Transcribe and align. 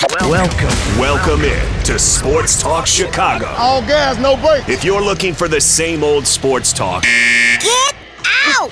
Welcome. 0.00 0.68
Welcome 0.96 1.40
in 1.42 1.82
to 1.82 1.98
Sports 1.98 2.62
Talk 2.62 2.86
Chicago. 2.86 3.46
All 3.58 3.80
gas, 3.80 4.16
no 4.18 4.36
brakes. 4.36 4.68
If 4.68 4.84
you're 4.84 5.02
looking 5.02 5.34
for 5.34 5.48
the 5.48 5.60
same 5.60 6.04
old 6.04 6.24
sports 6.24 6.72
talk, 6.72 7.02
Get 7.02 7.94
out! 8.24 8.70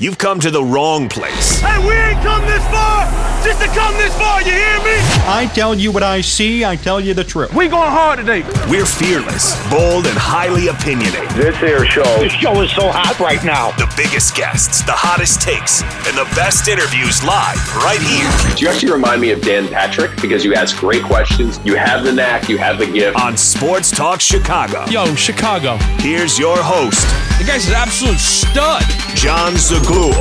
You've 0.00 0.18
come 0.18 0.40
to 0.40 0.50
the 0.50 0.62
wrong 0.62 1.08
place. 1.08 1.60
Hey, 1.60 1.78
we 1.86 1.94
ain't 1.94 2.22
come 2.22 2.44
this 2.46 2.64
far 2.68 3.34
just 3.44 3.60
to 3.60 3.68
come 3.68 3.94
this 3.98 4.16
far, 4.16 4.40
you 4.40 4.52
hear 4.52 4.78
me? 4.78 4.96
I 5.28 5.50
tell 5.54 5.74
you 5.74 5.92
what 5.92 6.02
I 6.02 6.22
see, 6.22 6.64
I 6.64 6.76
tell 6.76 6.98
you 6.98 7.12
the 7.12 7.24
truth. 7.24 7.54
We 7.54 7.68
going 7.68 7.90
hard 7.90 8.18
today. 8.18 8.42
We're 8.70 8.86
fearless, 8.86 9.54
bold, 9.68 10.06
and 10.06 10.16
highly 10.16 10.68
opinionated. 10.68 11.28
This 11.36 11.54
here 11.58 11.84
show 11.84 12.04
This 12.20 12.32
show 12.32 12.58
is 12.62 12.72
so 12.72 12.90
hot 12.90 13.20
right 13.20 13.44
now. 13.44 13.72
The 13.72 13.92
biggest 13.98 14.34
guests, 14.34 14.82
the 14.84 14.92
hottest 14.92 15.42
takes, 15.42 15.82
and 16.08 16.16
the 16.16 16.24
best 16.34 16.68
interviews 16.68 17.22
live 17.22 17.60
right 17.76 18.00
here 18.00 18.56
Do 18.56 18.64
You 18.64 18.70
actually 18.70 18.92
remind 18.92 19.20
me 19.20 19.30
of 19.32 19.42
Dan 19.42 19.68
Patrick 19.68 20.18
because 20.22 20.42
you 20.42 20.54
ask 20.54 20.78
great 20.78 21.02
questions. 21.02 21.60
You 21.64 21.76
have 21.76 22.02
the 22.02 22.12
knack, 22.12 22.48
you 22.48 22.56
have 22.56 22.78
the 22.78 22.86
gift. 22.86 23.20
on 23.20 23.36
Sports 23.36 23.90
Talk 23.90 24.22
Chicago. 24.22 24.86
Yo, 24.86 25.14
Chicago. 25.16 25.76
Here's 26.00 26.38
your 26.38 26.56
host, 26.56 27.06
The 27.38 27.44
guy's 27.44 27.68
an 27.68 27.74
absolute 27.74 28.18
stud. 28.18 28.82
Jon 29.14 29.56
Zaghloul. 29.74 30.14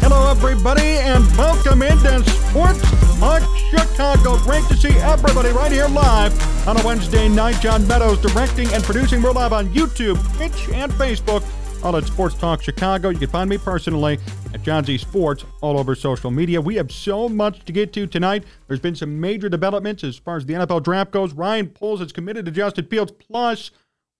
Hello, 0.00 0.30
everybody, 0.30 0.82
and 0.82 1.26
welcome 1.36 1.82
into 1.82 2.22
Sports 2.30 2.80
Talk 3.18 3.42
Chicago. 3.68 4.38
Great 4.44 4.62
to 4.68 4.76
see 4.76 4.96
everybody 4.98 5.48
right 5.48 5.72
here 5.72 5.88
live 5.88 6.68
on 6.68 6.76
a 6.76 6.86
Wednesday 6.86 7.28
night. 7.28 7.60
John 7.60 7.84
Meadows 7.88 8.20
directing 8.20 8.72
and 8.72 8.84
producing. 8.84 9.22
We're 9.22 9.32
live 9.32 9.52
on 9.52 9.70
YouTube, 9.70 10.22
Twitch, 10.36 10.68
and 10.72 10.92
Facebook. 10.92 11.44
All 11.82 11.96
at 11.96 12.04
Sports 12.04 12.36
Talk 12.36 12.62
Chicago. 12.62 13.08
You 13.08 13.18
can 13.18 13.28
find 13.28 13.50
me 13.50 13.58
personally 13.58 14.20
at 14.54 14.62
John 14.62 14.84
Z 14.84 14.98
Sports 14.98 15.44
all 15.62 15.76
over 15.76 15.96
social 15.96 16.30
media. 16.30 16.60
We 16.60 16.76
have 16.76 16.92
so 16.92 17.28
much 17.28 17.64
to 17.64 17.72
get 17.72 17.92
to 17.94 18.06
tonight. 18.06 18.44
There's 18.68 18.80
been 18.80 18.94
some 18.94 19.20
major 19.20 19.48
developments 19.48 20.04
as 20.04 20.16
far 20.16 20.36
as 20.36 20.46
the 20.46 20.54
NFL 20.54 20.84
draft 20.84 21.10
goes. 21.10 21.32
Ryan 21.32 21.68
Poles 21.70 21.98
has 21.98 22.12
committed 22.12 22.44
to 22.44 22.52
Justin 22.52 22.86
Fields, 22.86 23.10
plus 23.10 23.72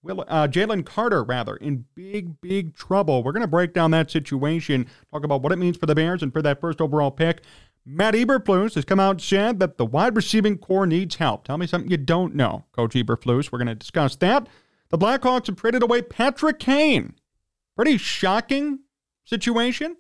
Will 0.06 0.24
uh, 0.28 0.48
Jalen 0.48 0.86
Carter 0.86 1.22
rather 1.24 1.56
in 1.56 1.84
big 1.94 2.40
big 2.40 2.74
trouble. 2.74 3.22
We're 3.22 3.32
going 3.32 3.42
to 3.42 3.48
break 3.48 3.72
down 3.72 3.90
that 3.90 4.10
situation, 4.10 4.86
talk 5.10 5.24
about 5.24 5.42
what 5.42 5.52
it 5.52 5.56
means 5.56 5.76
for 5.76 5.86
the 5.86 5.94
Bears 5.94 6.22
and 6.22 6.32
for 6.32 6.42
that 6.42 6.60
first 6.60 6.80
overall 6.80 7.10
pick. 7.10 7.42
Matt 7.84 8.14
Eberflus 8.14 8.74
has 8.74 8.84
come 8.84 8.98
out 8.98 9.10
and 9.12 9.22
said 9.22 9.60
that 9.60 9.76
the 9.76 9.86
wide 9.86 10.16
receiving 10.16 10.58
core 10.58 10.86
needs 10.86 11.16
help. 11.16 11.44
Tell 11.44 11.58
me 11.58 11.66
something 11.66 11.90
you 11.90 11.96
don't 11.96 12.34
know, 12.34 12.64
Coach 12.72 12.94
Eberflus. 12.94 13.52
We're 13.52 13.58
going 13.58 13.68
to 13.68 13.74
discuss 13.74 14.16
that. 14.16 14.48
The 14.88 14.98
Blackhawks 14.98 15.46
have 15.46 15.56
traded 15.56 15.82
away 15.82 16.02
Patrick 16.02 16.58
Kane. 16.58 17.14
Pretty 17.76 17.96
shocking 17.96 18.80
situation. 19.24 19.96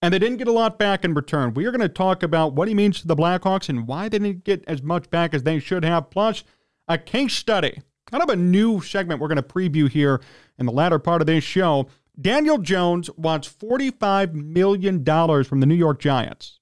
And 0.00 0.14
they 0.14 0.20
didn't 0.20 0.36
get 0.36 0.46
a 0.46 0.52
lot 0.52 0.78
back 0.78 1.04
in 1.04 1.14
return. 1.14 1.54
We 1.54 1.66
are 1.66 1.72
going 1.72 1.80
to 1.80 1.88
talk 1.88 2.22
about 2.22 2.54
what 2.54 2.68
he 2.68 2.74
means 2.74 3.00
to 3.00 3.08
the 3.08 3.16
Blackhawks 3.16 3.68
and 3.68 3.88
why 3.88 4.08
they 4.08 4.20
didn't 4.20 4.44
get 4.44 4.62
as 4.68 4.80
much 4.80 5.10
back 5.10 5.34
as 5.34 5.42
they 5.42 5.58
should 5.58 5.84
have. 5.84 6.10
Plus, 6.10 6.44
a 6.86 6.98
case 6.98 7.34
study 7.34 7.82
kind 8.10 8.22
of 8.22 8.30
a 8.30 8.36
new 8.36 8.80
segment 8.80 9.20
we're 9.20 9.28
going 9.28 9.36
to 9.36 9.42
preview 9.42 9.88
here 9.88 10.20
in 10.58 10.66
the 10.66 10.72
latter 10.72 10.98
part 10.98 11.20
of 11.20 11.26
this 11.26 11.44
show. 11.44 11.88
Daniel 12.20 12.58
Jones 12.58 13.10
wants 13.16 13.48
$45 13.48 14.32
million 14.32 15.04
from 15.44 15.60
the 15.60 15.66
New 15.66 15.74
York 15.74 16.00
Giants. 16.00 16.58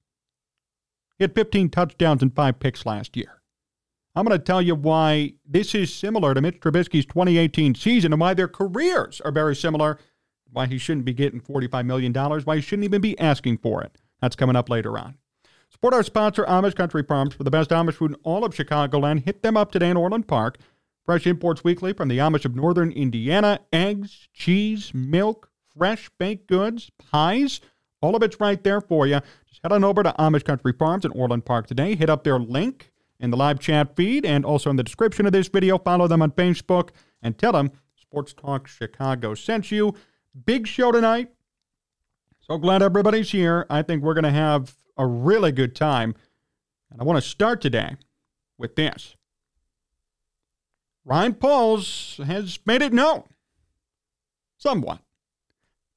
He 1.19 1.25
had 1.25 1.35
15 1.35 1.71
touchdowns 1.71 2.23
and 2.23 2.35
five 2.35 2.59
picks 2.61 2.85
last 2.85 3.17
year. 3.17 3.41
I'm 4.15 4.27
going 4.27 4.39
to 4.39 4.45
tell 4.45 4.63
you 4.63 4.75
why 4.75 5.35
this 5.47 5.75
is 5.75 5.93
similar 5.93 6.35
to 6.35 6.41
Mitch 6.41 6.61
Trubisky's 6.61 7.07
2018 7.07 7.75
season 7.75 8.13
and 8.13 8.21
why 8.21 8.35
their 8.35 8.49
careers 8.49 9.21
are 9.23 9.33
very 9.33 9.55
similar, 9.55 9.99
why 10.51 10.67
he 10.67 10.79
shouldn't 10.79 11.05
be 11.05 11.13
getting 11.13 11.41
$45 11.41 11.87
million, 11.87 12.13
why 12.13 12.57
he 12.57 12.63
shouldn't 12.63 12.85
even 12.85 13.01
be 13.01 13.19
asking 13.19 13.59
for 13.59 13.83
it. 13.83 13.99
That's 14.21 14.37
coming 14.37 14.57
up 14.57 14.69
later 14.69 14.99
on. 14.99 15.17
Support 15.71 15.95
our 15.95 16.03
sponsor, 16.03 16.45
Amish 16.45 16.75
Country 16.75 17.03
Farms, 17.03 17.35
for 17.35 17.45
the 17.45 17.51
best 17.51 17.71
Amish 17.71 17.95
food 17.95 18.13
in 18.13 18.17
all 18.23 18.45
of 18.45 18.55
Chicagoland. 18.55 19.25
Hit 19.25 19.43
them 19.43 19.57
up 19.57 19.71
today 19.71 19.91
in 19.91 19.97
Orland 19.97 20.27
Park. 20.27 20.59
Fresh 21.07 21.25
imports 21.29 21.63
weekly 21.63 21.93
from 21.93 22.09
the 22.09 22.19
Amish 22.19 22.45
of 22.45 22.57
Northern 22.57 22.91
Indiana. 22.91 23.61
Eggs, 23.73 24.29
cheese, 24.35 24.93
milk, 24.93 25.49
fresh 25.77 26.11
baked 26.19 26.49
goods, 26.49 26.91
pies. 26.99 27.61
All 28.03 28.17
of 28.17 28.25
it's 28.25 28.41
right 28.41 28.63
there 28.65 28.81
for 28.81 29.07
you. 29.07 29.21
Just 29.49 29.61
head 29.63 29.71
on 29.71 29.85
over 29.85 30.03
to 30.03 30.13
Amish 30.19 30.43
Country 30.45 30.73
Farms 30.73 31.05
in 31.05 31.13
Orland 31.13 31.45
Park 31.45 31.69
today. 31.69 31.95
Hit 31.95 32.11
up 32.11 32.25
their 32.25 32.41
link 32.41 32.91
in 33.21 33.31
the 33.31 33.37
live 33.37 33.61
chat 33.61 33.95
feed 33.95 34.27
and 34.27 34.45
also 34.45 34.69
in 34.69 34.75
the 34.75 34.83
description 34.83 35.27
of 35.27 35.33
this 35.33 35.47
video. 35.47 35.79
Follow 35.79 36.09
them 36.09 36.23
on 36.23 36.33
Facebook 36.33 36.91
and 37.23 37.39
tell 37.39 37.53
them 37.53 37.71
Sports 37.95 38.33
Talk 38.33 38.67
Chicago 38.67 39.35
sent 39.35 39.71
you. 39.71 39.95
Big 40.45 40.67
show 40.67 40.91
tonight. 40.91 41.31
So 42.41 42.59
glad 42.59 42.83
everybody's 42.83 43.31
here. 43.31 43.65
I 43.71 43.83
think 43.83 44.03
we're 44.03 44.15
going 44.15 44.25
to 44.25 44.31
have 44.31 44.75
a 44.97 45.07
really 45.07 45.53
good 45.53 45.77
time. 45.77 46.17
And 46.91 47.01
I 47.01 47.05
want 47.05 47.23
to 47.23 47.29
start 47.29 47.61
today 47.61 47.95
with 48.59 48.75
this. 48.75 49.15
Ryan 51.07 51.35
Poles 51.35 52.21
has 52.27 52.59
made 52.67 52.83
it 52.83 52.93
known, 52.93 53.23
somewhat. 54.59 54.99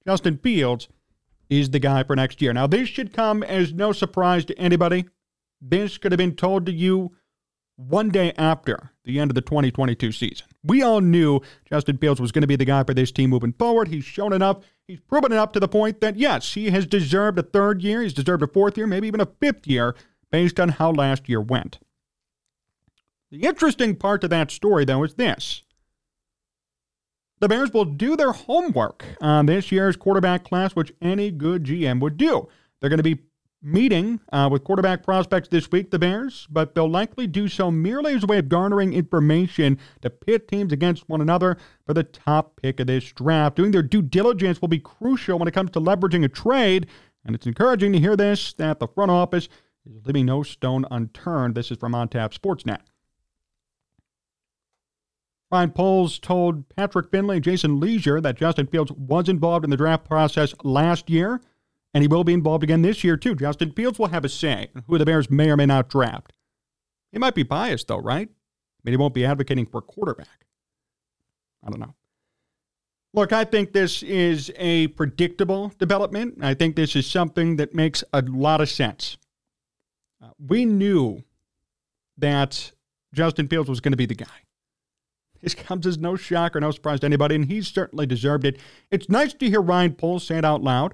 Justin 0.06 0.38
Fields 0.38 0.88
is 1.50 1.72
the 1.72 1.80
guy 1.80 2.04
for 2.04 2.16
next 2.16 2.44
year. 2.44 2.54
Now, 2.54 2.68
this 2.68 2.88
should 2.88 3.12
come 3.12 3.42
as 3.42 3.74
no 3.74 3.92
surprise 3.92 4.46
to 4.46 4.58
anybody. 4.60 5.06
This 5.60 5.98
could 5.98 6.12
have 6.12 6.20
been 6.20 6.36
told 6.36 6.68
to 6.68 6.72
you 6.72 7.16
one 7.76 8.10
day 8.10 8.34
after 8.38 8.92
the 9.04 9.20
end 9.20 9.32
of 9.32 9.36
the 9.36 9.42
2022 9.42 10.12
season. 10.12 10.46
We 10.64 10.84
all 10.84 11.02
knew 11.02 11.42
Justin 11.66 11.98
Fields 11.98 12.22
was 12.22 12.32
going 12.32 12.42
to 12.42 12.48
be 12.48 12.56
the 12.56 12.64
guy 12.66 12.84
for 12.84 12.94
this 12.94 13.12
team 13.12 13.32
moving 13.32 13.54
forward. 13.54 13.88
He's 13.88 14.04
shown 14.04 14.32
enough. 14.32 14.64
He's 14.88 15.00
proven 15.00 15.32
enough 15.32 15.54
to 15.54 15.60
the 15.60 15.68
point 15.68 16.02
that, 16.02 16.18
yes, 16.18 16.54
he 16.54 16.70
has 16.70 16.86
deserved 16.86 17.40
a 17.40 17.44
third 17.44 17.82
year. 17.82 18.04
He's 18.04 18.14
deserved 18.14 18.44
a 18.44 18.48
fourth 18.48 18.78
year, 18.78 18.86
maybe 18.86 19.08
even 19.08 19.22
a 19.22 19.26
fifth 19.26 19.66
year 19.66 19.96
based 20.32 20.60
on 20.60 20.70
how 20.70 20.92
last 20.92 21.28
year 21.28 21.42
went. 21.42 21.80
The 23.32 23.44
interesting 23.44 23.96
part 23.96 24.22
to 24.22 24.28
that 24.30 24.52
story, 24.52 24.86
though, 24.86 25.04
is 25.04 25.14
this. 25.16 25.64
The 27.40 27.48
Bears 27.48 27.72
will 27.72 27.86
do 27.86 28.18
their 28.18 28.34
homework 28.34 29.06
on 29.22 29.46
this 29.46 29.72
year's 29.72 29.96
quarterback 29.96 30.44
class, 30.44 30.76
which 30.76 30.94
any 31.02 31.32
good 31.32 31.64
GM 31.64 32.02
would 32.02 32.18
do. 32.18 32.50
They're 32.80 32.90
going 32.90 32.98
to 32.98 33.04
be 33.04 33.20
meeting 33.62 34.20
uh, 34.32 34.50
with 34.52 34.64
quarterback 34.64 35.04
prospects 35.04 35.50
this 35.50 35.72
week, 35.72 35.92
the 35.92 36.00
Bears, 36.00 36.48
but 36.50 36.74
they'll 36.74 36.90
likely 36.90 37.28
do 37.28 37.48
so 37.48 37.70
merely 37.70 38.14
as 38.14 38.24
a 38.24 38.28
way 38.28 38.40
of 38.40 38.50
garnering 38.50 38.94
information 38.94 39.78
to 40.02 40.10
pit 40.10 40.48
teams 40.48 40.72
against 40.72 41.08
one 41.10 41.22
another 41.22 41.58
for 41.86 41.94
the 41.94 42.04
top 42.04 42.60
pick 42.62 42.80
of 42.80 42.88
this 42.88 43.12
draft. 43.12 43.56
Doing 43.56 43.72
their 43.72 43.84
due 43.84 44.02
diligence 44.02 44.62
will 44.62 44.70
be 44.70 44.80
crucial 44.80 45.38
when 45.38 45.48
it 45.48 45.54
comes 45.54 45.72
to 45.72 45.82
leveraging 45.82 46.24
a 46.24 46.30
trade, 46.30 46.88
and 47.26 47.36
it's 47.36 47.48
encouraging 47.48 47.94
to 47.94 48.00
hear 48.00 48.16
this 48.16 48.54
that 48.54 48.80
the 48.80 48.88
front 48.88 49.12
office 49.12 49.50
is 49.86 50.06
leaving 50.06 50.26
no 50.26 50.44
stone 50.44 50.86
unturned. 50.90 51.56
This 51.56 51.72
is 51.72 51.78
from 51.78 51.96
On 51.96 52.08
OnTap 52.08 52.38
Sportsnet. 52.38 52.80
Ryan 55.52 55.72
Poles 55.72 56.20
told 56.20 56.70
Patrick 56.70 57.10
Finley 57.10 57.38
and 57.38 57.44
Jason 57.44 57.80
Lieser 57.80 58.22
that 58.22 58.38
Justin 58.38 58.68
Fields 58.68 58.92
was 58.92 59.28
involved 59.28 59.66
in 59.66 59.72
the 59.72 59.78
draft 59.78 60.06
process 60.06 60.54
last 60.64 61.10
year, 61.10 61.42
and 61.94 62.04
he 62.04 62.08
will 62.08 62.24
be 62.24 62.34
involved 62.34 62.64
again 62.64 62.84
this 62.84 63.04
year, 63.04 63.18
too. 63.18 63.34
Justin 63.34 63.72
Fields 63.72 63.98
will 63.98 64.10
have 64.10 64.24
a 64.24 64.30
say 64.30 64.70
in 64.76 64.84
who 64.88 64.98
the 64.98 65.06
Bears 65.06 65.30
may 65.30 65.50
or 65.50 65.58
may 65.58 65.66
not 65.66 65.90
draft. 65.90 66.34
He 67.12 67.18
might 67.18 67.34
be 67.34 67.44
biased, 67.44 67.88
though, 67.88 67.98
right? 67.98 68.30
I 68.30 68.82
mean, 68.84 68.94
he 68.94 68.98
won't 68.98 69.16
be 69.16 69.26
advocating 69.26 69.66
for 69.66 69.80
a 69.80 69.82
quarterback. 69.82 70.46
I 71.66 71.70
don't 71.72 71.80
know. 71.80 71.96
Look, 73.12 73.34
I 73.34 73.44
think 73.44 73.74
this 73.74 74.04
is 74.04 74.52
a 74.56 74.88
predictable 74.90 75.74
development. 75.80 76.38
I 76.44 76.54
think 76.54 76.76
this 76.76 76.96
is 76.96 77.08
something 77.08 77.56
that 77.56 77.74
makes 77.74 78.04
a 78.14 78.22
lot 78.22 78.62
of 78.62 78.70
sense. 78.70 79.18
Uh, 80.24 80.30
we 80.38 80.64
knew 80.64 81.24
that 82.20 82.72
Justin 83.14 83.48
Fields 83.48 83.68
was 83.68 83.80
going 83.80 83.94
to 83.94 83.98
be 83.98 84.06
the 84.06 84.14
guy. 84.14 84.28
This 85.42 85.56
comes 85.56 85.88
as 85.88 85.98
no 85.98 86.16
shock 86.16 86.56
or 86.56 86.60
no 86.60 86.72
surprise 86.72 87.00
to 87.02 87.06
anybody, 87.06 87.36
and 87.36 87.46
he 87.46 87.62
certainly 87.62 88.06
deserved 88.06 88.46
it. 88.46 88.60
It's 88.92 89.10
nice 89.10 89.34
to 89.34 89.50
hear 89.50 89.62
Ryan 89.62 89.94
Poles 89.94 90.26
say 90.26 90.38
it 90.38 90.46
out 90.46 90.62
loud, 90.62 90.94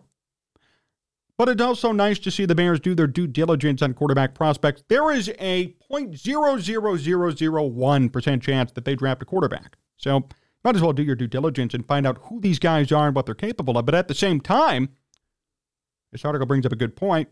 but 1.37 1.49
it's 1.49 1.61
also 1.61 1.91
nice 1.91 2.19
to 2.19 2.31
see 2.31 2.45
the 2.45 2.55
Bears 2.55 2.79
do 2.79 2.95
their 2.95 3.07
due 3.07 3.27
diligence 3.27 3.81
on 3.81 3.93
quarterback 3.93 4.33
prospects. 4.33 4.83
There 4.87 5.11
is 5.11 5.29
a 5.39 5.75
0.00001% 5.91 8.41
chance 8.41 8.71
that 8.71 8.85
they 8.85 8.95
draft 8.95 9.21
a 9.21 9.25
quarterback. 9.25 9.77
So, 9.97 10.27
might 10.63 10.75
as 10.75 10.81
well 10.81 10.93
do 10.93 11.03
your 11.03 11.15
due 11.15 11.27
diligence 11.27 11.73
and 11.73 11.85
find 11.85 12.07
out 12.07 12.19
who 12.23 12.39
these 12.39 12.57
guys 12.57 12.91
are 12.91 13.07
and 13.07 13.15
what 13.15 13.25
they're 13.25 13.35
capable 13.35 13.77
of. 13.77 13.85
But 13.85 13.95
at 13.95 14.07
the 14.07 14.15
same 14.15 14.41
time, 14.41 14.89
this 16.11 16.25
article 16.25 16.47
brings 16.47 16.65
up 16.65 16.71
a 16.71 16.77
good 16.77 16.95
point. 16.95 17.29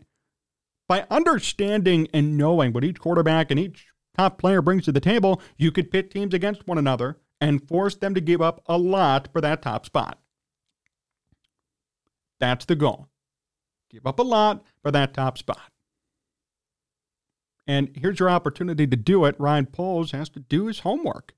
By 0.86 1.06
understanding 1.10 2.08
and 2.12 2.36
knowing 2.36 2.72
what 2.72 2.84
each 2.84 3.00
quarterback 3.00 3.50
and 3.50 3.58
each 3.58 3.86
top 4.16 4.38
player 4.38 4.62
brings 4.62 4.84
to 4.84 4.92
the 4.92 5.00
table, 5.00 5.40
you 5.56 5.70
could 5.72 5.90
pit 5.90 6.10
teams 6.10 6.34
against 6.34 6.66
one 6.66 6.78
another 6.78 7.18
and 7.40 7.66
force 7.66 7.94
them 7.96 8.14
to 8.14 8.20
give 8.20 8.40
up 8.40 8.62
a 8.66 8.78
lot 8.78 9.28
for 9.32 9.40
that 9.40 9.62
top 9.62 9.84
spot. 9.86 10.18
That's 12.40 12.64
the 12.64 12.76
goal. 12.76 13.08
Give 13.90 14.06
up 14.06 14.18
a 14.18 14.22
lot 14.22 14.64
for 14.82 14.90
that 14.90 15.14
top 15.14 15.38
spot. 15.38 15.70
And 17.66 17.90
here's 17.94 18.18
your 18.18 18.30
opportunity 18.30 18.86
to 18.86 18.96
do 18.96 19.24
it. 19.24 19.36
Ryan 19.38 19.66
Poles 19.66 20.10
has 20.10 20.28
to 20.30 20.40
do 20.40 20.66
his 20.66 20.80
homework. 20.80 21.34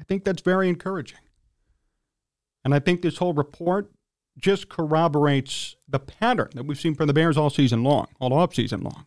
I 0.00 0.04
think 0.04 0.24
that's 0.24 0.42
very 0.42 0.68
encouraging. 0.68 1.18
And 2.64 2.74
I 2.74 2.78
think 2.78 3.02
this 3.02 3.18
whole 3.18 3.34
report 3.34 3.90
just 4.38 4.68
corroborates 4.68 5.76
the 5.88 5.98
pattern 5.98 6.50
that 6.54 6.64
we've 6.64 6.80
seen 6.80 6.94
from 6.94 7.08
the 7.08 7.12
Bears 7.12 7.36
all 7.36 7.50
season 7.50 7.82
long, 7.82 8.06
all 8.20 8.32
off 8.32 8.54
season 8.54 8.80
long. 8.82 9.06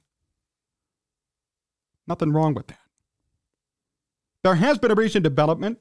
Nothing 2.07 2.31
wrong 2.31 2.53
with 2.53 2.67
that. 2.67 2.79
There 4.43 4.55
has 4.55 4.77
been 4.77 4.91
a 4.91 4.95
recent 4.95 5.23
development 5.23 5.79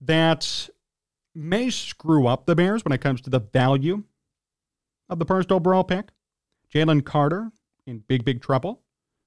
that 0.00 0.70
may 1.34 1.70
screw 1.70 2.26
up 2.26 2.46
the 2.46 2.56
Bears 2.56 2.84
when 2.84 2.92
it 2.92 3.00
comes 3.00 3.20
to 3.22 3.30
the 3.30 3.40
value 3.40 4.04
of 5.08 5.18
the 5.18 5.26
first 5.26 5.52
overall 5.52 5.84
pick. 5.84 6.08
Jalen 6.72 7.04
Carter 7.04 7.52
in 7.86 8.04
big, 8.06 8.24
big 8.24 8.40
trouble. 8.40 8.82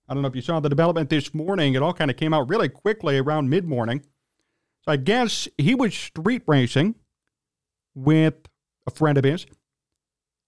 I 0.08 0.14
don't 0.14 0.24
know 0.24 0.30
if 0.30 0.36
you 0.36 0.42
saw 0.42 0.60
the 0.60 0.70
development 0.70 1.10
this 1.10 1.34
morning. 1.34 1.76
It 1.76 1.82
all 1.82 1.94
kind 1.94 2.12
of 2.12 2.18
came 2.18 2.34
out 2.34 2.50
really 2.50 2.70
quickly 2.70 3.18
around 3.18 3.50
mid 3.50 3.66
morning. 3.66 4.04
So 4.82 4.92
I 4.92 4.98
guess 4.98 5.48
he 5.58 5.76
was 5.76 5.94
street 5.94 6.44
racing 6.46 6.96
with 7.96 8.48
a 8.86 8.92
friend 8.92 9.18
of 9.18 9.24
his, 9.24 9.46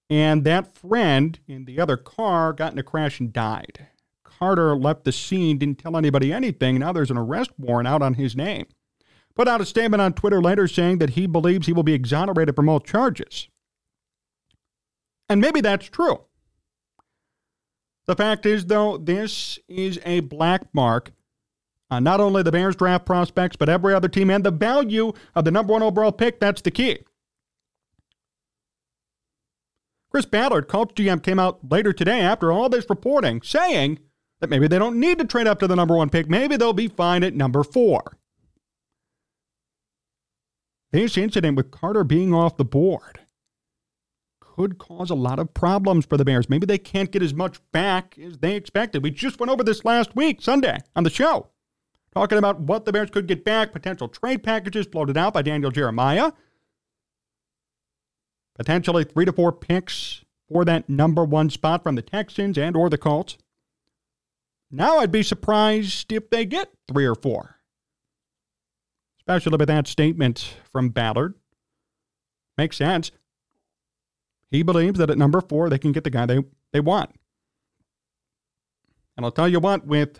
and 0.09 0.43
that 0.43 0.75
friend 0.77 1.39
in 1.47 1.65
the 1.65 1.79
other 1.79 1.95
car 1.95 2.51
got 2.51 2.73
in 2.73 2.79
a 2.79 2.83
crash 2.83 3.19
and 3.19 3.31
died. 3.31 3.87
Carter 4.39 4.75
left 4.75 5.03
the 5.03 5.11
scene, 5.11 5.57
didn't 5.57 5.79
tell 5.79 5.97
anybody 5.97 6.33
anything. 6.33 6.79
Now 6.79 6.91
there's 6.91 7.11
an 7.11 7.17
arrest 7.17 7.51
warrant 7.57 7.87
out 7.87 8.01
on 8.01 8.15
his 8.15 8.35
name. 8.35 8.65
Put 9.35 9.47
out 9.47 9.61
a 9.61 9.65
statement 9.65 10.01
on 10.01 10.13
Twitter 10.13 10.41
later 10.41 10.67
saying 10.67 10.99
that 10.99 11.11
he 11.11 11.27
believes 11.27 11.67
he 11.67 11.73
will 11.73 11.83
be 11.83 11.93
exonerated 11.93 12.55
from 12.55 12.69
all 12.69 12.79
charges. 12.79 13.49
And 15.27 15.41
maybe 15.41 15.61
that's 15.61 15.87
true. 15.87 16.21
The 18.05 18.15
fact 18.15 18.45
is, 18.45 18.65
though, 18.67 18.97
this 18.97 19.57
is 19.67 19.99
a 20.05 20.19
black 20.21 20.73
mark 20.73 21.11
on 21.89 22.03
not 22.03 22.19
only 22.19 22.43
the 22.43 22.51
Bears 22.51 22.75
draft 22.75 23.05
prospects, 23.05 23.55
but 23.55 23.69
every 23.69 23.93
other 23.93 24.07
team 24.07 24.29
and 24.29 24.43
the 24.43 24.51
value 24.51 25.11
of 25.33 25.43
the 25.45 25.51
number 25.51 25.73
one 25.73 25.83
overall 25.83 26.11
pick. 26.11 26.39
That's 26.39 26.61
the 26.61 26.71
key. 26.71 26.99
Chris 30.11 30.25
Ballard, 30.25 30.67
Colts 30.67 30.93
GM, 30.93 31.21
came 31.21 31.39
out 31.39 31.59
later 31.69 31.91
today 31.91 32.21
after 32.21 32.51
all 32.51 32.69
this 32.69 32.89
reporting 32.89 33.41
saying 33.41 33.99
that 34.41 34.49
maybe 34.49 34.67
they 34.67 34.79
don't 34.79 34.99
need 34.99 35.19
to 35.19 35.25
trade 35.25 35.47
up 35.47 35.59
to 35.59 35.67
the 35.67 35.75
number 35.75 35.95
one 35.95 36.09
pick. 36.09 36.29
Maybe 36.29 36.57
they'll 36.57 36.73
be 36.73 36.87
fine 36.87 37.23
at 37.23 37.33
number 37.33 37.63
four. 37.63 38.17
This 40.91 41.17
incident 41.17 41.57
with 41.57 41.71
Carter 41.71 42.03
being 42.03 42.33
off 42.33 42.57
the 42.57 42.65
board 42.65 43.19
could 44.39 44.77
cause 44.77 45.09
a 45.09 45.15
lot 45.15 45.39
of 45.39 45.53
problems 45.53 46.05
for 46.05 46.15
the 46.15 46.23
Bears. 46.23 46.49
Maybe 46.49 46.65
they 46.65 46.77
can't 46.77 47.11
get 47.11 47.21
as 47.21 47.33
much 47.33 47.59
back 47.73 48.17
as 48.17 48.37
they 48.37 48.55
expected. 48.55 49.03
We 49.03 49.11
just 49.11 49.39
went 49.39 49.51
over 49.51 49.63
this 49.63 49.83
last 49.83 50.15
week, 50.15 50.41
Sunday, 50.41 50.79
on 50.95 51.03
the 51.03 51.09
show, 51.09 51.49
talking 52.13 52.37
about 52.37 52.61
what 52.61 52.85
the 52.85 52.93
Bears 52.93 53.09
could 53.09 53.27
get 53.27 53.43
back, 53.43 53.73
potential 53.73 54.07
trade 54.07 54.43
packages 54.43 54.87
floated 54.89 55.17
out 55.17 55.33
by 55.33 55.41
Daniel 55.41 55.71
Jeremiah, 55.71 56.31
potentially 58.57 59.03
three 59.03 59.25
to 59.25 59.33
four 59.33 59.51
picks 59.51 60.23
for 60.47 60.63
that 60.63 60.87
number 60.87 61.25
one 61.25 61.49
spot 61.49 61.83
from 61.83 61.95
the 61.95 62.01
Texans 62.01 62.57
and 62.57 62.77
or 62.77 62.89
the 62.89 62.97
Colts. 62.97 63.37
Now 64.71 64.97
I'd 64.97 65.11
be 65.11 65.23
surprised 65.23 66.11
if 66.11 66.29
they 66.29 66.45
get 66.45 66.69
three 66.87 67.05
or 67.05 67.15
four. 67.15 67.57
Especially 69.19 69.57
with 69.57 69.67
that 69.67 69.87
statement 69.87 70.55
from 70.71 70.89
Ballard. 70.89 71.35
Makes 72.57 72.77
sense. 72.77 73.11
He 74.51 74.63
believes 74.63 74.99
that 74.99 75.09
at 75.09 75.17
number 75.17 75.41
four, 75.41 75.69
they 75.69 75.79
can 75.79 75.91
get 75.91 76.03
the 76.03 76.09
guy 76.09 76.25
they, 76.25 76.43
they 76.71 76.79
want. 76.79 77.11
And 79.17 79.25
I'll 79.25 79.31
tell 79.31 79.47
you 79.47 79.59
what, 79.59 79.85
with 79.85 80.19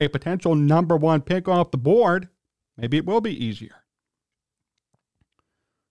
a 0.00 0.08
potential 0.08 0.54
number 0.54 0.96
one 0.96 1.20
pick 1.20 1.48
off 1.48 1.70
the 1.70 1.78
board, 1.78 2.28
maybe 2.76 2.96
it 2.96 3.06
will 3.06 3.20
be 3.20 3.44
easier. 3.44 3.76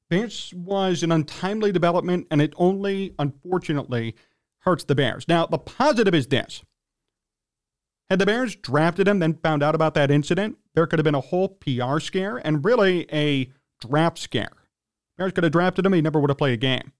This 0.09 0.51
was 0.53 1.03
an 1.03 1.11
untimely 1.11 1.71
development, 1.71 2.27
and 2.31 2.41
it 2.41 2.53
only, 2.57 3.13
unfortunately, 3.19 4.15
hurts 4.59 4.83
the 4.83 4.95
Bears. 4.95 5.27
Now, 5.27 5.45
the 5.45 5.59
positive 5.59 6.15
is 6.15 6.27
this. 6.27 6.63
Had 8.09 8.19
the 8.19 8.25
Bears 8.25 8.55
drafted 8.55 9.07
him, 9.07 9.19
then 9.19 9.35
found 9.35 9.61
out 9.61 9.75
about 9.75 9.93
that 9.93 10.09
incident, 10.09 10.57
there 10.73 10.87
could 10.87 10.97
have 10.97 11.03
been 11.03 11.15
a 11.15 11.21
whole 11.21 11.49
PR 11.49 11.99
scare 11.99 12.37
and 12.37 12.65
really 12.65 13.05
a 13.13 13.51
draft 13.79 14.17
scare. 14.17 14.51
Bears 15.17 15.31
could 15.31 15.43
have 15.43 15.53
drafted 15.53 15.85
him, 15.85 15.93
he 15.93 16.01
never 16.01 16.19
would 16.19 16.29
have 16.29 16.37
played 16.37 16.53
a 16.53 16.57
game. 16.57 16.91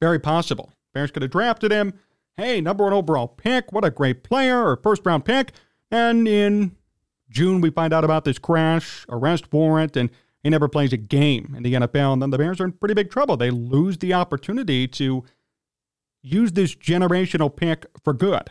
Very 0.00 0.18
possible. 0.18 0.72
Bears 0.94 1.10
could 1.10 1.22
have 1.22 1.30
drafted 1.30 1.70
him. 1.70 1.94
Hey, 2.36 2.60
number 2.60 2.84
one 2.84 2.92
overall 2.92 3.28
pick. 3.28 3.72
What 3.72 3.84
a 3.84 3.90
great 3.90 4.22
player, 4.22 4.66
or 4.66 4.76
first 4.76 5.06
round 5.06 5.24
pick. 5.24 5.52
And 5.90 6.26
in 6.26 6.76
June, 7.30 7.60
we 7.60 7.70
find 7.70 7.92
out 7.92 8.04
about 8.04 8.24
this 8.24 8.38
crash, 8.38 9.06
arrest 9.08 9.52
warrant, 9.52 9.96
and 9.96 10.10
he 10.42 10.50
never 10.50 10.68
plays 10.68 10.92
a 10.92 10.98
game 10.98 11.54
in 11.56 11.62
the 11.62 11.74
NFL. 11.74 12.14
And 12.14 12.22
then 12.22 12.30
the 12.30 12.38
Bears 12.38 12.60
are 12.60 12.64
in 12.64 12.72
pretty 12.72 12.94
big 12.94 13.10
trouble. 13.10 13.36
They 13.36 13.50
lose 13.50 13.98
the 13.98 14.12
opportunity 14.12 14.86
to 14.88 15.24
use 16.22 16.52
this 16.52 16.74
generational 16.74 17.54
pick 17.54 17.86
for 18.02 18.12
good. 18.12 18.50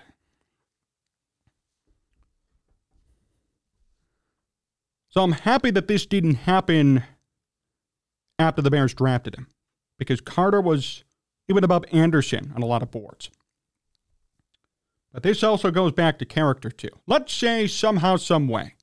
So 5.16 5.24
I'm 5.24 5.32
happy 5.32 5.72
that 5.72 5.88
this 5.88 6.06
didn't 6.06 6.36
happen 6.36 7.02
after 8.38 8.62
the 8.62 8.70
Bears 8.70 8.94
drafted 8.94 9.36
him 9.36 9.48
because 9.98 10.20
Carter 10.20 10.60
was 10.60 11.06
even 11.48 11.64
above 11.64 11.86
Anderson 11.94 12.52
on 12.54 12.62
a 12.62 12.66
lot 12.66 12.84
of 12.84 12.92
boards. 12.92 13.30
But 15.14 15.24
this 15.24 15.42
also 15.42 15.72
goes 15.72 15.94
back 15.94 16.20
to 16.20 16.26
character, 16.26 16.70
too. 16.70 16.90
Let's 17.08 17.34
say 17.34 17.66
somehow, 17.66 18.18
some 18.18 18.50
way. 18.50 18.76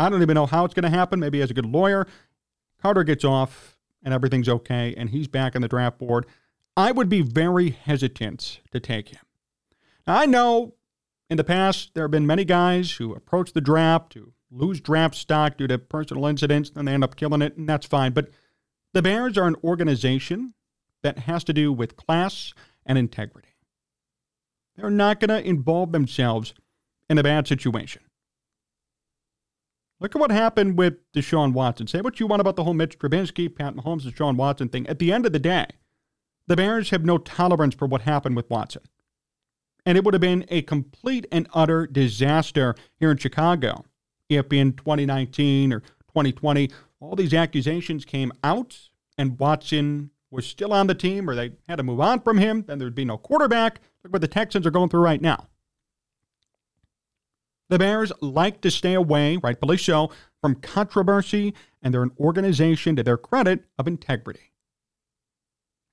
I 0.00 0.08
don't 0.08 0.20
even 0.20 0.34
know 0.34 0.46
how 0.46 0.64
it's 0.64 0.74
going 0.74 0.82
to 0.82 0.90
happen. 0.90 1.20
Maybe 1.20 1.40
as 1.40 1.52
a 1.52 1.54
good 1.54 1.66
lawyer, 1.66 2.08
Carter 2.80 3.04
gets 3.04 3.24
off 3.24 3.78
and 4.02 4.12
everything's 4.12 4.48
okay 4.48 4.92
and 4.96 5.10
he's 5.10 5.28
back 5.28 5.54
on 5.54 5.62
the 5.62 5.68
draft 5.68 5.96
board. 5.96 6.26
I 6.76 6.90
would 6.90 7.08
be 7.08 7.22
very 7.22 7.70
hesitant 7.70 8.58
to 8.72 8.80
take 8.80 9.10
him. 9.10 9.22
Now, 10.08 10.18
I 10.18 10.26
know 10.26 10.74
in 11.30 11.36
the 11.36 11.44
past 11.44 11.92
there 11.94 12.02
have 12.02 12.10
been 12.10 12.26
many 12.26 12.44
guys 12.44 12.90
who 12.94 13.14
approach 13.14 13.52
the 13.52 13.60
draft, 13.60 14.14
who 14.14 14.32
lose 14.52 14.80
draft 14.80 15.14
stock 15.14 15.56
due 15.56 15.66
to 15.66 15.78
personal 15.78 16.26
incidents, 16.26 16.70
and 16.74 16.86
they 16.86 16.92
end 16.92 17.04
up 17.04 17.16
killing 17.16 17.42
it, 17.42 17.56
and 17.56 17.68
that's 17.68 17.86
fine. 17.86 18.12
But 18.12 18.30
the 18.92 19.02
Bears 19.02 19.38
are 19.38 19.46
an 19.46 19.56
organization 19.64 20.54
that 21.02 21.20
has 21.20 21.42
to 21.44 21.52
do 21.52 21.72
with 21.72 21.96
class 21.96 22.52
and 22.84 22.98
integrity. 22.98 23.48
They're 24.76 24.90
not 24.90 25.20
going 25.20 25.30
to 25.30 25.48
involve 25.48 25.92
themselves 25.92 26.54
in 27.08 27.18
a 27.18 27.22
bad 27.22 27.46
situation. 27.46 28.02
Look 30.00 30.16
at 30.16 30.20
what 30.20 30.30
happened 30.30 30.78
with 30.78 30.94
Deshaun 31.12 31.52
Watson. 31.52 31.86
Say 31.86 32.00
what 32.00 32.18
you 32.18 32.26
want 32.26 32.40
about 32.40 32.56
the 32.56 32.64
whole 32.64 32.74
Mitch 32.74 32.98
Trubisky, 32.98 33.54
Pat 33.54 33.74
Mahomes, 33.74 34.02
Deshaun 34.02 34.36
Watson 34.36 34.68
thing. 34.68 34.86
At 34.88 34.98
the 34.98 35.12
end 35.12 35.26
of 35.26 35.32
the 35.32 35.38
day, 35.38 35.66
the 36.48 36.56
Bears 36.56 36.90
have 36.90 37.04
no 37.04 37.18
tolerance 37.18 37.74
for 37.74 37.86
what 37.86 38.02
happened 38.02 38.34
with 38.34 38.50
Watson. 38.50 38.82
And 39.86 39.96
it 39.96 40.04
would 40.04 40.14
have 40.14 40.20
been 40.20 40.44
a 40.48 40.62
complete 40.62 41.26
and 41.30 41.48
utter 41.54 41.86
disaster 41.86 42.74
here 42.98 43.12
in 43.12 43.16
Chicago 43.16 43.84
in 44.36 44.72
2019 44.72 45.72
or 45.72 45.80
2020 45.80 46.70
all 47.00 47.16
these 47.16 47.34
accusations 47.34 48.04
came 48.04 48.32
out 48.44 48.78
and 49.18 49.38
Watson 49.38 50.10
was 50.30 50.46
still 50.46 50.72
on 50.72 50.86
the 50.86 50.94
team 50.94 51.28
or 51.28 51.34
they 51.34 51.52
had 51.68 51.76
to 51.76 51.82
move 51.82 52.00
on 52.00 52.20
from 52.20 52.38
him, 52.38 52.64
then 52.66 52.78
there'd 52.78 52.94
be 52.94 53.04
no 53.04 53.18
quarterback. 53.18 53.80
Look 54.02 54.12
what 54.12 54.22
the 54.22 54.28
Texans 54.28 54.66
are 54.66 54.70
going 54.70 54.88
through 54.88 55.02
right 55.02 55.20
now. 55.20 55.48
The 57.68 57.78
Bears 57.78 58.12
like 58.20 58.60
to 58.62 58.70
stay 58.70 58.94
away, 58.94 59.38
rightfully 59.38 59.78
so, 59.78 60.10
from 60.40 60.56
controversy, 60.56 61.54
and 61.82 61.92
they're 61.92 62.02
an 62.02 62.12
organization, 62.20 62.96
to 62.96 63.02
their 63.02 63.16
credit, 63.16 63.64
of 63.78 63.88
integrity. 63.88 64.52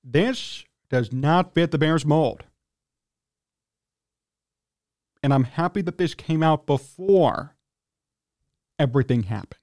This 0.04 0.64
does 0.90 1.12
not 1.12 1.54
fit 1.54 1.70
the 1.70 1.78
Bears 1.78 2.04
mold. 2.04 2.44
And 5.22 5.32
I'm 5.32 5.44
happy 5.44 5.82
that 5.82 5.98
this 5.98 6.14
came 6.14 6.42
out 6.42 6.66
before 6.66 7.56
everything 8.80 9.24
happened. 9.24 9.60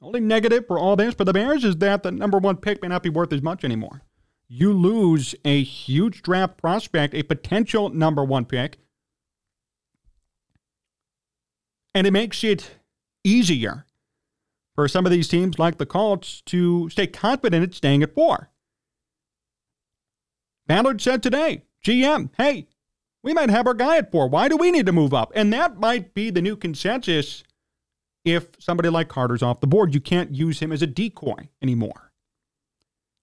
Only 0.00 0.20
negative 0.20 0.66
for 0.66 0.78
all 0.78 0.96
this 0.96 1.14
for 1.14 1.24
the 1.24 1.32
Bears 1.32 1.64
is 1.64 1.76
that 1.78 2.02
the 2.02 2.12
number 2.12 2.38
one 2.38 2.56
pick 2.56 2.80
may 2.80 2.88
not 2.88 3.02
be 3.02 3.10
worth 3.10 3.32
as 3.32 3.42
much 3.42 3.64
anymore. 3.64 4.02
You 4.48 4.72
lose 4.72 5.34
a 5.44 5.62
huge 5.62 6.22
draft 6.22 6.56
prospect, 6.56 7.14
a 7.14 7.24
potential 7.24 7.88
number 7.88 8.24
one 8.24 8.44
pick, 8.44 8.78
and 11.94 12.06
it 12.06 12.12
makes 12.12 12.44
it 12.44 12.76
easier 13.24 13.86
for 14.76 14.86
some 14.86 15.04
of 15.04 15.10
these 15.10 15.26
teams 15.26 15.58
like 15.58 15.78
the 15.78 15.86
Colts 15.86 16.42
to 16.42 16.88
stay 16.90 17.06
confident 17.06 17.64
at 17.64 17.74
staying 17.74 18.02
at 18.02 18.14
four. 18.14 18.50
Ballard 20.66 21.00
said 21.00 21.22
today, 21.22 21.62
GM, 21.84 22.30
hey, 22.36 22.68
we 23.22 23.32
might 23.32 23.50
have 23.50 23.66
our 23.66 23.74
guy 23.74 23.96
at 23.96 24.12
four. 24.12 24.28
Why 24.28 24.48
do 24.48 24.56
we 24.56 24.70
need 24.70 24.86
to 24.86 24.92
move 24.92 25.14
up? 25.14 25.32
And 25.34 25.52
that 25.52 25.80
might 25.80 26.14
be 26.14 26.30
the 26.30 26.42
new 26.42 26.54
consensus 26.54 27.42
if 28.26 28.48
somebody 28.58 28.90
like 28.90 29.08
Carter's 29.08 29.42
off 29.42 29.60
the 29.60 29.66
board. 29.66 29.94
You 29.94 30.00
can't 30.00 30.34
use 30.34 30.58
him 30.60 30.72
as 30.72 30.82
a 30.82 30.86
decoy 30.86 31.48
anymore. 31.62 32.12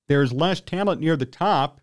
There's 0.07 0.31
less 0.33 0.61
talent 0.61 1.01
near 1.01 1.17
the 1.17 1.25
top, 1.25 1.81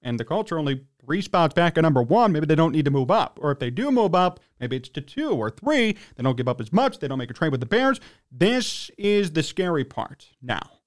and 0.00 0.18
the 0.18 0.24
Colts 0.24 0.52
are 0.52 0.58
only 0.58 0.86
three 1.04 1.20
spots 1.20 1.52
back 1.52 1.76
at 1.76 1.82
number 1.82 2.02
one. 2.02 2.32
Maybe 2.32 2.46
they 2.46 2.54
don't 2.54 2.72
need 2.72 2.84
to 2.84 2.90
move 2.90 3.10
up. 3.10 3.38
Or 3.42 3.50
if 3.50 3.58
they 3.58 3.70
do 3.70 3.90
move 3.90 4.14
up, 4.14 4.38
maybe 4.60 4.76
it's 4.76 4.88
to 4.90 5.00
two 5.00 5.30
or 5.30 5.50
three. 5.50 5.96
They 6.14 6.22
don't 6.22 6.36
give 6.36 6.48
up 6.48 6.60
as 6.60 6.72
much. 6.72 6.98
They 6.98 7.08
don't 7.08 7.18
make 7.18 7.30
a 7.30 7.34
trade 7.34 7.50
with 7.50 7.60
the 7.60 7.66
Bears. 7.66 8.00
This 8.30 8.90
is 8.96 9.32
the 9.32 9.42
scary 9.42 9.84
part 9.84 10.28
now. 10.40 10.78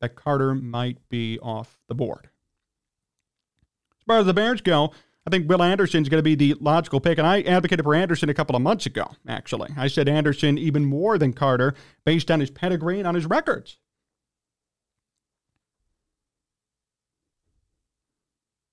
that 0.00 0.14
Carter 0.14 0.54
might 0.54 1.08
be 1.08 1.38
off 1.40 1.78
the 1.88 1.94
board. 1.94 2.30
As 3.98 4.04
far 4.06 4.18
as 4.18 4.26
the 4.26 4.34
Bears 4.34 4.60
go, 4.60 4.92
I 5.26 5.30
think 5.30 5.48
Will 5.48 5.62
Anderson's 5.62 6.08
going 6.08 6.18
to 6.18 6.22
be 6.22 6.34
the 6.34 6.54
logical 6.60 6.98
pick, 6.98 7.18
and 7.18 7.26
I 7.26 7.42
advocated 7.42 7.84
for 7.84 7.94
Anderson 7.94 8.30
a 8.30 8.34
couple 8.34 8.56
of 8.56 8.62
months 8.62 8.86
ago, 8.86 9.10
actually. 9.28 9.70
I 9.76 9.86
said 9.86 10.08
Anderson 10.08 10.56
even 10.56 10.84
more 10.84 11.18
than 11.18 11.34
Carter 11.34 11.74
based 12.04 12.30
on 12.30 12.40
his 12.40 12.50
pedigree 12.50 12.98
and 12.98 13.06
on 13.06 13.14
his 13.14 13.26
records. 13.26 13.76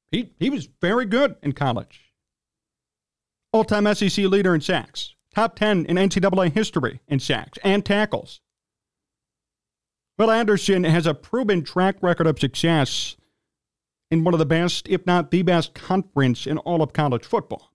He, 0.09 0.33
he 0.39 0.49
was 0.49 0.69
very 0.81 1.05
good 1.05 1.35
in 1.43 1.51
college. 1.51 2.13
All 3.51 3.65
time 3.65 3.93
SEC 3.93 4.25
leader 4.25 4.55
in 4.55 4.61
sacks, 4.61 5.15
top 5.35 5.55
10 5.57 5.85
in 5.85 5.97
NCAA 5.97 6.53
history 6.53 7.01
in 7.07 7.19
sacks 7.19 7.59
and 7.63 7.85
tackles. 7.85 8.39
Will 10.17 10.31
Anderson 10.31 10.85
has 10.85 11.05
a 11.05 11.13
proven 11.13 11.63
track 11.63 11.97
record 12.01 12.25
of 12.25 12.39
success 12.39 13.17
in 14.09 14.23
one 14.23 14.33
of 14.33 14.39
the 14.39 14.45
best, 14.45 14.87
if 14.87 15.05
not 15.05 15.31
the 15.31 15.41
best, 15.41 15.73
conference 15.73 16.47
in 16.47 16.57
all 16.59 16.81
of 16.81 16.93
college 16.93 17.25
football. 17.25 17.73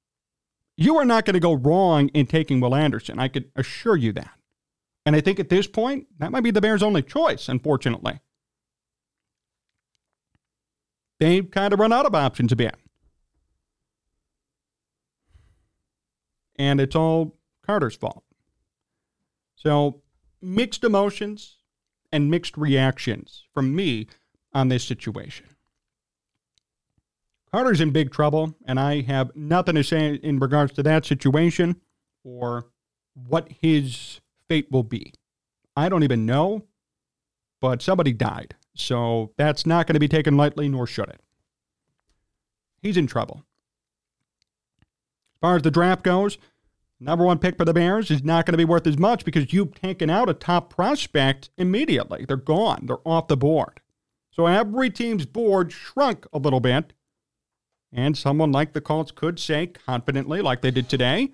You 0.76 0.96
are 0.96 1.04
not 1.04 1.24
going 1.24 1.34
to 1.34 1.40
go 1.40 1.52
wrong 1.52 2.08
in 2.08 2.26
taking 2.26 2.60
Will 2.60 2.74
Anderson. 2.74 3.18
I 3.18 3.28
could 3.28 3.50
assure 3.54 3.96
you 3.96 4.12
that. 4.14 4.32
And 5.04 5.14
I 5.16 5.20
think 5.20 5.38
at 5.38 5.48
this 5.48 5.66
point, 5.66 6.06
that 6.18 6.30
might 6.30 6.44
be 6.44 6.50
the 6.50 6.60
Bears' 6.60 6.82
only 6.82 7.02
choice, 7.02 7.48
unfortunately. 7.48 8.20
They've 11.20 11.48
kind 11.50 11.72
of 11.72 11.80
run 11.80 11.92
out 11.92 12.06
of 12.06 12.14
options 12.14 12.52
a 12.52 12.56
bit. 12.56 12.74
And 16.56 16.80
it's 16.80 16.96
all 16.96 17.36
Carter's 17.66 17.96
fault. 17.96 18.24
So, 19.56 20.02
mixed 20.40 20.84
emotions 20.84 21.58
and 22.12 22.30
mixed 22.30 22.56
reactions 22.56 23.44
from 23.54 23.74
me 23.74 24.08
on 24.52 24.68
this 24.68 24.84
situation. 24.84 25.46
Carter's 27.52 27.82
in 27.82 27.90
big 27.90 28.10
trouble, 28.10 28.56
and 28.64 28.80
I 28.80 29.02
have 29.02 29.36
nothing 29.36 29.74
to 29.74 29.84
say 29.84 30.14
in 30.14 30.38
regards 30.38 30.72
to 30.74 30.82
that 30.84 31.04
situation 31.04 31.80
or 32.24 32.70
what 33.14 33.48
his 33.60 34.20
fate 34.48 34.70
will 34.70 34.82
be. 34.82 35.12
I 35.76 35.90
don't 35.90 36.02
even 36.02 36.24
know, 36.24 36.62
but 37.60 37.82
somebody 37.82 38.14
died. 38.14 38.54
So 38.74 39.32
that's 39.36 39.66
not 39.66 39.86
going 39.86 39.94
to 39.94 40.00
be 40.00 40.08
taken 40.08 40.36
lightly, 40.36 40.66
nor 40.68 40.86
should 40.86 41.10
it. 41.10 41.20
He's 42.80 42.96
in 42.96 43.06
trouble. 43.06 43.44
As 44.80 45.38
far 45.42 45.56
as 45.56 45.62
the 45.62 45.70
draft 45.70 46.02
goes, 46.02 46.38
number 46.98 47.24
one 47.24 47.38
pick 47.38 47.58
for 47.58 47.66
the 47.66 47.74
Bears 47.74 48.10
is 48.10 48.24
not 48.24 48.46
going 48.46 48.54
to 48.54 48.58
be 48.58 48.64
worth 48.64 48.86
as 48.86 48.98
much 48.98 49.26
because 49.26 49.52
you've 49.52 49.74
taken 49.74 50.08
out 50.08 50.30
a 50.30 50.34
top 50.34 50.72
prospect 50.72 51.50
immediately. 51.58 52.24
They're 52.26 52.36
gone, 52.38 52.86
they're 52.86 53.06
off 53.06 53.28
the 53.28 53.36
board. 53.36 53.80
So 54.30 54.46
every 54.46 54.88
team's 54.88 55.26
board 55.26 55.70
shrunk 55.70 56.26
a 56.32 56.38
little 56.38 56.60
bit 56.60 56.94
and 57.92 58.16
someone 58.16 58.52
like 58.52 58.72
the 58.72 58.80
Colts 58.80 59.10
could 59.10 59.38
say 59.38 59.66
confidently, 59.66 60.40
like 60.40 60.62
they 60.62 60.70
did 60.70 60.88
today, 60.88 61.32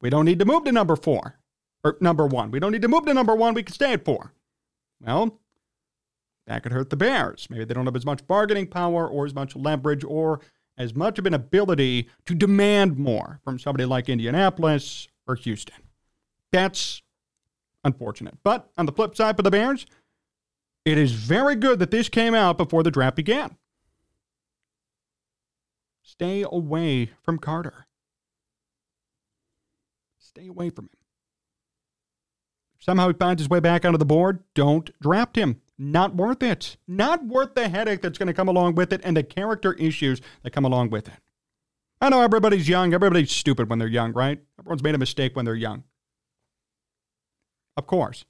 we 0.00 0.10
don't 0.10 0.24
need 0.24 0.38
to 0.38 0.44
move 0.44 0.64
to 0.64 0.72
number 0.72 0.96
four 0.96 1.38
or 1.84 1.96
number 2.00 2.26
one. 2.26 2.50
We 2.50 2.60
don't 2.60 2.72
need 2.72 2.82
to 2.82 2.88
move 2.88 3.06
to 3.06 3.14
number 3.14 3.34
one. 3.34 3.54
We 3.54 3.62
can 3.62 3.74
stay 3.74 3.92
at 3.92 4.04
four. 4.04 4.32
Well, 5.00 5.38
that 6.46 6.62
could 6.62 6.72
hurt 6.72 6.90
the 6.90 6.96
Bears. 6.96 7.46
Maybe 7.48 7.64
they 7.64 7.74
don't 7.74 7.86
have 7.86 7.96
as 7.96 8.06
much 8.06 8.26
bargaining 8.26 8.66
power 8.66 9.06
or 9.06 9.24
as 9.24 9.34
much 9.34 9.54
leverage 9.54 10.04
or 10.04 10.40
as 10.76 10.94
much 10.94 11.18
of 11.18 11.26
an 11.26 11.34
ability 11.34 12.08
to 12.26 12.34
demand 12.34 12.98
more 12.98 13.40
from 13.44 13.58
somebody 13.58 13.84
like 13.84 14.08
Indianapolis 14.08 15.08
or 15.26 15.36
Houston. 15.36 15.76
That's 16.52 17.02
unfortunate. 17.84 18.38
But 18.42 18.70
on 18.76 18.86
the 18.86 18.92
flip 18.92 19.14
side 19.14 19.36
for 19.36 19.42
the 19.42 19.50
Bears, 19.50 19.86
it 20.84 20.98
is 20.98 21.12
very 21.12 21.54
good 21.54 21.78
that 21.78 21.90
this 21.90 22.08
came 22.08 22.34
out 22.34 22.56
before 22.56 22.82
the 22.82 22.90
draft 22.90 23.16
began. 23.16 23.56
Stay 26.10 26.42
away 26.42 27.08
from 27.22 27.38
Carter. 27.38 27.86
Stay 30.18 30.48
away 30.48 30.68
from 30.68 30.86
him. 30.86 30.98
If 32.76 32.82
somehow 32.82 33.06
he 33.06 33.14
finds 33.14 33.40
his 33.40 33.48
way 33.48 33.60
back 33.60 33.84
onto 33.84 33.96
the 33.96 34.04
board, 34.04 34.42
don't 34.56 34.90
draft 35.00 35.36
him. 35.36 35.60
Not 35.78 36.16
worth 36.16 36.42
it. 36.42 36.76
Not 36.88 37.24
worth 37.24 37.54
the 37.54 37.68
headache 37.68 38.02
that's 38.02 38.18
going 38.18 38.26
to 38.26 38.34
come 38.34 38.48
along 38.48 38.74
with 38.74 38.92
it 38.92 39.00
and 39.04 39.16
the 39.16 39.22
character 39.22 39.74
issues 39.74 40.20
that 40.42 40.50
come 40.50 40.64
along 40.64 40.90
with 40.90 41.06
it. 41.06 41.14
I 42.00 42.08
know 42.08 42.22
everybody's 42.22 42.68
young. 42.68 42.92
Everybody's 42.92 43.30
stupid 43.30 43.70
when 43.70 43.78
they're 43.78 43.86
young, 43.86 44.12
right? 44.12 44.40
Everyone's 44.58 44.82
made 44.82 44.96
a 44.96 44.98
mistake 44.98 45.36
when 45.36 45.44
they're 45.44 45.54
young. 45.54 45.84
Of 47.76 47.86
course. 47.86 48.24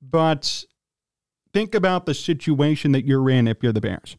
But 0.00 0.64
think 1.52 1.74
about 1.74 2.06
the 2.06 2.14
situation 2.14 2.92
that 2.92 3.04
you're 3.04 3.28
in 3.28 3.48
if 3.48 3.64
you're 3.64 3.72
the 3.72 3.80
Bears 3.80 4.16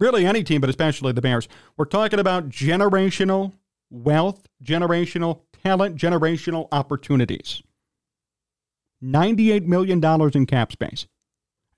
really 0.00 0.26
any 0.26 0.42
team, 0.42 0.60
but 0.60 0.70
especially 0.70 1.12
the 1.12 1.20
Bears. 1.20 1.46
We're 1.76 1.84
talking 1.84 2.18
about 2.18 2.48
generational 2.48 3.52
wealth, 3.90 4.48
generational 4.62 5.42
talent, 5.62 5.96
generational 5.96 6.68
opportunities. 6.72 7.62
$98 9.02 9.64
million 9.64 10.02
in 10.34 10.46
cap 10.46 10.72
space. 10.72 11.06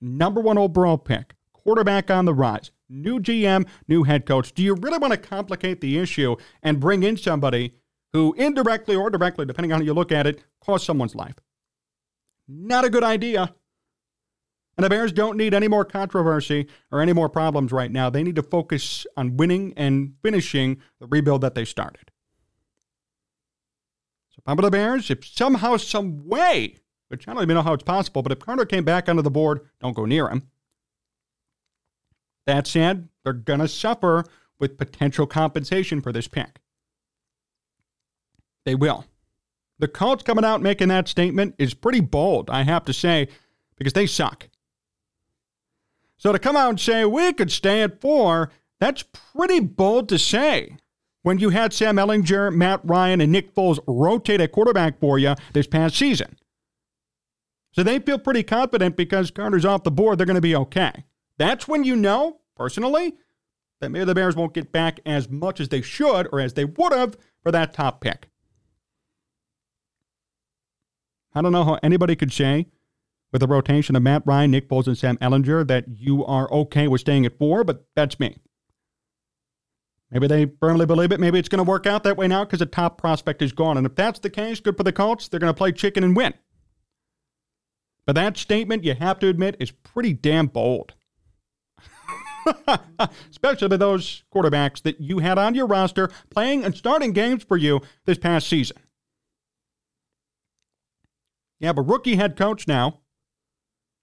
Number 0.01 0.41
one 0.41 0.57
overall 0.57 0.97
pick. 0.97 1.35
Quarterback 1.53 2.11
on 2.11 2.25
the 2.25 2.33
rise. 2.33 2.71
New 2.89 3.19
GM, 3.19 3.65
new 3.87 4.03
head 4.03 4.25
coach. 4.25 4.53
Do 4.53 4.61
you 4.61 4.75
really 4.75 4.97
want 4.97 5.13
to 5.13 5.17
complicate 5.17 5.81
the 5.81 5.97
issue 5.97 6.35
and 6.61 6.79
bring 6.79 7.03
in 7.03 7.15
somebody 7.15 7.75
who 8.11 8.33
indirectly 8.33 8.95
or 8.95 9.09
directly, 9.09 9.45
depending 9.45 9.71
on 9.71 9.79
how 9.79 9.85
you 9.85 9.93
look 9.93 10.11
at 10.11 10.27
it, 10.27 10.43
caused 10.61 10.85
someone's 10.85 11.15
life? 11.15 11.35
Not 12.47 12.83
a 12.83 12.89
good 12.89 13.03
idea. 13.03 13.55
And 14.75 14.83
the 14.83 14.89
Bears 14.89 15.11
don't 15.11 15.37
need 15.37 15.53
any 15.53 15.67
more 15.67 15.85
controversy 15.85 16.67
or 16.91 16.99
any 16.99 17.13
more 17.13 17.29
problems 17.29 17.71
right 17.71 17.91
now. 17.91 18.09
They 18.09 18.23
need 18.23 18.35
to 18.37 18.43
focus 18.43 19.05
on 19.15 19.37
winning 19.37 19.73
and 19.77 20.15
finishing 20.23 20.81
the 20.99 21.05
rebuild 21.05 21.41
that 21.41 21.53
they 21.53 21.65
started. 21.65 22.11
So, 24.31 24.41
if 24.47 24.57
the 24.57 24.71
Bears, 24.71 25.11
if 25.11 25.25
somehow, 25.25 25.77
some 25.77 26.27
way, 26.27 26.77
which 27.09 27.27
I 27.27 27.33
don't 27.33 27.43
even 27.43 27.55
know 27.55 27.61
how 27.61 27.73
it's 27.73 27.83
possible, 27.83 28.23
but 28.23 28.31
if 28.31 28.39
Carter 28.39 28.65
came 28.65 28.83
back 28.83 29.07
onto 29.07 29.21
the 29.21 29.29
board, 29.29 29.61
don't 29.79 29.95
go 29.95 30.05
near 30.05 30.27
him. 30.27 30.49
That 32.47 32.65
said, 32.65 33.09
they're 33.23 33.33
going 33.33 33.59
to 33.59 33.67
suffer 33.67 34.25
with 34.59 34.77
potential 34.77 35.27
compensation 35.27 36.01
for 36.01 36.11
this 36.11 36.27
pick. 36.27 36.59
They 38.65 38.75
will. 38.75 39.05
The 39.79 39.87
Colts 39.87 40.23
coming 40.23 40.45
out 40.45 40.61
making 40.61 40.87
that 40.87 41.07
statement 41.07 41.55
is 41.57 41.73
pretty 41.73 41.99
bold, 41.99 42.49
I 42.49 42.63
have 42.63 42.85
to 42.85 42.93
say, 42.93 43.27
because 43.77 43.93
they 43.93 44.07
suck. 44.07 44.49
So 46.23 46.31
to 46.31 46.39
come 46.39 46.55
out 46.55 46.69
and 46.69 46.79
say 46.79 47.03
we 47.03 47.33
could 47.33 47.51
stay 47.51 47.81
at 47.81 47.99
four, 47.99 48.49
that's 48.79 49.03
pretty 49.03 49.59
bold 49.59 50.07
to 50.07 50.17
say. 50.17 50.77
When 51.21 51.37
you 51.37 51.49
had 51.49 51.73
Sam 51.73 51.97
Ehlinger, 51.97 52.55
Matt 52.55 52.79
Ryan, 52.85 53.19
and 53.19 53.29
Nick 53.29 53.53
Foles 53.53 53.79
rotate 53.87 54.39
a 54.39 54.47
quarterback 54.47 55.01
for 55.01 55.19
you 55.19 55.35
this 55.51 55.67
past 55.67 55.97
season. 55.97 56.37
So 57.73 57.83
they 57.83 57.99
feel 57.99 58.17
pretty 58.19 58.41
confident 58.41 58.95
because 58.95 59.31
Carter's 59.31 59.65
off 59.65 59.83
the 59.83 59.91
board, 59.91 60.17
they're 60.17 60.25
going 60.25 60.35
to 60.35 60.41
be 60.41 60.55
okay. 60.55 61.03
That's 61.37 61.67
when 61.67 61.83
you 61.83 61.97
know, 61.97 62.39
personally, 62.55 63.15
that 63.81 63.89
maybe 63.89 64.05
the 64.05 64.15
Bears 64.15 64.37
won't 64.37 64.53
get 64.53 64.71
back 64.71 65.01
as 65.05 65.29
much 65.29 65.59
as 65.59 65.67
they 65.67 65.81
should 65.81 66.29
or 66.31 66.39
as 66.39 66.53
they 66.53 66.63
would 66.63 66.93
have 66.93 67.17
for 67.41 67.51
that 67.51 67.73
top 67.73 67.99
pick. 67.99 68.29
I 71.35 71.41
don't 71.41 71.51
know 71.51 71.65
how 71.65 71.79
anybody 71.83 72.15
could 72.15 72.31
say 72.31 72.67
with 73.33 73.39
the 73.39 73.47
rotation 73.47 73.95
of 73.95 74.03
Matt 74.03 74.21
Ryan, 74.25 74.51
Nick 74.51 74.69
Foles, 74.69 74.85
and 74.85 74.97
Sam 74.97 75.17
Ehlinger 75.17 75.67
that 75.67 75.85
you 75.87 76.23
are 76.23 76.49
okay 76.53 76.87
with 76.87 77.01
staying 77.01 77.25
at 77.25 77.37
four, 77.37 77.63
but 77.63 77.87
that's 77.95 78.19
me. 78.19 78.37
Maybe 80.11 80.27
they 80.27 80.45
firmly 80.59 80.85
believe 80.85 81.11
it. 81.11 81.19
Maybe 81.19 81.39
it's 81.39 81.49
going 81.49 81.63
to 81.63 81.69
work 81.69 81.87
out 81.87 82.03
that 82.03 82.15
way 82.15 82.27
now 82.27 82.45
because 82.45 82.59
the 82.59 82.67
top 82.67 82.99
prospect 82.99 83.41
is 83.41 83.51
gone. 83.51 83.77
And 83.77 83.87
if 83.87 83.95
that's 83.95 84.19
the 84.19 84.29
case, 84.29 84.59
good 84.59 84.77
for 84.77 84.83
the 84.83 84.93
Colts. 84.93 85.27
They're 85.27 85.39
going 85.39 85.51
to 85.51 85.57
play 85.57 85.71
chicken 85.71 86.03
and 86.03 86.15
win. 86.15 86.35
But 88.05 88.13
that 88.13 88.37
statement, 88.37 88.83
you 88.83 88.93
have 88.93 89.17
to 89.19 89.27
admit, 89.27 89.57
is 89.59 89.71
pretty 89.71 90.13
damn 90.13 90.45
bold. 90.45 90.93
Especially 93.31 93.69
with 93.69 93.79
those 93.79 94.23
quarterbacks 94.31 94.83
that 94.83 95.01
you 95.01 95.19
had 95.19 95.39
on 95.39 95.55
your 95.55 95.65
roster 95.65 96.11
playing 96.29 96.63
and 96.63 96.77
starting 96.77 97.13
games 97.13 97.43
for 97.43 97.57
you 97.57 97.81
this 98.05 98.19
past 98.19 98.47
season. 98.47 98.77
You 101.59 101.65
have 101.65 101.79
a 101.79 101.81
rookie 101.81 102.17
head 102.17 102.37
coach 102.37 102.67
now 102.67 102.99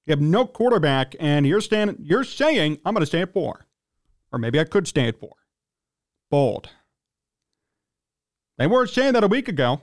you 0.07 0.13
have 0.13 0.21
no 0.21 0.47
quarterback, 0.47 1.15
and 1.21 1.47
you're 1.47 1.61
standing. 1.61 1.97
You're 2.01 2.25
saying 2.25 2.79
I'm 2.85 2.95
going 2.95 3.03
to 3.03 3.07
stay 3.07 3.23
at 3.23 3.33
four, 3.33 3.67
or 4.33 4.39
maybe 4.39 4.59
I 4.59 4.65
could 4.65 4.89
stay 4.89 5.09
at 5.09 5.21
four. 5.21 5.35
Bold. 6.31 6.71
They 8.59 8.67
weren't 8.67 8.91
saying 8.91 9.15
that 9.15 9.25
a 9.25 9.29
week 9.29 9.49
ago. 9.49 9.81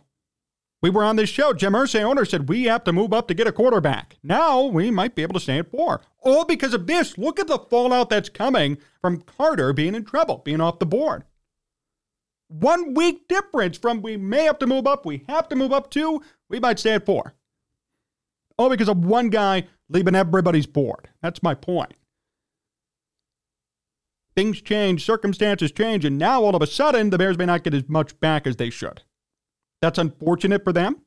We 0.81 0.91
were 0.91 1.03
on 1.03 1.15
this 1.15 1.29
show. 1.29 1.53
Jim 1.53 1.74
Irsay, 1.74 2.03
owner, 2.03 2.24
said 2.24 2.50
we 2.50 2.65
have 2.65 2.83
to 2.83 2.93
move 2.93 3.12
up 3.12 3.27
to 3.27 3.33
get 3.33 3.47
a 3.47 3.51
quarterback. 3.51 4.17
Now 4.21 4.65
we 4.65 4.91
might 4.91 5.15
be 5.15 5.24
able 5.24 5.33
to 5.33 5.39
stay 5.39 5.57
at 5.57 5.71
four. 5.71 6.01
All 6.19 6.45
because 6.45 6.74
of 6.74 6.86
this. 6.86 7.17
Look 7.17 7.39
at 7.39 7.47
the 7.47 7.57
fallout 7.57 8.09
that's 8.09 8.29
coming 8.29 8.77
from 9.01 9.21
Carter 9.21 9.74
being 9.74 9.95
in 9.95 10.05
trouble, 10.05 10.41
being 10.45 10.62
off 10.62 10.77
the 10.77 10.86
board. 10.86 11.24
One 12.50 12.93
week 12.93 13.27
difference 13.27 13.77
from 13.77 14.01
we 14.01 14.15
may 14.15 14.43
have 14.43 14.59
to 14.59 14.67
move 14.67 14.88
up, 14.88 15.05
we 15.05 15.25
have 15.27 15.50
to 15.50 15.55
move 15.55 15.74
up 15.74 15.89
to, 15.91 16.21
we 16.47 16.59
might 16.59 16.79
stay 16.79 16.93
at 16.93 17.05
four. 17.05 17.33
All 18.57 18.69
because 18.69 18.88
of 18.88 19.03
one 19.03 19.29
guy 19.29 19.67
leaving 19.89 20.15
everybody's 20.15 20.65
bored. 20.65 21.10
That's 21.22 21.44
my 21.44 21.53
point. 21.53 21.94
Things 24.36 24.62
change, 24.62 25.03
circumstances 25.03 25.72
change, 25.72 26.06
and 26.06 26.17
now 26.17 26.44
all 26.44 26.56
of 26.56 26.62
a 26.62 26.67
sudden 26.67 27.10
the 27.10 27.17
Bears 27.17 27.38
may 27.38 27.46
not 27.46 27.63
get 27.63 27.74
as 27.74 27.89
much 27.89 28.20
back 28.20 28.46
as 28.46 28.58
they 28.58 28.70
should. 28.70 29.01
That's 29.82 29.98
unfortunate 29.98 30.63
for 30.63 30.74
them. 30.74 31.01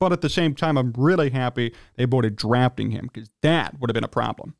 But 0.00 0.12
at 0.12 0.20
the 0.20 0.28
same 0.28 0.54
time, 0.54 0.76
I'm 0.76 0.92
really 0.96 1.30
happy 1.30 1.72
they 1.96 2.04
avoided 2.04 2.36
drafting 2.36 2.90
him 2.90 3.08
because 3.12 3.30
that 3.42 3.80
would 3.80 3.90
have 3.90 3.94
been 3.94 4.04
a 4.04 4.08
problem. 4.08 4.54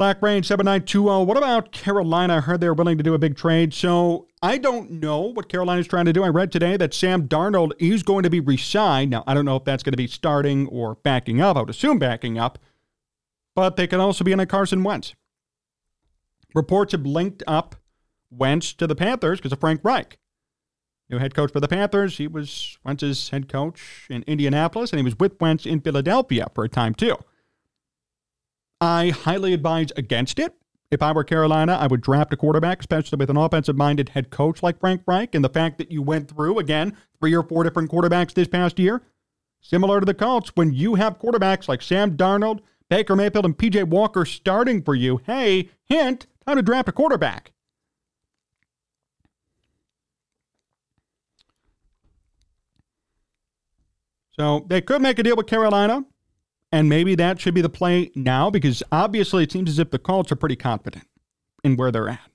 Black 0.00 0.20
Rain 0.20 0.42
7920. 0.42 1.26
What 1.26 1.36
about 1.36 1.70
Carolina? 1.70 2.38
I 2.38 2.40
heard 2.40 2.60
they 2.60 2.68
were 2.68 2.74
willing 2.74 2.96
to 2.96 3.04
do 3.04 3.14
a 3.14 3.18
big 3.18 3.36
trade. 3.36 3.72
So 3.72 4.26
I 4.42 4.58
don't 4.58 4.90
know 4.92 5.20
what 5.20 5.48
Carolina 5.48 5.80
is 5.80 5.86
trying 5.86 6.06
to 6.06 6.12
do. 6.12 6.24
I 6.24 6.28
read 6.28 6.50
today 6.50 6.76
that 6.78 6.92
Sam 6.92 7.28
Darnold 7.28 7.72
is 7.78 8.02
going 8.02 8.22
to 8.24 8.30
be 8.30 8.40
re 8.40 8.56
signed. 8.56 9.10
Now, 9.10 9.22
I 9.28 9.34
don't 9.34 9.44
know 9.44 9.56
if 9.56 9.64
that's 9.64 9.82
going 9.82 9.92
to 9.92 9.98
be 9.98 10.08
starting 10.08 10.66
or 10.68 10.96
backing 10.96 11.40
up. 11.40 11.56
I 11.56 11.60
would 11.60 11.70
assume 11.70 12.00
backing 12.00 12.38
up 12.38 12.58
but 13.54 13.76
they 13.76 13.86
could 13.86 14.00
also 14.00 14.24
be 14.24 14.32
in 14.32 14.40
a 14.40 14.46
Carson 14.46 14.82
Wentz. 14.82 15.14
Reports 16.54 16.92
have 16.92 17.04
linked 17.04 17.42
up 17.46 17.76
Wentz 18.30 18.72
to 18.74 18.86
the 18.86 18.94
Panthers 18.94 19.38
because 19.38 19.52
of 19.52 19.60
Frank 19.60 19.80
Reich. 19.84 20.18
New 21.08 21.18
head 21.18 21.34
coach 21.34 21.52
for 21.52 21.60
the 21.60 21.68
Panthers. 21.68 22.16
He 22.16 22.28
was 22.28 22.78
Wentz's 22.84 23.30
head 23.30 23.48
coach 23.48 24.06
in 24.08 24.22
Indianapolis, 24.26 24.92
and 24.92 24.98
he 24.98 25.04
was 25.04 25.18
with 25.18 25.40
Wentz 25.40 25.66
in 25.66 25.80
Philadelphia 25.80 26.46
for 26.54 26.64
a 26.64 26.68
time 26.68 26.94
too. 26.94 27.16
I 28.80 29.10
highly 29.10 29.52
advise 29.52 29.92
against 29.96 30.38
it. 30.38 30.54
If 30.90 31.02
I 31.02 31.12
were 31.12 31.22
Carolina, 31.22 31.76
I 31.80 31.86
would 31.86 32.00
draft 32.00 32.32
a 32.32 32.36
quarterback, 32.36 32.80
especially 32.80 33.16
with 33.16 33.30
an 33.30 33.36
offensive 33.36 33.76
minded 33.76 34.10
head 34.10 34.30
coach 34.30 34.62
like 34.62 34.80
Frank 34.80 35.02
Reich. 35.06 35.34
And 35.34 35.44
the 35.44 35.48
fact 35.48 35.78
that 35.78 35.92
you 35.92 36.02
went 36.02 36.28
through, 36.28 36.58
again, 36.58 36.96
three 37.20 37.34
or 37.34 37.44
four 37.44 37.62
different 37.62 37.90
quarterbacks 37.90 38.34
this 38.34 38.48
past 38.48 38.78
year, 38.78 39.02
similar 39.60 40.00
to 40.00 40.06
the 40.06 40.14
Colts, 40.14 40.50
when 40.54 40.72
you 40.72 40.96
have 40.96 41.18
quarterbacks 41.18 41.68
like 41.68 41.82
Sam 41.82 42.16
Darnold, 42.16 42.60
Baker 42.88 43.14
Mayfield 43.14 43.44
and 43.44 43.56
PJ 43.56 43.84
Walker 43.84 44.24
starting 44.24 44.82
for 44.82 44.96
you. 44.96 45.20
Hey, 45.24 45.70
hint, 45.84 46.26
time 46.44 46.56
to 46.56 46.62
draft 46.62 46.88
a 46.88 46.92
quarterback. 46.92 47.52
So 54.32 54.66
they 54.68 54.80
could 54.80 55.02
make 55.02 55.18
a 55.18 55.22
deal 55.22 55.36
with 55.36 55.46
Carolina, 55.46 56.04
and 56.72 56.88
maybe 56.88 57.14
that 57.14 57.40
should 57.40 57.54
be 57.54 57.60
the 57.60 57.68
play 57.68 58.10
now 58.14 58.50
because 58.50 58.82
obviously 58.92 59.42
it 59.42 59.52
seems 59.52 59.70
as 59.70 59.78
if 59.78 59.90
the 59.90 59.98
Colts 59.98 60.30
are 60.30 60.36
pretty 60.36 60.56
confident 60.56 61.06
in 61.64 61.76
where 61.76 61.90
they're 61.90 62.08
at. 62.08 62.30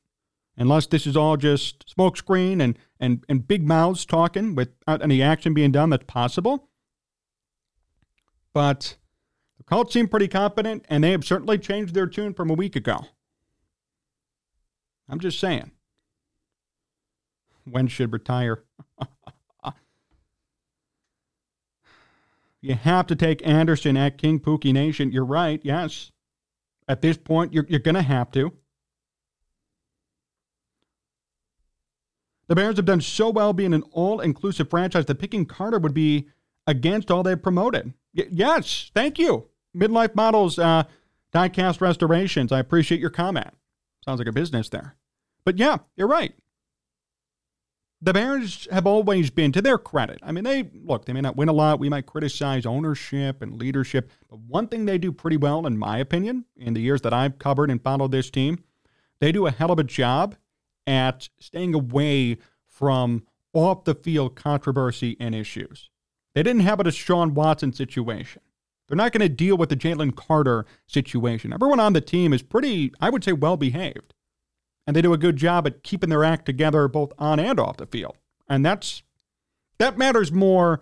Unless 0.57 0.87
this 0.87 1.05
is 1.05 1.17
all 1.17 1.35
just 1.35 1.85
smokescreen 1.95 2.61
and, 2.61 2.77
and, 2.99 3.25
and 3.27 3.47
big 3.47 3.67
mouths 3.67 4.05
talking 4.05 4.55
without 4.55 5.01
uh, 5.01 5.03
any 5.03 5.21
action 5.21 5.53
being 5.53 5.71
done, 5.71 5.89
that's 5.89 6.05
possible. 6.05 6.69
But 8.53 8.95
the 9.57 9.63
Colts 9.65 9.93
seem 9.93 10.07
pretty 10.07 10.29
confident, 10.29 10.85
and 10.87 11.03
they 11.03 11.11
have 11.11 11.25
certainly 11.25 11.57
changed 11.57 11.93
their 11.93 12.07
tune 12.07 12.33
from 12.33 12.49
a 12.49 12.53
week 12.53 12.77
ago. 12.77 12.99
I'm 15.09 15.19
just 15.19 15.39
saying. 15.39 15.71
When 17.65 17.87
should 17.87 18.13
retire? 18.13 18.63
you 22.65 22.75
have 22.75 23.07
to 23.07 23.15
take 23.15 23.45
Anderson 23.45 23.95
at 23.95 24.17
King 24.17 24.39
Pookie 24.39 24.73
Nation. 24.73 25.11
You're 25.11 25.25
right, 25.25 25.61
yes. 25.63 26.11
At 26.87 27.01
this 27.01 27.17
point, 27.17 27.53
you're, 27.53 27.65
you're 27.69 27.79
going 27.79 27.95
to 27.95 28.01
have 28.01 28.31
to. 28.31 28.51
The 32.47 32.55
Bears 32.55 32.77
have 32.77 32.85
done 32.85 33.01
so 33.01 33.29
well 33.29 33.53
being 33.53 33.73
an 33.73 33.83
all 33.91 34.19
inclusive 34.19 34.69
franchise 34.69 35.05
that 35.05 35.15
picking 35.15 35.45
Carter 35.45 35.79
would 35.79 35.93
be 35.93 36.27
against 36.67 37.09
all 37.09 37.23
they've 37.23 37.41
promoted. 37.41 37.93
Y- 38.15 38.27
yes, 38.29 38.91
thank 38.93 39.17
you. 39.17 39.47
Midlife 39.75 40.15
Models 40.15 40.59
uh, 40.59 40.83
Diecast 41.33 41.81
Restorations. 41.81 42.51
I 42.51 42.59
appreciate 42.59 43.01
your 43.01 43.09
comment. 43.09 43.49
Sounds 44.03 44.19
like 44.19 44.27
a 44.27 44.31
business 44.31 44.69
there. 44.69 44.95
But 45.43 45.57
yeah, 45.57 45.77
you're 45.95 46.07
right. 46.07 46.33
The 48.01 48.13
Bears 48.13 48.67
have 48.71 48.85
always 48.85 49.29
been, 49.29 49.51
to 49.53 49.61
their 49.61 49.77
credit, 49.77 50.19
I 50.21 50.31
mean, 50.31 50.43
they 50.43 50.69
look, 50.83 51.05
they 51.05 51.13
may 51.13 51.21
not 51.21 51.37
win 51.37 51.49
a 51.49 51.53
lot. 51.53 51.79
We 51.79 51.89
might 51.89 52.05
criticize 52.05 52.65
ownership 52.65 53.41
and 53.41 53.57
leadership. 53.57 54.11
But 54.29 54.39
one 54.41 54.67
thing 54.67 54.85
they 54.85 54.97
do 54.97 55.11
pretty 55.11 55.37
well, 55.37 55.65
in 55.65 55.77
my 55.77 55.97
opinion, 55.97 56.45
in 56.57 56.73
the 56.73 56.81
years 56.81 57.01
that 57.01 57.13
I've 57.13 57.39
covered 57.39 57.71
and 57.71 57.81
followed 57.81 58.11
this 58.11 58.29
team, 58.29 58.63
they 59.19 59.31
do 59.31 59.47
a 59.47 59.51
hell 59.51 59.71
of 59.71 59.79
a 59.79 59.83
job 59.83 60.35
at 60.85 61.29
staying 61.39 61.73
away 61.73 62.37
from 62.67 63.23
off 63.53 63.85
the 63.85 63.95
field 63.95 64.35
controversy 64.35 65.15
and 65.19 65.33
issues. 65.33 65.89
They 66.33 66.43
didn't 66.43 66.63
have 66.63 66.81
a 66.81 66.83
Deshaun 66.83 67.31
Watson 67.31 67.71
situation. 67.71 68.41
They're 68.87 68.97
not 68.97 69.13
going 69.13 69.21
to 69.21 69.29
deal 69.29 69.57
with 69.57 69.69
the 69.69 69.77
Jalen 69.77 70.15
Carter 70.15 70.65
situation. 70.85 71.53
Everyone 71.53 71.79
on 71.79 71.93
the 71.93 72.01
team 72.01 72.33
is 72.33 72.43
pretty, 72.43 72.91
I 72.99 73.09
would 73.09 73.23
say, 73.23 73.31
well 73.31 73.57
behaved. 73.57 74.13
And 74.87 74.95
they 74.95 75.01
do 75.01 75.13
a 75.13 75.17
good 75.17 75.37
job 75.37 75.65
at 75.65 75.83
keeping 75.83 76.09
their 76.09 76.23
act 76.23 76.45
together 76.45 76.87
both 76.87 77.11
on 77.17 77.39
and 77.39 77.59
off 77.59 77.77
the 77.77 77.87
field. 77.87 78.17
And 78.47 78.65
that's 78.65 79.03
that 79.79 79.97
matters 79.97 80.31
more 80.31 80.81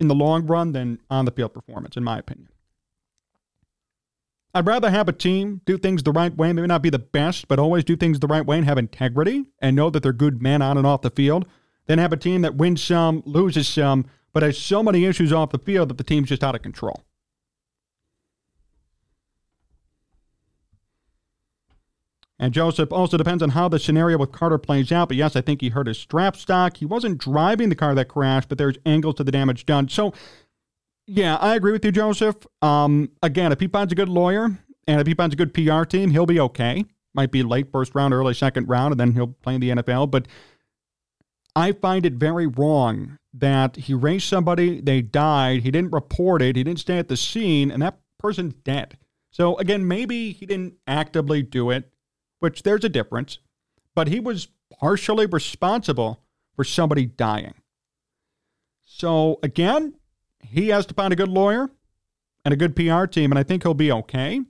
in 0.00 0.08
the 0.08 0.14
long 0.14 0.46
run 0.46 0.72
than 0.72 0.98
on 1.08 1.24
the 1.24 1.30
field 1.30 1.54
performance, 1.54 1.96
in 1.96 2.04
my 2.04 2.18
opinion. 2.18 2.48
I'd 4.54 4.66
rather 4.66 4.90
have 4.90 5.08
a 5.08 5.12
team 5.12 5.62
do 5.64 5.78
things 5.78 6.02
the 6.02 6.12
right 6.12 6.36
way, 6.36 6.52
maybe 6.52 6.66
not 6.66 6.82
be 6.82 6.90
the 6.90 6.98
best, 6.98 7.48
but 7.48 7.58
always 7.58 7.84
do 7.84 7.96
things 7.96 8.18
the 8.18 8.26
right 8.26 8.44
way 8.44 8.58
and 8.58 8.66
have 8.66 8.76
integrity 8.76 9.46
and 9.60 9.74
know 9.74 9.88
that 9.88 10.02
they're 10.02 10.12
good 10.12 10.42
men 10.42 10.60
on 10.60 10.76
and 10.76 10.86
off 10.86 11.00
the 11.00 11.10
field, 11.10 11.46
than 11.86 11.98
have 11.98 12.12
a 12.12 12.18
team 12.18 12.42
that 12.42 12.56
wins 12.56 12.82
some, 12.82 13.22
loses 13.24 13.66
some, 13.66 14.04
but 14.32 14.42
has 14.42 14.58
so 14.58 14.82
many 14.82 15.04
issues 15.04 15.32
off 15.32 15.50
the 15.50 15.58
field 15.58 15.88
that 15.88 15.96
the 15.96 16.04
team's 16.04 16.28
just 16.28 16.44
out 16.44 16.54
of 16.54 16.62
control. 16.62 17.02
And 22.42 22.52
Joseph 22.52 22.92
also 22.92 23.16
depends 23.16 23.40
on 23.40 23.50
how 23.50 23.68
the 23.68 23.78
scenario 23.78 24.18
with 24.18 24.32
Carter 24.32 24.58
plays 24.58 24.90
out. 24.90 25.06
But 25.06 25.16
yes, 25.16 25.36
I 25.36 25.42
think 25.42 25.60
he 25.60 25.68
hurt 25.68 25.86
his 25.86 25.96
strap 25.96 26.36
stock. 26.36 26.78
He 26.78 26.84
wasn't 26.84 27.18
driving 27.18 27.68
the 27.68 27.76
car 27.76 27.94
that 27.94 28.08
crashed, 28.08 28.48
but 28.48 28.58
there's 28.58 28.76
angles 28.84 29.14
to 29.14 29.24
the 29.24 29.30
damage 29.30 29.64
done. 29.64 29.88
So, 29.88 30.12
yeah, 31.06 31.36
I 31.36 31.54
agree 31.54 31.70
with 31.70 31.84
you, 31.84 31.92
Joseph. 31.92 32.44
Um, 32.60 33.12
again, 33.22 33.52
if 33.52 33.60
he 33.60 33.68
finds 33.68 33.92
a 33.92 33.94
good 33.94 34.08
lawyer 34.08 34.58
and 34.88 35.00
if 35.00 35.06
he 35.06 35.14
finds 35.14 35.34
a 35.34 35.36
good 35.36 35.54
PR 35.54 35.84
team, 35.84 36.10
he'll 36.10 36.26
be 36.26 36.40
okay. 36.40 36.84
Might 37.14 37.30
be 37.30 37.44
late 37.44 37.70
first 37.70 37.94
round, 37.94 38.12
early 38.12 38.34
second 38.34 38.68
round, 38.68 38.90
and 38.90 38.98
then 38.98 39.12
he'll 39.12 39.28
play 39.28 39.54
in 39.54 39.60
the 39.60 39.70
NFL. 39.70 40.10
But 40.10 40.26
I 41.54 41.70
find 41.70 42.04
it 42.04 42.14
very 42.14 42.48
wrong 42.48 43.18
that 43.34 43.76
he 43.76 43.94
raced 43.94 44.28
somebody, 44.28 44.80
they 44.80 45.00
died, 45.00 45.62
he 45.62 45.70
didn't 45.70 45.92
report 45.92 46.42
it, 46.42 46.56
he 46.56 46.64
didn't 46.64 46.80
stay 46.80 46.98
at 46.98 47.06
the 47.06 47.16
scene, 47.16 47.70
and 47.70 47.82
that 47.82 48.00
person's 48.18 48.54
dead. 48.54 48.98
So 49.30 49.56
again, 49.58 49.86
maybe 49.86 50.32
he 50.32 50.44
didn't 50.44 50.74
actively 50.88 51.42
do 51.42 51.70
it 51.70 51.91
which 52.42 52.64
there's 52.64 52.84
a 52.84 52.88
difference, 52.88 53.38
but 53.94 54.08
he 54.08 54.18
was 54.18 54.48
partially 54.80 55.26
responsible 55.26 56.20
for 56.56 56.64
somebody 56.64 57.06
dying. 57.06 57.54
So 58.84 59.38
again, 59.42 59.94
he 60.44 60.68
has 60.68 60.84
to 60.86 60.94
find 60.94 61.12
a 61.12 61.16
good 61.16 61.28
lawyer 61.28 61.70
and 62.44 62.52
a 62.52 62.56
good 62.56 62.74
PR 62.74 63.04
team, 63.06 63.30
and 63.30 63.38
I 63.38 63.44
think 63.44 63.62
he'll 63.62 63.74
be 63.74 63.92
okay. 63.92 64.40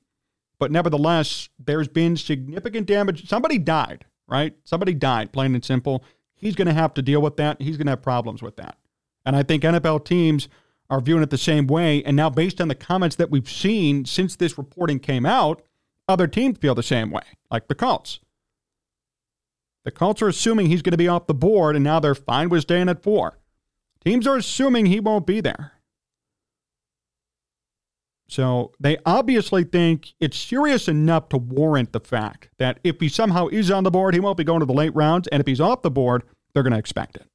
But 0.58 0.72
nevertheless, 0.72 1.50
there's 1.58 1.88
been 1.88 2.16
significant 2.16 2.86
damage. 2.86 3.28
Somebody 3.28 3.58
died, 3.58 4.06
right? 4.26 4.54
Somebody 4.64 4.94
died, 4.94 5.32
plain 5.32 5.54
and 5.54 5.64
simple. 5.64 6.02
He's 6.34 6.54
going 6.54 6.68
to 6.68 6.74
have 6.74 6.94
to 6.94 7.02
deal 7.02 7.20
with 7.20 7.36
that. 7.36 7.60
He's 7.60 7.76
going 7.76 7.88
to 7.88 7.92
have 7.92 8.02
problems 8.02 8.42
with 8.42 8.56
that. 8.56 8.78
And 9.26 9.36
I 9.36 9.42
think 9.42 9.64
NFL 9.64 10.04
teams 10.06 10.48
are 10.88 11.00
viewing 11.00 11.22
it 11.22 11.30
the 11.30 11.38
same 11.38 11.66
way. 11.66 12.02
And 12.04 12.16
now, 12.16 12.30
based 12.30 12.60
on 12.60 12.68
the 12.68 12.74
comments 12.74 13.16
that 13.16 13.30
we've 13.30 13.50
seen 13.50 14.06
since 14.06 14.34
this 14.34 14.56
reporting 14.56 14.98
came 14.98 15.26
out, 15.26 15.62
other 16.08 16.26
teams 16.26 16.58
feel 16.58 16.74
the 16.74 16.82
same 16.82 17.10
way, 17.10 17.22
like 17.50 17.68
the 17.68 17.74
Colts. 17.74 18.20
The 19.84 19.90
Colts 19.90 20.22
are 20.22 20.28
assuming 20.28 20.66
he's 20.66 20.82
going 20.82 20.92
to 20.92 20.96
be 20.96 21.08
off 21.08 21.26
the 21.26 21.34
board, 21.34 21.74
and 21.74 21.84
now 21.84 22.00
they're 22.00 22.14
fine 22.14 22.48
with 22.48 22.62
staying 22.62 22.88
at 22.88 23.02
four. 23.02 23.38
Teams 24.04 24.26
are 24.26 24.36
assuming 24.36 24.86
he 24.86 25.00
won't 25.00 25.26
be 25.26 25.40
there. 25.40 25.72
So 28.28 28.72
they 28.80 28.96
obviously 29.04 29.62
think 29.62 30.14
it's 30.18 30.38
serious 30.38 30.88
enough 30.88 31.28
to 31.30 31.36
warrant 31.36 31.92
the 31.92 32.00
fact 32.00 32.48
that 32.58 32.78
if 32.82 32.98
he 32.98 33.08
somehow 33.08 33.48
is 33.48 33.70
on 33.70 33.84
the 33.84 33.90
board, 33.90 34.14
he 34.14 34.20
won't 34.20 34.38
be 34.38 34.44
going 34.44 34.60
to 34.60 34.66
the 34.66 34.72
late 34.72 34.94
rounds. 34.94 35.28
And 35.28 35.40
if 35.40 35.46
he's 35.46 35.60
off 35.60 35.82
the 35.82 35.90
board, 35.90 36.22
they're 36.54 36.62
going 36.62 36.72
to 36.72 36.78
expect 36.78 37.16
it. 37.16 37.26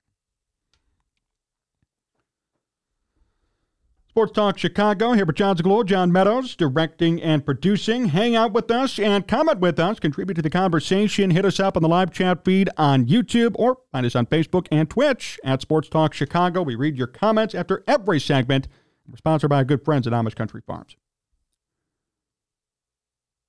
Sports 4.18 4.32
Talk 4.32 4.58
Chicago 4.58 5.14
here 5.14 5.28
with 5.28 5.36
Jon's 5.36 5.62
Zaghloul, 5.62 5.86
John 5.86 6.12
Meadows, 6.12 6.56
directing 6.56 7.22
and 7.22 7.46
producing. 7.46 8.08
Hang 8.08 8.36
out 8.36 8.52
with 8.52 8.72
us 8.72 8.98
and 8.98 9.28
comment 9.28 9.60
with 9.60 9.80
us. 9.80 10.00
Contribute 10.00 10.34
to 10.34 10.42
the 10.42 10.50
conversation. 10.50 11.30
Hit 11.30 11.46
us 11.46 11.60
up 11.60 11.78
on 11.78 11.84
the 11.84 11.88
live 11.88 12.12
chat 12.12 12.44
feed 12.44 12.68
on 12.78 13.06
YouTube 13.06 13.52
or 13.60 13.78
find 13.92 14.08
us 14.08 14.16
on 14.16 14.26
Facebook 14.26 14.66
and 14.72 14.90
Twitch 14.90 15.40
at 15.44 15.62
Sports 15.62 15.88
Talk 15.88 16.16
Chicago. 16.16 16.64
We 16.64 16.74
read 16.74 16.98
your 16.98 17.06
comments 17.06 17.54
after 17.54 17.84
every 17.86 18.20
segment. 18.20 18.68
We're 19.08 19.18
sponsored 19.18 19.52
by 19.52 19.58
our 19.58 19.64
good 19.64 19.86
friends 19.86 20.08
at 20.08 20.14
Amish 20.14 20.34
Country 20.34 20.62
Farms. 20.66 20.96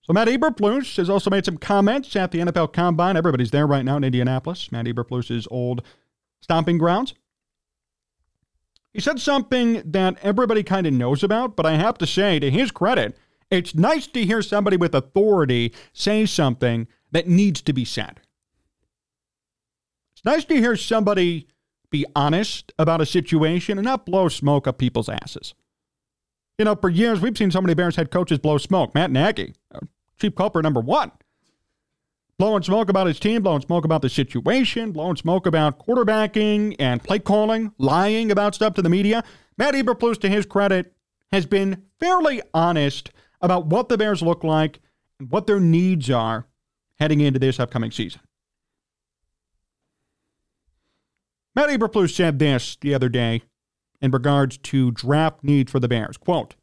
So 0.02 0.12
Matt 0.12 0.28
Eberflus 0.28 0.98
has 0.98 1.08
also 1.08 1.30
made 1.30 1.46
some 1.46 1.56
comments 1.56 2.14
at 2.14 2.30
the 2.30 2.40
NFL 2.40 2.74
Combine. 2.74 3.16
Everybody's 3.16 3.52
there 3.52 3.66
right 3.66 3.86
now 3.86 3.96
in 3.96 4.04
Indianapolis. 4.04 4.70
Matt 4.70 4.84
Eberflus's 4.84 5.48
old 5.50 5.80
stomping 6.42 6.76
grounds. 6.76 7.14
He 8.94 9.00
said 9.00 9.20
something 9.20 9.82
that 9.84 10.18
everybody 10.22 10.62
kind 10.62 10.86
of 10.86 10.92
knows 10.92 11.22
about, 11.22 11.56
but 11.56 11.66
I 11.66 11.72
have 11.72 11.98
to 11.98 12.06
say, 12.06 12.38
to 12.38 12.50
his 12.50 12.70
credit, 12.70 13.16
it's 13.50 13.74
nice 13.74 14.06
to 14.08 14.24
hear 14.24 14.42
somebody 14.42 14.76
with 14.76 14.94
authority 14.94 15.72
say 15.92 16.26
something 16.26 16.88
that 17.12 17.28
needs 17.28 17.62
to 17.62 17.72
be 17.72 17.84
said. 17.84 18.20
It's 20.14 20.24
nice 20.24 20.44
to 20.46 20.56
hear 20.56 20.76
somebody 20.76 21.48
be 21.90 22.04
honest 22.14 22.72
about 22.78 23.00
a 23.00 23.06
situation 23.06 23.78
and 23.78 23.84
not 23.84 24.04
blow 24.04 24.28
smoke 24.28 24.66
up 24.66 24.78
people's 24.78 25.08
asses. 25.08 25.54
You 26.58 26.64
know, 26.64 26.74
for 26.74 26.90
years 26.90 27.20
we've 27.20 27.38
seen 27.38 27.50
so 27.50 27.60
many 27.60 27.74
Bears 27.74 27.96
head 27.96 28.10
coaches 28.10 28.38
blow 28.38 28.58
smoke. 28.58 28.94
Matt 28.94 29.10
Nagy, 29.10 29.54
chief 30.18 30.34
culprit 30.34 30.64
number 30.64 30.80
one, 30.80 31.12
blowing 32.38 32.62
smoke 32.62 32.88
about 32.88 33.06
his 33.06 33.18
team, 33.18 33.42
blowing 33.42 33.62
smoke 33.62 33.84
about 33.84 34.00
the 34.00 34.08
situation, 34.08 34.92
blowing 34.92 35.16
smoke 35.16 35.46
about 35.46 35.84
quarterbacking 35.84 36.76
and 36.78 37.02
play 37.02 37.18
calling, 37.18 37.72
lying 37.78 38.30
about 38.30 38.54
stuff 38.54 38.74
to 38.74 38.82
the 38.82 38.88
media. 38.88 39.24
Matt 39.56 39.74
Eberflus, 39.74 40.20
to 40.20 40.28
his 40.28 40.46
credit, 40.46 40.94
has 41.32 41.46
been 41.46 41.82
fairly 41.98 42.40
honest 42.54 43.10
about 43.40 43.66
what 43.66 43.88
the 43.88 43.98
Bears 43.98 44.22
look 44.22 44.44
like 44.44 44.80
and 45.18 45.30
what 45.30 45.46
their 45.46 45.60
needs 45.60 46.10
are 46.10 46.46
heading 46.98 47.20
into 47.20 47.38
this 47.38 47.58
upcoming 47.58 47.90
season. 47.90 48.20
Matt 51.54 51.70
Eberflus 51.70 52.14
said 52.14 52.38
this 52.38 52.76
the 52.80 52.94
other 52.94 53.08
day 53.08 53.42
in 54.00 54.12
regards 54.12 54.58
to 54.58 54.92
draft 54.92 55.42
needs 55.42 55.72
for 55.72 55.80
the 55.80 55.88
Bears. 55.88 56.16
Quote, 56.16 56.54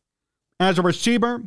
as 0.57 0.79
a 0.79 0.81
receiver, 0.81 1.43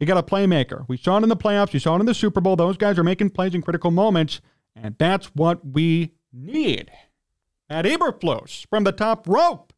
you 0.00 0.06
got 0.06 0.18
a 0.18 0.22
playmaker. 0.22 0.84
We 0.88 0.96
saw 0.96 1.18
it 1.18 1.22
in 1.22 1.28
the 1.28 1.36
playoffs. 1.36 1.72
You 1.72 1.80
saw 1.80 1.96
it 1.96 2.00
in 2.00 2.06
the 2.06 2.14
Super 2.14 2.40
Bowl. 2.40 2.56
Those 2.56 2.76
guys 2.76 2.98
are 2.98 3.04
making 3.04 3.30
plays 3.30 3.54
in 3.54 3.62
critical 3.62 3.90
moments, 3.90 4.40
and 4.74 4.96
that's 4.98 5.26
what 5.34 5.64
we 5.64 6.12
need. 6.32 6.90
Matt 7.70 7.84
Eberflus 7.84 8.66
from 8.68 8.84
the 8.84 8.92
top 8.92 9.26
rope. 9.28 9.72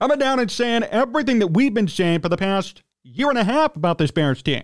Coming 0.00 0.18
down 0.18 0.40
and 0.40 0.50
saying 0.50 0.84
everything 0.84 1.38
that 1.40 1.48
we've 1.48 1.74
been 1.74 1.88
saying 1.88 2.20
for 2.20 2.30
the 2.30 2.36
past 2.36 2.82
year 3.02 3.28
and 3.28 3.38
a 3.38 3.44
half 3.44 3.76
about 3.76 3.98
this 3.98 4.10
Bears 4.10 4.42
team. 4.42 4.62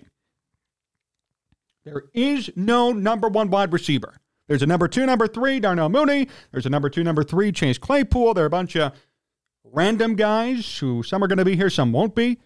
There 1.84 2.04
is 2.14 2.50
no 2.56 2.92
number 2.92 3.28
one 3.28 3.50
wide 3.50 3.72
receiver. 3.72 4.16
There's 4.48 4.62
a 4.62 4.66
number 4.66 4.88
two, 4.88 5.04
number 5.06 5.26
three, 5.26 5.60
Darnell 5.60 5.88
Mooney. 5.88 6.28
There's 6.50 6.66
a 6.66 6.70
number 6.70 6.88
two, 6.88 7.04
number 7.04 7.22
three, 7.22 7.52
Chase 7.52 7.78
Claypool. 7.78 8.34
There 8.34 8.44
are 8.44 8.48
a 8.48 8.50
bunch 8.50 8.76
of 8.76 8.92
random 9.64 10.14
guys 10.14 10.78
who 10.78 11.02
some 11.02 11.22
are 11.22 11.28
going 11.28 11.38
to 11.38 11.44
be 11.44 11.56
here, 11.56 11.70
some 11.70 11.92
won't 11.92 12.14
be. 12.14 12.38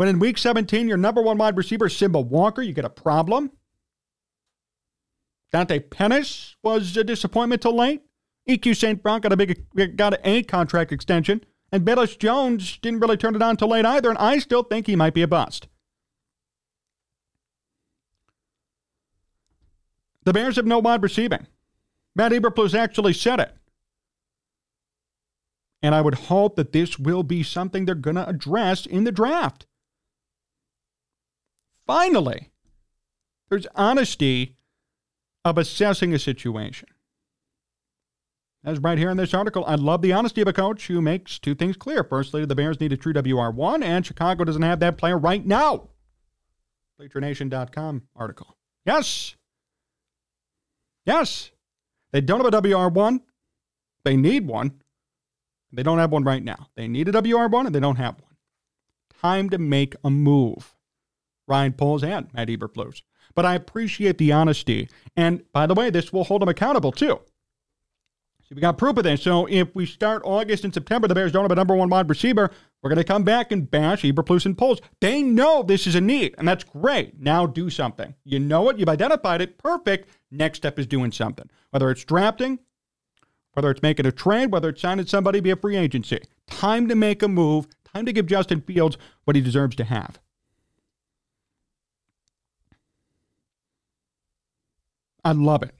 But 0.00 0.08
in 0.08 0.18
week 0.18 0.38
17, 0.38 0.88
your 0.88 0.96
number 0.96 1.20
one 1.20 1.36
wide 1.36 1.58
receiver, 1.58 1.90
Simba 1.90 2.22
Walker, 2.22 2.62
you 2.62 2.72
get 2.72 2.86
a 2.86 2.88
problem. 2.88 3.50
Dante 5.52 5.78
Pettis 5.78 6.56
was 6.62 6.96
a 6.96 7.04
disappointment 7.04 7.60
till 7.60 7.76
late. 7.76 8.00
EQ 8.48 8.76
St. 8.76 9.02
Brown 9.02 9.20
got 9.20 9.34
a 9.34 9.36
big 9.36 9.62
got 9.98 10.18
a 10.24 10.42
contract 10.44 10.90
extension. 10.90 11.44
And 11.70 11.84
Velus 11.84 12.18
Jones 12.18 12.78
didn't 12.78 13.00
really 13.00 13.18
turn 13.18 13.36
it 13.36 13.42
on 13.42 13.58
till 13.58 13.68
late 13.68 13.84
either, 13.84 14.08
and 14.08 14.16
I 14.16 14.38
still 14.38 14.62
think 14.62 14.86
he 14.86 14.96
might 14.96 15.12
be 15.12 15.20
a 15.20 15.28
bust. 15.28 15.68
The 20.24 20.32
Bears 20.32 20.56
have 20.56 20.64
no 20.64 20.78
wide 20.78 21.02
receiving. 21.02 21.46
Matt 22.16 22.32
Eberflus 22.32 22.72
actually 22.72 23.12
said 23.12 23.38
it. 23.38 23.54
And 25.82 25.94
I 25.94 26.00
would 26.00 26.14
hope 26.14 26.56
that 26.56 26.72
this 26.72 26.98
will 26.98 27.22
be 27.22 27.42
something 27.42 27.84
they're 27.84 27.94
going 27.94 28.16
to 28.16 28.26
address 28.26 28.86
in 28.86 29.04
the 29.04 29.12
draft. 29.12 29.66
Finally, 31.90 32.52
there's 33.48 33.66
honesty 33.74 34.54
of 35.44 35.58
assessing 35.58 36.14
a 36.14 36.20
situation. 36.20 36.86
As 38.62 38.78
right 38.78 38.96
here 38.96 39.10
in 39.10 39.16
this 39.16 39.34
article, 39.34 39.64
I 39.66 39.74
love 39.74 40.00
the 40.00 40.12
honesty 40.12 40.40
of 40.40 40.46
a 40.46 40.52
coach 40.52 40.86
who 40.86 41.02
makes 41.02 41.40
two 41.40 41.56
things 41.56 41.76
clear. 41.76 42.04
Firstly, 42.04 42.44
the 42.44 42.54
Bears 42.54 42.78
need 42.78 42.92
a 42.92 42.96
true 42.96 43.12
WR1, 43.12 43.82
and 43.82 44.06
Chicago 44.06 44.44
doesn't 44.44 44.62
have 44.62 44.78
that 44.78 44.98
player 44.98 45.18
right 45.18 45.44
now. 45.44 45.88
BleacherNation.com 47.00 48.02
article. 48.14 48.56
Yes, 48.86 49.34
Yes, 51.04 51.50
they 52.12 52.20
don't 52.20 52.38
have 52.44 52.54
a 52.54 52.62
WR1. 52.62 53.18
They 54.04 54.16
need 54.16 54.46
one. 54.46 54.80
They 55.72 55.82
don't 55.82 55.98
have 55.98 56.12
one 56.12 56.22
right 56.22 56.44
now. 56.44 56.68
They 56.76 56.86
need 56.86 57.08
a 57.08 57.12
WR1 57.12 57.66
and 57.66 57.74
they 57.74 57.80
don't 57.80 57.96
have 57.96 58.14
one. 58.20 58.36
Time 59.20 59.50
to 59.50 59.58
make 59.58 59.96
a 60.04 60.10
move. 60.10 60.76
Ryan 61.50 61.72
Poles 61.72 62.04
and 62.04 62.32
Matt 62.32 62.48
Eberflus. 62.48 63.02
But 63.34 63.44
I 63.44 63.54
appreciate 63.54 64.18
the 64.18 64.32
honesty. 64.32 64.88
And 65.16 65.42
by 65.52 65.66
the 65.66 65.74
way, 65.74 65.90
this 65.90 66.12
will 66.12 66.24
hold 66.24 66.42
them 66.42 66.48
accountable 66.48 66.92
too. 66.92 67.20
So 68.50 68.56
we 68.56 68.60
got 68.60 68.78
proof 68.78 68.96
of 68.96 69.04
this. 69.04 69.22
So 69.22 69.46
if 69.46 69.74
we 69.74 69.86
start 69.86 70.22
August 70.24 70.64
and 70.64 70.74
September, 70.74 71.06
the 71.06 71.14
Bears 71.14 71.30
don't 71.30 71.44
have 71.44 71.52
a 71.52 71.56
number 71.56 71.74
one 71.74 71.88
wide 71.88 72.08
receiver, 72.08 72.50
we're 72.82 72.90
going 72.90 72.96
to 72.96 73.04
come 73.04 73.22
back 73.22 73.52
and 73.52 73.70
bash 73.70 74.02
Eberflus 74.02 74.46
and 74.46 74.58
Poles. 74.58 74.80
They 75.00 75.22
know 75.22 75.62
this 75.62 75.86
is 75.86 75.94
a 75.94 76.00
need, 76.00 76.34
and 76.38 76.48
that's 76.48 76.64
great. 76.64 77.20
Now 77.20 77.46
do 77.46 77.70
something. 77.70 78.14
You 78.24 78.40
know 78.40 78.68
it. 78.68 78.78
You've 78.78 78.88
identified 78.88 79.40
it. 79.40 79.58
Perfect. 79.58 80.08
Next 80.30 80.58
step 80.58 80.78
is 80.78 80.86
doing 80.86 81.12
something. 81.12 81.48
Whether 81.70 81.90
it's 81.90 82.04
drafting, 82.04 82.58
whether 83.52 83.70
it's 83.70 83.82
making 83.82 84.06
a 84.06 84.12
trade, 84.12 84.50
whether 84.50 84.70
it's 84.70 84.80
signing 84.80 85.06
somebody 85.06 85.40
via 85.40 85.56
free 85.56 85.76
agency. 85.76 86.20
Time 86.48 86.88
to 86.88 86.96
make 86.96 87.22
a 87.22 87.28
move. 87.28 87.66
Time 87.92 88.06
to 88.06 88.12
give 88.12 88.26
Justin 88.26 88.62
Fields 88.62 88.96
what 89.24 89.36
he 89.36 89.42
deserves 89.42 89.76
to 89.76 89.84
have. 89.84 90.18
I 95.24 95.32
love 95.32 95.62
it. 95.62 95.74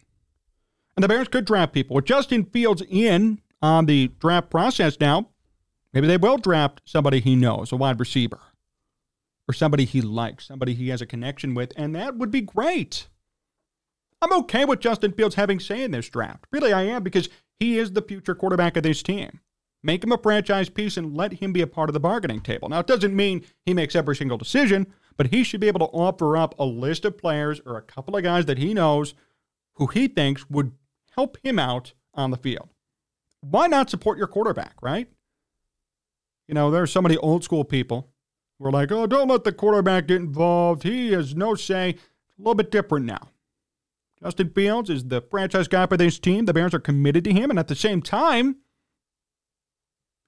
And 0.96 1.04
the 1.04 1.08
Bears 1.08 1.28
could 1.28 1.44
draft 1.44 1.72
people. 1.72 1.94
With 1.96 2.04
Justin 2.04 2.44
Fields 2.44 2.82
in 2.88 3.40
on 3.62 3.86
the 3.86 4.08
draft 4.18 4.50
process 4.50 4.98
now, 5.00 5.28
maybe 5.92 6.06
they 6.06 6.16
will 6.16 6.38
draft 6.38 6.80
somebody 6.84 7.20
he 7.20 7.36
knows, 7.36 7.72
a 7.72 7.76
wide 7.76 8.00
receiver, 8.00 8.40
or 9.48 9.54
somebody 9.54 9.84
he 9.84 10.00
likes, 10.00 10.46
somebody 10.46 10.74
he 10.74 10.88
has 10.88 11.00
a 11.00 11.06
connection 11.06 11.54
with, 11.54 11.72
and 11.76 11.94
that 11.94 12.16
would 12.16 12.30
be 12.30 12.40
great. 12.40 13.08
I'm 14.22 14.32
okay 14.40 14.64
with 14.64 14.80
Justin 14.80 15.12
Fields 15.12 15.36
having 15.36 15.60
say 15.60 15.82
in 15.82 15.92
this 15.92 16.08
draft. 16.08 16.44
Really, 16.52 16.72
I 16.72 16.82
am, 16.82 17.02
because 17.02 17.28
he 17.58 17.78
is 17.78 17.92
the 17.92 18.02
future 18.02 18.34
quarterback 18.34 18.76
of 18.76 18.82
this 18.82 19.02
team. 19.02 19.40
Make 19.82 20.04
him 20.04 20.12
a 20.12 20.18
franchise 20.18 20.68
piece 20.68 20.98
and 20.98 21.16
let 21.16 21.34
him 21.34 21.54
be 21.54 21.62
a 21.62 21.66
part 21.66 21.88
of 21.88 21.94
the 21.94 22.00
bargaining 22.00 22.42
table. 22.42 22.68
Now, 22.68 22.80
it 22.80 22.86
doesn't 22.86 23.16
mean 23.16 23.46
he 23.64 23.72
makes 23.72 23.96
every 23.96 24.14
single 24.14 24.36
decision, 24.36 24.86
but 25.16 25.28
he 25.28 25.42
should 25.42 25.60
be 25.60 25.68
able 25.68 25.80
to 25.80 25.92
offer 25.96 26.36
up 26.36 26.54
a 26.58 26.64
list 26.64 27.06
of 27.06 27.16
players 27.16 27.60
or 27.64 27.78
a 27.78 27.82
couple 27.82 28.14
of 28.14 28.22
guys 28.22 28.44
that 28.44 28.58
he 28.58 28.74
knows 28.74 29.14
who 29.80 29.86
he 29.86 30.06
thinks 30.06 30.48
would 30.50 30.72
help 31.16 31.38
him 31.42 31.58
out 31.58 31.94
on 32.14 32.30
the 32.30 32.36
field. 32.36 32.68
Why 33.40 33.66
not 33.66 33.88
support 33.88 34.18
your 34.18 34.26
quarterback, 34.26 34.74
right? 34.82 35.08
You 36.46 36.54
know, 36.54 36.70
there 36.70 36.82
are 36.82 36.86
so 36.86 37.00
many 37.00 37.16
old 37.16 37.42
school 37.42 37.64
people 37.64 38.10
who 38.58 38.66
are 38.66 38.70
like, 38.70 38.92
oh, 38.92 39.06
don't 39.06 39.28
let 39.28 39.44
the 39.44 39.52
quarterback 39.52 40.06
get 40.06 40.18
involved. 40.18 40.82
He 40.82 41.12
has 41.12 41.34
no 41.34 41.54
say. 41.54 41.90
It's 41.90 42.38
a 42.38 42.42
little 42.42 42.54
bit 42.54 42.70
different 42.70 43.06
now. 43.06 43.30
Justin 44.22 44.50
Fields 44.50 44.90
is 44.90 45.04
the 45.04 45.22
franchise 45.22 45.66
guy 45.66 45.86
for 45.86 45.96
this 45.96 46.18
team. 46.18 46.44
The 46.44 46.52
Bears 46.52 46.74
are 46.74 46.78
committed 46.78 47.24
to 47.24 47.32
him, 47.32 47.48
and 47.48 47.58
at 47.58 47.68
the 47.68 47.74
same 47.74 48.02
time, 48.02 48.56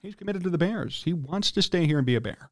he's 0.01 0.15
committed 0.15 0.43
to 0.45 0.51
the 0.51 0.57
Bears. 0.57 1.03
He 1.05 1.13
wants 1.13 1.51
to 1.53 1.61
stay 1.61 1.85
here 1.87 1.99
and 1.99 2.07
be 2.07 2.15
a 2.15 2.23
Bear. 2.23 2.51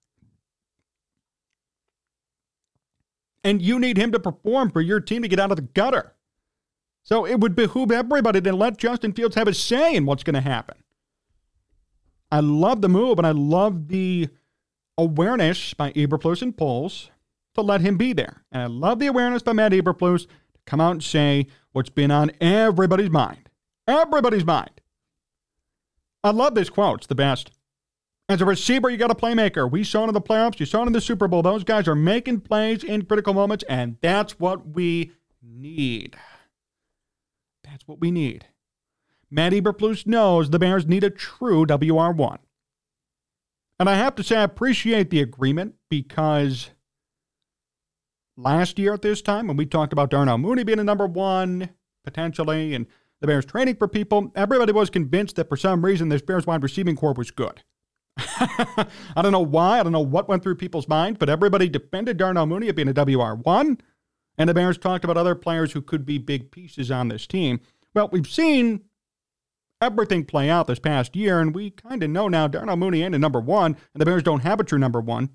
And 3.42 3.62
you 3.62 3.78
need 3.78 3.96
him 3.96 4.12
to 4.12 4.20
perform 4.20 4.70
for 4.70 4.82
your 4.82 5.00
team 5.00 5.22
to 5.22 5.28
get 5.28 5.40
out 5.40 5.50
of 5.50 5.56
the 5.56 5.62
gutter. 5.62 6.14
So 7.02 7.26
it 7.26 7.40
would 7.40 7.54
behoove 7.56 7.90
everybody 7.90 8.40
to 8.40 8.52
let 8.52 8.76
Justin 8.76 9.12
Fields 9.12 9.34
have 9.34 9.48
a 9.48 9.54
say 9.54 9.94
in 9.94 10.06
what's 10.06 10.22
going 10.22 10.34
to 10.34 10.40
happen. 10.40 10.76
I 12.30 12.40
love 12.40 12.80
the 12.80 12.88
move, 12.88 13.18
and 13.18 13.26
I 13.26 13.32
love 13.32 13.88
the 13.88 14.28
awareness 14.96 15.74
by 15.74 15.92
Eberflus 15.92 16.42
and 16.42 16.56
Poles 16.56 17.10
to 17.54 17.62
let 17.62 17.80
him 17.80 17.96
be 17.96 18.12
there. 18.12 18.44
And 18.52 18.62
I 18.62 18.66
love 18.66 18.98
the 18.98 19.08
awareness 19.08 19.42
by 19.42 19.52
Matt 19.52 19.72
Eberflus 19.72 20.26
to 20.26 20.60
come 20.66 20.80
out 20.80 20.92
and 20.92 21.02
say 21.02 21.46
what's 21.72 21.90
been 21.90 22.10
on 22.10 22.30
everybody's 22.40 23.10
mind. 23.10 23.48
Everybody's 23.88 24.44
mind. 24.44 24.80
I 26.22 26.30
love 26.30 26.54
this 26.54 26.70
quote. 26.70 26.98
It's 26.98 27.06
the 27.06 27.14
best. 27.14 27.50
As 28.28 28.40
a 28.40 28.44
receiver, 28.44 28.88
you 28.88 28.96
got 28.96 29.10
a 29.10 29.14
playmaker. 29.16 29.68
We 29.68 29.82
saw 29.82 30.04
it 30.04 30.08
in 30.08 30.14
the 30.14 30.20
playoffs. 30.20 30.60
You 30.60 30.66
saw 30.66 30.84
it 30.84 30.86
in 30.86 30.92
the 30.92 31.00
Super 31.00 31.26
Bowl. 31.26 31.42
Those 31.42 31.64
guys 31.64 31.88
are 31.88 31.96
making 31.96 32.42
plays 32.42 32.84
in 32.84 33.06
critical 33.06 33.34
moments, 33.34 33.64
and 33.68 33.96
that's 34.02 34.38
what 34.38 34.68
we 34.68 35.10
need. 35.42 36.16
That's 37.70 37.86
what 37.86 38.00
we 38.00 38.10
need. 38.10 38.46
Matt 39.30 39.52
Eberflus 39.52 40.06
knows 40.06 40.50
the 40.50 40.58
Bears 40.58 40.86
need 40.86 41.04
a 41.04 41.10
true 41.10 41.64
WR1. 41.64 42.38
And 43.78 43.88
I 43.88 43.94
have 43.94 44.16
to 44.16 44.24
say, 44.24 44.36
I 44.36 44.42
appreciate 44.42 45.10
the 45.10 45.20
agreement 45.20 45.76
because 45.88 46.70
last 48.36 48.78
year 48.78 48.92
at 48.92 49.02
this 49.02 49.22
time, 49.22 49.46
when 49.46 49.56
we 49.56 49.66
talked 49.66 49.92
about 49.92 50.10
Darnell 50.10 50.36
Mooney 50.36 50.64
being 50.64 50.80
a 50.80 50.84
number 50.84 51.06
one, 51.06 51.70
potentially, 52.04 52.74
and 52.74 52.86
the 53.20 53.28
Bears 53.28 53.46
training 53.46 53.76
for 53.76 53.86
people, 53.86 54.32
everybody 54.34 54.72
was 54.72 54.90
convinced 54.90 55.36
that 55.36 55.48
for 55.48 55.56
some 55.56 55.84
reason 55.84 56.08
this 56.08 56.22
Bears 56.22 56.46
wide 56.46 56.62
receiving 56.62 56.96
corps 56.96 57.14
was 57.14 57.30
good. 57.30 57.62
I 58.18 58.86
don't 59.22 59.32
know 59.32 59.40
why. 59.40 59.78
I 59.78 59.82
don't 59.84 59.92
know 59.92 60.00
what 60.00 60.28
went 60.28 60.42
through 60.42 60.56
people's 60.56 60.88
minds, 60.88 61.18
but 61.18 61.30
everybody 61.30 61.68
defended 61.68 62.16
Darnell 62.16 62.46
Mooney 62.46 62.66
as 62.66 62.74
being 62.74 62.88
a 62.88 62.94
WR1. 62.94 63.78
And 64.40 64.48
the 64.48 64.54
Bears 64.54 64.78
talked 64.78 65.04
about 65.04 65.18
other 65.18 65.34
players 65.34 65.72
who 65.72 65.82
could 65.82 66.06
be 66.06 66.16
big 66.16 66.50
pieces 66.50 66.90
on 66.90 67.08
this 67.08 67.26
team. 67.26 67.60
Well, 67.92 68.08
we've 68.10 68.26
seen 68.26 68.84
everything 69.82 70.24
play 70.24 70.48
out 70.48 70.66
this 70.66 70.78
past 70.78 71.14
year, 71.14 71.40
and 71.40 71.54
we 71.54 71.68
kind 71.68 72.02
of 72.02 72.08
know 72.08 72.26
now 72.26 72.48
Darnell 72.48 72.78
Mooney 72.78 73.02
ain't 73.02 73.14
a 73.14 73.18
number 73.18 73.38
one, 73.38 73.76
and 73.92 74.00
the 74.00 74.06
Bears 74.06 74.22
don't 74.22 74.40
have 74.40 74.58
a 74.58 74.64
true 74.64 74.78
number 74.78 74.98
one. 74.98 75.28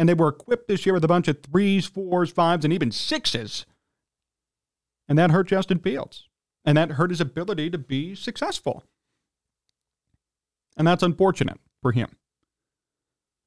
And 0.00 0.08
they 0.08 0.14
were 0.14 0.26
equipped 0.26 0.66
this 0.66 0.84
year 0.84 0.94
with 0.94 1.04
a 1.04 1.08
bunch 1.08 1.28
of 1.28 1.44
threes, 1.44 1.86
fours, 1.86 2.32
fives, 2.32 2.64
and 2.64 2.74
even 2.74 2.90
sixes. 2.90 3.66
And 5.08 5.16
that 5.16 5.30
hurt 5.30 5.46
Justin 5.46 5.78
Fields. 5.78 6.28
And 6.64 6.76
that 6.76 6.90
hurt 6.90 7.10
his 7.10 7.20
ability 7.20 7.70
to 7.70 7.78
be 7.78 8.16
successful. 8.16 8.82
And 10.76 10.88
that's 10.88 11.04
unfortunate 11.04 11.60
for 11.82 11.92
him. 11.92 12.16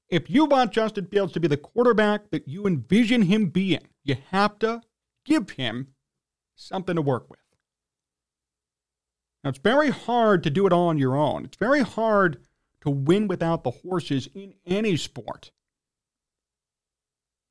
If 0.07 0.29
you 0.29 0.45
want 0.45 0.71
Justin 0.71 1.07
Fields 1.07 1.33
to 1.33 1.41
be 1.41 1.49
the 1.49 1.57
quarterback 1.57 2.29
that 2.29 2.47
you 2.47 2.65
envision 2.65 3.23
him 3.23 3.47
being, 3.47 3.89
you 4.07 4.17
have 4.31 4.57
to 4.59 4.81
give 5.25 5.51
him 5.51 5.89
something 6.55 6.95
to 6.95 7.01
work 7.01 7.29
with. 7.29 7.39
Now, 9.43 9.51
it's 9.51 9.59
very 9.59 9.89
hard 9.89 10.43
to 10.43 10.49
do 10.49 10.65
it 10.65 10.73
all 10.73 10.87
on 10.87 10.97
your 10.97 11.15
own. 11.15 11.45
It's 11.45 11.57
very 11.57 11.81
hard 11.81 12.39
to 12.81 12.89
win 12.89 13.27
without 13.27 13.63
the 13.63 13.71
horses 13.71 14.27
in 14.33 14.53
any 14.65 14.97
sport. 14.97 15.51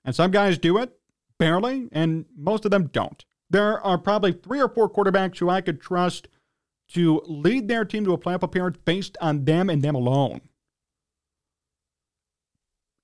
And 0.04 0.14
some 0.14 0.30
guys 0.30 0.58
do 0.58 0.78
it 0.78 0.98
barely, 1.38 1.88
and 1.92 2.26
most 2.36 2.64
of 2.64 2.70
them 2.70 2.88
don't. 2.88 3.24
There 3.50 3.80
are 3.80 3.98
probably 3.98 4.32
three 4.32 4.60
or 4.60 4.68
four 4.68 4.90
quarterbacks 4.90 5.38
who 5.38 5.48
I 5.48 5.60
could 5.60 5.80
trust 5.80 6.28
to 6.92 7.22
lead 7.26 7.68
their 7.68 7.84
team 7.84 8.04
to 8.04 8.12
a 8.12 8.18
playoff 8.18 8.42
appearance 8.42 8.78
based 8.84 9.16
on 9.20 9.44
them 9.44 9.68
and 9.68 9.82
them 9.82 9.94
alone. 9.94 10.40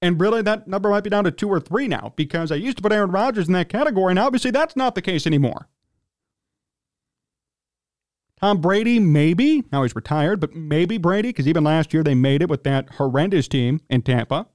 And 0.02 0.20
really, 0.20 0.42
that 0.42 0.66
number 0.66 0.90
might 0.90 1.04
be 1.04 1.10
down 1.10 1.24
to 1.24 1.30
two 1.30 1.48
or 1.48 1.60
three 1.60 1.86
now 1.86 2.12
because 2.16 2.50
I 2.50 2.56
used 2.56 2.76
to 2.76 2.82
put 2.82 2.92
Aaron 2.92 3.12
Rodgers 3.12 3.46
in 3.46 3.54
that 3.54 3.68
category, 3.68 4.10
and 4.10 4.18
obviously 4.18 4.50
that's 4.50 4.74
not 4.74 4.96
the 4.96 5.00
case 5.00 5.26
anymore. 5.28 5.68
Tom 8.40 8.60
Brady, 8.60 8.98
maybe. 8.98 9.62
Now 9.70 9.84
he's 9.84 9.94
retired, 9.94 10.40
but 10.40 10.56
maybe 10.56 10.98
Brady, 10.98 11.28
because 11.28 11.46
even 11.46 11.62
last 11.62 11.94
year 11.94 12.02
they 12.02 12.16
made 12.16 12.42
it 12.42 12.50
with 12.50 12.64
that 12.64 12.94
horrendous 12.94 13.46
team 13.46 13.80
in 13.88 14.02
Tampa. 14.02 14.48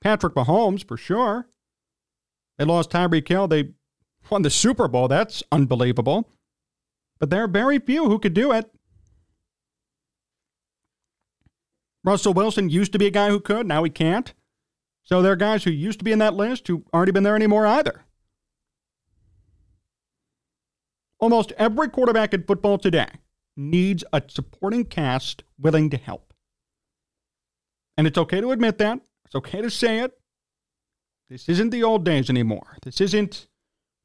Patrick 0.00 0.34
Mahomes, 0.34 0.86
for 0.86 0.96
sure. 0.96 1.46
They 2.58 2.64
lost 2.64 2.90
Tyreek 2.90 3.28
Hill. 3.28 3.46
They 3.46 3.70
won 4.28 4.42
the 4.42 4.50
Super 4.50 4.88
Bowl. 4.88 5.06
That's 5.06 5.44
unbelievable. 5.52 6.28
But 7.20 7.30
there 7.30 7.44
are 7.44 7.48
very 7.48 7.78
few 7.78 8.06
who 8.06 8.18
could 8.18 8.34
do 8.34 8.50
it. 8.50 8.68
Russell 12.04 12.34
Wilson 12.34 12.68
used 12.68 12.92
to 12.92 12.98
be 12.98 13.06
a 13.06 13.10
guy 13.10 13.30
who 13.30 13.40
could, 13.40 13.66
now 13.66 13.82
he 13.82 13.90
can't. 13.90 14.32
So 15.02 15.20
there 15.20 15.32
are 15.32 15.36
guys 15.36 15.64
who 15.64 15.70
used 15.70 15.98
to 15.98 16.04
be 16.04 16.12
in 16.12 16.18
that 16.20 16.34
list 16.34 16.68
who 16.68 16.84
aren't 16.92 17.08
even 17.08 17.24
there 17.24 17.34
anymore 17.34 17.66
either. 17.66 18.04
Almost 21.18 21.52
every 21.56 21.88
quarterback 21.88 22.34
in 22.34 22.44
football 22.44 22.78
today 22.78 23.08
needs 23.56 24.04
a 24.12 24.22
supporting 24.28 24.84
cast 24.84 25.44
willing 25.58 25.90
to 25.90 25.96
help. 25.96 26.34
And 27.96 28.06
it's 28.06 28.18
okay 28.18 28.40
to 28.40 28.50
admit 28.50 28.78
that. 28.78 29.00
It's 29.24 29.34
okay 29.34 29.62
to 29.62 29.70
say 29.70 30.00
it. 30.00 30.12
This 31.30 31.48
isn't 31.48 31.70
the 31.70 31.82
old 31.82 32.04
days 32.04 32.28
anymore. 32.28 32.76
This 32.82 33.00
isn't 33.00 33.48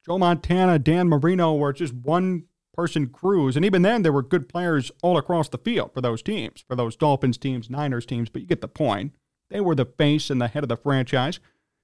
Joe 0.06 0.18
Montana, 0.18 0.80
Dan 0.80 1.10
Marino, 1.10 1.54
where 1.54 1.72
it's 1.72 1.80
just 1.80 1.94
one 1.94 2.46
person 2.80 3.08
crews. 3.08 3.58
And 3.58 3.66
even 3.66 3.82
then, 3.82 4.04
there 4.04 4.14
were 4.14 4.22
good 4.22 4.48
players 4.48 4.90
all 5.04 5.18
across 5.18 5.50
the 5.50 5.58
field 5.58 5.94
for 5.94 6.00
those 6.00 6.22
teams, 6.22 6.64
for 6.66 6.78
those 6.78 6.96
Dolphins 6.96 7.38
teams, 7.38 7.70
Niners 7.70 8.06
teams, 8.06 8.30
but 8.30 8.42
you 8.42 8.48
get 8.48 8.62
the 8.62 8.70
point. 8.70 9.12
They 9.50 9.60
were 9.60 9.76
the 9.76 9.84
face 9.84 10.30
and 10.30 10.42
the 10.42 10.48
head 10.48 10.64
of 10.64 10.70
the 10.70 10.78
franchise. 10.78 11.42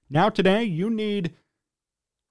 Now, 0.08 0.30
today, 0.30 0.64
you 0.64 0.88
need 0.88 1.34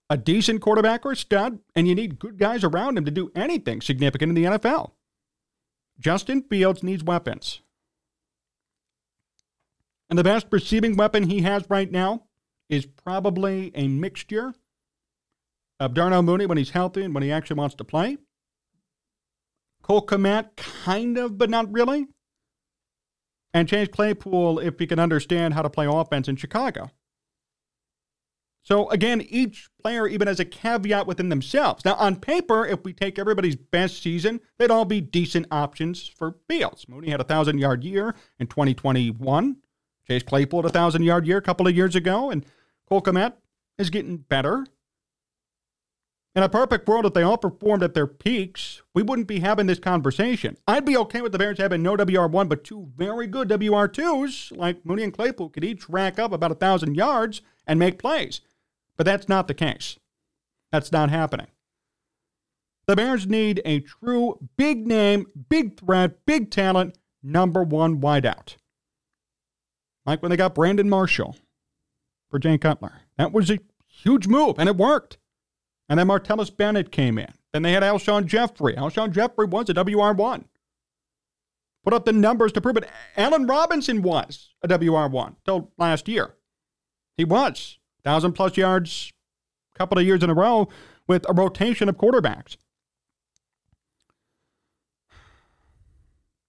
a 0.09 0.17
decent 0.17 0.61
quarterback 0.61 1.05
or 1.05 1.11
a 1.11 1.15
stud, 1.15 1.59
and 1.75 1.87
you 1.87 1.93
need 1.93 2.17
good 2.17 2.39
guys 2.39 2.63
around 2.63 2.97
him 2.97 3.05
to 3.05 3.11
do 3.11 3.31
anything 3.35 3.81
significant 3.81 4.31
in 4.31 4.35
the 4.35 4.57
NFL. 4.57 4.93
Justin 5.99 6.41
Fields 6.41 6.81
needs 6.81 7.03
weapons. 7.03 7.61
And 10.09 10.17
the 10.17 10.23
best 10.23 10.47
receiving 10.49 10.97
weapon 10.97 11.29
he 11.29 11.41
has 11.41 11.69
right 11.69 11.91
now 11.91 12.23
is 12.67 12.87
probably 12.87 13.71
a 13.75 13.87
mixture 13.87 14.55
of 15.79 15.93
Darnell 15.93 16.23
Mooney 16.23 16.47
when 16.47 16.57
he's 16.57 16.71
healthy 16.71 17.03
and 17.03 17.13
when 17.13 17.21
he 17.21 17.31
actually 17.31 17.57
wants 17.57 17.75
to 17.75 17.83
play, 17.83 18.17
Cole 19.85 20.03
Kmet, 20.03 20.55
kind 20.55 21.15
of, 21.15 21.37
but 21.37 21.47
not 21.47 21.71
really. 21.71 22.07
And 23.53 23.69
Chase 23.69 23.87
Claypool, 23.87 24.57
if 24.57 24.79
he 24.79 24.87
can 24.87 24.97
understand 24.97 25.53
how 25.53 25.61
to 25.61 25.69
play 25.69 25.85
offense 25.87 26.27
in 26.27 26.37
Chicago. 26.37 26.89
So 28.63 28.89
again, 28.89 29.21
each 29.21 29.69
player 29.79 30.07
even 30.07 30.27
has 30.27 30.39
a 30.39 30.45
caveat 30.45 31.05
within 31.05 31.29
themselves. 31.29 31.85
Now, 31.85 31.93
on 31.97 32.15
paper, 32.15 32.65
if 32.65 32.83
we 32.83 32.93
take 32.93 33.19
everybody's 33.19 33.55
best 33.55 34.01
season, 34.01 34.39
they'd 34.57 34.71
all 34.71 34.85
be 34.85 35.01
decent 35.01 35.45
options 35.51 36.07
for 36.07 36.37
Fields. 36.47 36.89
Mooney 36.89 37.11
had 37.11 37.21
a 37.21 37.23
thousand 37.23 37.59
yard 37.59 37.83
year 37.83 38.15
in 38.39 38.47
2021. 38.47 39.57
Chase 40.07 40.23
Claypool 40.23 40.63
had 40.63 40.71
a 40.71 40.73
thousand 40.73 41.03
yard 41.03 41.27
year 41.27 41.37
a 41.37 41.43
couple 41.43 41.67
of 41.67 41.75
years 41.75 41.95
ago, 41.95 42.31
and 42.31 42.43
Cole 42.89 43.03
Kmet 43.03 43.33
is 43.77 43.91
getting 43.91 44.17
better. 44.17 44.65
In 46.35 46.43
a 46.43 46.49
perfect 46.49 46.85
world, 46.85 47.05
if 47.05 47.13
they 47.13 47.23
all 47.23 47.37
performed 47.37 47.81
at 47.81 47.93
their 47.93 48.07
peaks, 48.07 48.81
we 48.93 49.01
wouldn't 49.01 49.27
be 49.27 49.39
having 49.39 49.67
this 49.67 49.79
conversation. 49.79 50.57
I'd 50.67 50.83
be 50.83 50.97
okay 50.97 51.21
with 51.21 51.31
the 51.31 51.37
Bears 51.37 51.59
having 51.59 51.81
no 51.81 51.95
WR1, 51.95 52.49
but 52.49 52.65
two 52.65 52.91
very 52.97 53.25
good 53.25 53.47
WR2s, 53.47 54.55
like 54.57 54.85
Mooney 54.85 55.03
and 55.03 55.13
Claypool, 55.13 55.49
could 55.49 55.63
each 55.63 55.87
rack 55.87 56.19
up 56.19 56.33
about 56.33 56.51
a 56.51 56.55
1,000 56.55 56.95
yards 56.95 57.41
and 57.65 57.79
make 57.79 57.99
plays. 57.99 58.41
But 58.97 59.05
that's 59.05 59.29
not 59.29 59.47
the 59.47 59.53
case. 59.53 59.97
That's 60.73 60.91
not 60.91 61.09
happening. 61.09 61.47
The 62.85 62.97
Bears 62.97 63.25
need 63.27 63.61
a 63.63 63.79
true 63.79 64.37
big 64.57 64.85
name, 64.85 65.27
big 65.49 65.79
threat, 65.79 66.25
big 66.25 66.51
talent, 66.51 66.97
number 67.23 67.63
one 67.63 68.01
wideout. 68.01 68.57
Like 70.05 70.21
when 70.21 70.31
they 70.31 70.37
got 70.37 70.53
Brandon 70.53 70.89
Marshall 70.89 71.37
for 72.29 72.39
Jay 72.39 72.57
Cutler. 72.57 73.01
That 73.17 73.31
was 73.31 73.49
a 73.49 73.59
huge 73.87 74.27
move, 74.27 74.59
and 74.59 74.67
it 74.67 74.75
worked. 74.75 75.17
And 75.87 75.99
then 75.99 76.07
Martellus 76.07 76.55
Bennett 76.55 76.91
came 76.91 77.17
in. 77.17 77.31
Then 77.53 77.61
they 77.61 77.71
had 77.71 77.83
Alshon 77.83 78.25
Jeffery. 78.25 78.73
Alshon 78.75 79.11
Jeffery 79.11 79.45
was 79.45 79.69
a 79.69 79.73
WR1. 79.73 80.45
Put 81.83 81.93
up 81.93 82.05
the 82.05 82.13
numbers 82.13 82.51
to 82.53 82.61
prove 82.61 82.77
it. 82.77 82.89
Allen 83.15 83.45
Robinson 83.45 84.01
was 84.01 84.49
a 84.63 84.67
WR1 84.67 85.35
till 85.45 85.71
last 85.77 86.07
year. 86.07 86.33
He 87.15 87.23
was. 87.23 87.77
1,000 88.03 88.33
plus 88.33 88.57
yards 88.57 89.11
a 89.73 89.77
couple 89.77 89.97
of 89.97 90.05
years 90.05 90.23
in 90.23 90.29
a 90.29 90.33
row 90.33 90.67
with 91.07 91.25
a 91.29 91.33
rotation 91.33 91.89
of 91.89 91.97
quarterbacks. 91.97 92.57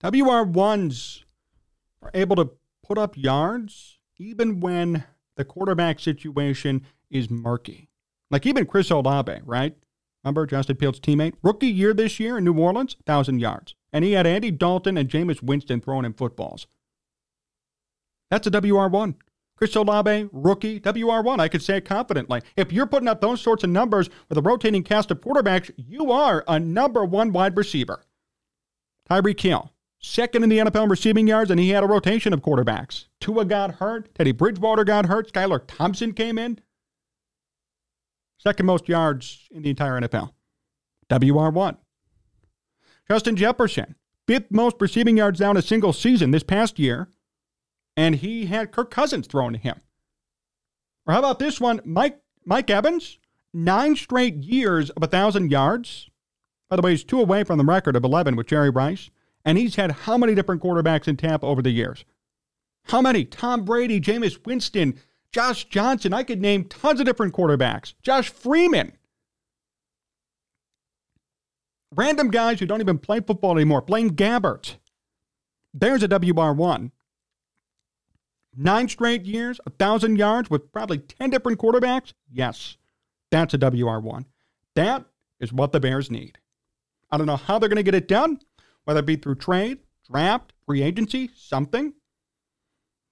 WR1s 0.02 1.22
are 2.02 2.10
able 2.14 2.36
to 2.36 2.50
put 2.82 2.98
up 2.98 3.16
yards 3.16 3.98
even 4.18 4.60
when 4.60 5.04
the 5.36 5.44
quarterback 5.44 6.00
situation 6.00 6.86
is 7.10 7.30
murky. 7.30 7.88
Like 8.30 8.46
even 8.46 8.66
Chris 8.66 8.90
Olave, 8.90 9.40
right? 9.44 9.76
Remember 10.24 10.46
Justin 10.46 10.76
Fields' 10.76 10.98
teammate? 10.98 11.34
Rookie 11.42 11.68
year 11.68 11.94
this 11.94 12.18
year 12.18 12.38
in 12.38 12.44
New 12.44 12.58
Orleans, 12.58 12.96
1,000 13.04 13.38
yards. 13.38 13.74
And 13.92 14.04
he 14.04 14.12
had 14.12 14.26
Andy 14.26 14.50
Dalton 14.50 14.98
and 14.98 15.08
Jameis 15.08 15.42
Winston 15.42 15.80
throwing 15.80 16.04
him 16.04 16.14
footballs. 16.14 16.66
That's 18.30 18.46
a 18.46 18.50
WR1. 18.50 19.14
Chris 19.56 19.74
Olave, 19.74 20.28
rookie, 20.32 20.80
WR1. 20.80 21.38
I 21.38 21.48
could 21.48 21.62
say 21.62 21.78
it 21.78 21.86
confidently. 21.86 22.42
If 22.56 22.72
you're 22.72 22.86
putting 22.86 23.08
up 23.08 23.20
those 23.20 23.40
sorts 23.40 23.64
of 23.64 23.70
numbers 23.70 24.10
with 24.28 24.36
a 24.36 24.42
rotating 24.42 24.82
cast 24.82 25.10
of 25.10 25.20
quarterbacks, 25.20 25.70
you 25.76 26.10
are 26.10 26.44
a 26.46 26.60
number 26.60 27.04
one 27.04 27.32
wide 27.32 27.56
receiver. 27.56 28.04
Tyreek 29.08 29.40
Hill, 29.40 29.72
second 29.98 30.42
in 30.42 30.50
the 30.50 30.58
NFL 30.58 30.84
in 30.84 30.90
receiving 30.90 31.26
yards, 31.26 31.50
and 31.50 31.60
he 31.60 31.70
had 31.70 31.84
a 31.84 31.86
rotation 31.86 32.34
of 32.34 32.42
quarterbacks. 32.42 33.06
Tua 33.20 33.44
got 33.46 33.76
hurt. 33.76 34.14
Teddy 34.14 34.32
Bridgewater 34.32 34.84
got 34.84 35.06
hurt. 35.06 35.32
Skylar 35.32 35.62
Thompson 35.66 36.12
came 36.12 36.36
in. 36.38 36.58
Second 38.46 38.66
most 38.66 38.88
yards 38.88 39.48
in 39.50 39.62
the 39.62 39.70
entire 39.70 40.00
NFL. 40.00 40.30
WR1. 41.10 41.78
Justin 43.10 43.34
Jefferson, 43.34 43.96
fifth 44.28 44.52
most 44.52 44.76
receiving 44.78 45.16
yards 45.16 45.40
down 45.40 45.56
a 45.56 45.62
single 45.62 45.92
season 45.92 46.30
this 46.30 46.44
past 46.44 46.78
year, 46.78 47.08
and 47.96 48.14
he 48.14 48.46
had 48.46 48.70
Kirk 48.70 48.92
Cousins 48.92 49.26
thrown 49.26 49.54
to 49.54 49.58
him. 49.58 49.80
Or 51.08 51.14
how 51.14 51.18
about 51.18 51.40
this 51.40 51.60
one? 51.60 51.80
Mike 51.84 52.20
Mike 52.44 52.70
Evans, 52.70 53.18
nine 53.52 53.96
straight 53.96 54.36
years 54.36 54.90
of 54.90 55.02
a 55.02 55.08
thousand 55.08 55.50
yards. 55.50 56.08
By 56.70 56.76
the 56.76 56.82
way, 56.82 56.92
he's 56.92 57.02
two 57.02 57.18
away 57.18 57.42
from 57.42 57.58
the 57.58 57.64
record 57.64 57.96
of 57.96 58.04
11 58.04 58.36
with 58.36 58.46
Jerry 58.46 58.70
Rice. 58.70 59.10
And 59.44 59.58
he's 59.58 59.74
had 59.74 59.90
how 59.90 60.16
many 60.16 60.36
different 60.36 60.62
quarterbacks 60.62 61.08
in 61.08 61.16
Tampa 61.16 61.46
over 61.46 61.62
the 61.62 61.70
years? 61.70 62.04
How 62.84 63.02
many? 63.02 63.24
Tom 63.24 63.64
Brady, 63.64 64.00
Jameis 64.00 64.46
Winston, 64.46 65.00
Josh 65.32 65.64
Johnson. 65.66 66.12
I 66.12 66.22
could 66.22 66.40
name 66.40 66.64
tons 66.64 67.00
of 67.00 67.06
different 67.06 67.34
quarterbacks. 67.34 67.94
Josh 68.02 68.30
Freeman. 68.30 68.92
Random 71.94 72.30
guys 72.30 72.58
who 72.60 72.66
don't 72.66 72.80
even 72.80 72.98
play 72.98 73.20
football 73.20 73.52
anymore. 73.52 73.80
Blaine 73.80 74.10
Gabbert. 74.10 74.76
There's 75.72 76.02
a 76.02 76.08
WR1. 76.08 76.90
Nine 78.56 78.88
straight 78.88 79.26
years, 79.26 79.60
a 79.66 79.70
thousand 79.70 80.16
yards 80.16 80.48
with 80.48 80.72
probably 80.72 80.98
10 80.98 81.30
different 81.30 81.58
quarterbacks? 81.58 82.14
Yes, 82.30 82.78
that's 83.30 83.52
a 83.52 83.58
WR1. 83.58 84.24
That 84.74 85.04
is 85.40 85.52
what 85.52 85.72
the 85.72 85.80
Bears 85.80 86.10
need. 86.10 86.38
I 87.10 87.18
don't 87.18 87.26
know 87.26 87.36
how 87.36 87.58
they're 87.58 87.68
going 87.68 87.76
to 87.76 87.82
get 87.82 87.94
it 87.94 88.08
done. 88.08 88.40
whether 88.84 89.00
it 89.00 89.06
be 89.06 89.16
through 89.16 89.34
trade, 89.34 89.78
draft, 90.10 90.52
free 90.64 90.80
agency, 90.82 91.30
something. 91.34 91.92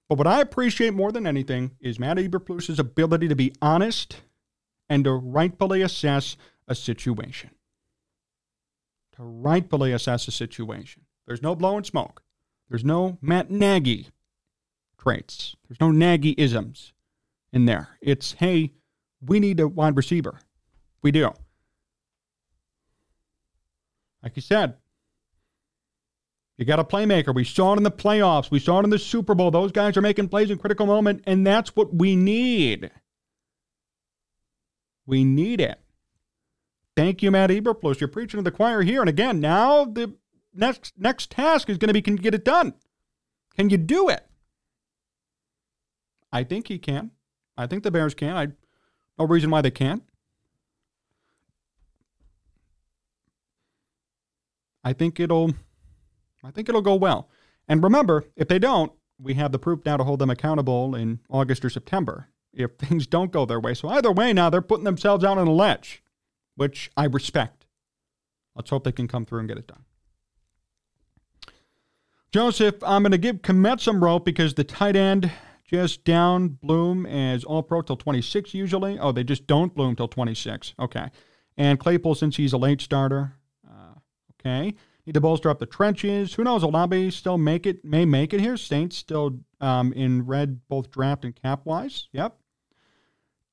But 0.07 0.17
what 0.17 0.27
I 0.27 0.41
appreciate 0.41 0.93
more 0.93 1.11
than 1.11 1.25
anything 1.25 1.71
is 1.79 1.99
Matt 1.99 2.17
Eberflus's 2.17 2.79
ability 2.79 3.27
to 3.27 3.35
be 3.35 3.53
honest 3.61 4.21
and 4.87 5.03
to 5.03 5.11
rightfully 5.11 5.81
assess 5.81 6.37
a 6.67 6.75
situation. 6.75 7.51
To 9.15 9.23
rightfully 9.23 9.93
assess 9.93 10.27
a 10.27 10.31
situation. 10.31 11.03
There's 11.25 11.41
no 11.41 11.55
blowing 11.55 11.83
smoke. 11.83 12.21
There's 12.69 12.85
no 12.85 13.17
Matt 13.21 13.49
Nagy 13.49 14.09
traits. 14.97 15.55
There's 15.67 15.79
no 15.79 15.91
Nagy 15.91 16.35
isms 16.37 16.93
in 17.51 17.65
there. 17.65 17.97
It's, 18.01 18.33
hey, 18.33 18.73
we 19.21 19.39
need 19.39 19.59
a 19.59 19.67
wide 19.67 19.97
receiver. 19.97 20.39
We 21.01 21.11
do. 21.11 21.31
Like 24.21 24.35
you 24.35 24.41
said, 24.41 24.75
you 26.57 26.65
got 26.65 26.79
a 26.79 26.83
playmaker. 26.83 27.35
We 27.35 27.43
saw 27.43 27.73
it 27.73 27.77
in 27.77 27.83
the 27.83 27.91
playoffs. 27.91 28.49
We 28.49 28.59
saw 28.59 28.79
it 28.79 28.85
in 28.85 28.89
the 28.89 28.99
Super 28.99 29.35
Bowl. 29.35 29.51
Those 29.51 29.71
guys 29.71 29.97
are 29.97 30.01
making 30.01 30.29
plays 30.29 30.49
in 30.49 30.57
critical 30.57 30.85
moment, 30.85 31.23
and 31.25 31.45
that's 31.45 31.75
what 31.75 31.93
we 31.93 32.15
need. 32.15 32.91
We 35.05 35.23
need 35.23 35.59
it. 35.59 35.79
Thank 36.95 37.21
you, 37.21 37.29
Matt 37.29 37.49
Eberflus. 37.49 37.99
You're 37.99 38.07
preaching 38.07 38.37
to 38.37 38.43
the 38.43 38.51
choir 38.51 38.81
here. 38.81 39.01
And 39.01 39.09
again, 39.09 39.41
now 39.41 39.83
the 39.83 40.15
next 40.53 40.93
next 40.97 41.29
task 41.29 41.69
is 41.69 41.77
going 41.77 41.89
to 41.89 41.93
be 41.93 42.01
can 42.01 42.15
you 42.15 42.23
get 42.23 42.33
it 42.33 42.45
done? 42.45 42.73
Can 43.57 43.69
you 43.69 43.77
do 43.77 44.07
it? 44.07 44.25
I 46.31 46.43
think 46.43 46.69
he 46.69 46.79
can. 46.79 47.11
I 47.57 47.67
think 47.67 47.83
the 47.83 47.91
Bears 47.91 48.13
can. 48.13 48.35
I 48.35 48.47
no 49.19 49.25
reason 49.25 49.49
why 49.49 49.61
they 49.61 49.71
can't. 49.71 50.03
I 54.83 54.93
think 54.93 55.19
it'll 55.19 55.53
I 56.45 56.51
think 56.51 56.69
it'll 56.69 56.81
go 56.81 56.95
well. 56.95 57.29
And 57.67 57.83
remember, 57.83 58.25
if 58.35 58.47
they 58.47 58.59
don't, 58.59 58.91
we 59.19 59.33
have 59.35 59.51
the 59.51 59.59
proof 59.59 59.79
now 59.85 59.97
to 59.97 60.03
hold 60.03 60.19
them 60.19 60.29
accountable 60.29 60.95
in 60.95 61.19
August 61.29 61.65
or 61.65 61.69
September 61.69 62.29
if 62.53 62.71
things 62.77 63.07
don't 63.07 63.31
go 63.31 63.45
their 63.45 63.59
way. 63.59 63.73
So 63.73 63.87
either 63.89 64.11
way 64.11 64.33
now 64.33 64.49
they're 64.49 64.61
putting 64.61 64.85
themselves 64.85 65.23
out 65.23 65.37
on 65.37 65.47
a 65.47 65.53
ledge, 65.53 66.03
which 66.55 66.91
I 66.95 67.05
respect. 67.05 67.65
Let's 68.55 68.69
hope 68.69 68.83
they 68.83 68.91
can 68.91 69.07
come 69.07 69.25
through 69.25 69.39
and 69.39 69.47
get 69.47 69.57
it 69.57 69.67
done. 69.67 69.83
Joseph, 72.31 72.75
I'm 72.83 73.01
going 73.01 73.11
to 73.11 73.17
give 73.17 73.41
Kmet 73.41 73.79
some 73.79 74.03
rope 74.03 74.25
because 74.25 74.53
the 74.53 74.63
tight 74.63 74.95
end 74.95 75.31
just 75.65 76.03
down 76.03 76.49
Bloom 76.49 77.05
as 77.05 77.43
all 77.43 77.63
pro 77.63 77.81
till 77.81 77.97
26 77.97 78.53
usually. 78.53 78.99
Oh, 78.99 79.11
they 79.11 79.23
just 79.23 79.47
don't 79.47 79.73
bloom 79.73 79.95
till 79.95 80.07
26. 80.07 80.73
Okay. 80.79 81.09
And 81.57 81.79
Claypool, 81.79 82.15
since 82.15 82.35
he's 82.35 82.53
a 82.53 82.57
late 82.57 82.81
starter. 82.81 83.33
Uh, 83.67 83.95
okay. 84.39 84.75
Need 85.05 85.13
to 85.13 85.21
bolster 85.21 85.49
up 85.49 85.59
the 85.59 85.65
trenches. 85.67 86.33
Who 86.33 86.43
knows? 86.43 86.63
Olave 86.63 87.11
still 87.11 87.37
make 87.37 87.67
it, 87.67 87.85
may 87.85 88.05
make 88.05 88.33
it 88.33 88.41
here. 88.41 88.57
Saints 88.57 88.97
still 88.97 89.39
um, 89.61 89.93
in 89.93 90.25
red, 90.25 90.61
both 90.67 90.89
draft 90.89 91.25
and 91.25 91.35
cap 91.35 91.61
wise. 91.63 92.07
Yep. 92.11 92.35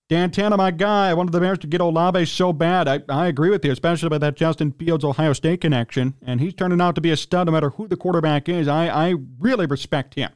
Dan 0.09 0.31
Tana, 0.31 0.57
my 0.57 0.71
guy, 0.71 1.09
I 1.09 1.15
wanted 1.15 1.33
the 1.33 1.41
Bears 1.41 1.59
to 1.61 1.67
get 1.67 1.81
Olave 1.81 2.27
so 2.27 2.53
bad. 2.53 2.87
I, 2.87 3.01
I 3.09 3.29
agree 3.29 3.49
with 3.51 3.65
you, 3.65 3.73
especially 3.73 4.09
about 4.09 4.21
that 4.21 4.37
Justin 4.37 4.73
Fields 4.73 5.05
Ohio 5.05 5.33
State 5.33 5.63
connection. 5.63 6.15
And 6.21 6.41
he's 6.41 6.55
turning 6.55 6.81
out 6.81 6.95
to 6.97 7.01
be 7.01 7.11
a 7.11 7.17
stud 7.17 7.47
no 7.47 7.53
matter 7.53 7.71
who 7.71 7.89
the 7.89 7.97
quarterback 7.97 8.49
is. 8.49 8.69
I, 8.69 8.89
I 8.89 9.15
really 9.39 9.67
respect 9.67 10.15
him. 10.15 10.31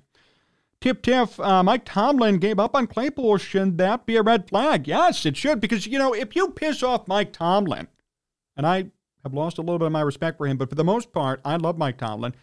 Tip 0.81 1.03
Tiff, 1.03 1.41
uh, 1.41 1.63
Mike 1.63 1.85
Tomlin 1.85 2.39
gave 2.39 2.59
up 2.59 2.75
on 2.75 2.87
Claypool. 2.87 3.39
Should 3.39 3.79
that 3.79 4.07
be 4.07 4.17
a 4.17 4.23
red 4.23 4.49
flag? 4.49 4.87
Yes, 4.87 5.27
it 5.27 5.37
should, 5.37 5.61
because, 5.61 5.87
you 5.87 5.99
know, 5.99 6.15
if 6.15 6.37
you 6.37 6.51
piss 6.51 6.83
off 6.83 7.09
Mike 7.09 7.33
Tomlin, 7.33 7.89
and 8.57 8.67
I 8.67 8.87
have 9.27 9.35
lost 9.35 9.59
a 9.59 9.61
little 9.61 9.79
bit 9.79 9.87
of 9.87 9.93
my 9.93 10.01
respect 10.01 10.39
for 10.39 10.47
him, 10.47 10.57
but 10.57 10.69
for 10.69 10.75
the 10.75 10.85
most 10.85 11.13
part, 11.13 11.41
I 11.45 11.57
love 11.57 11.77
Mike 11.77 11.99
Tomlin. 11.99 12.35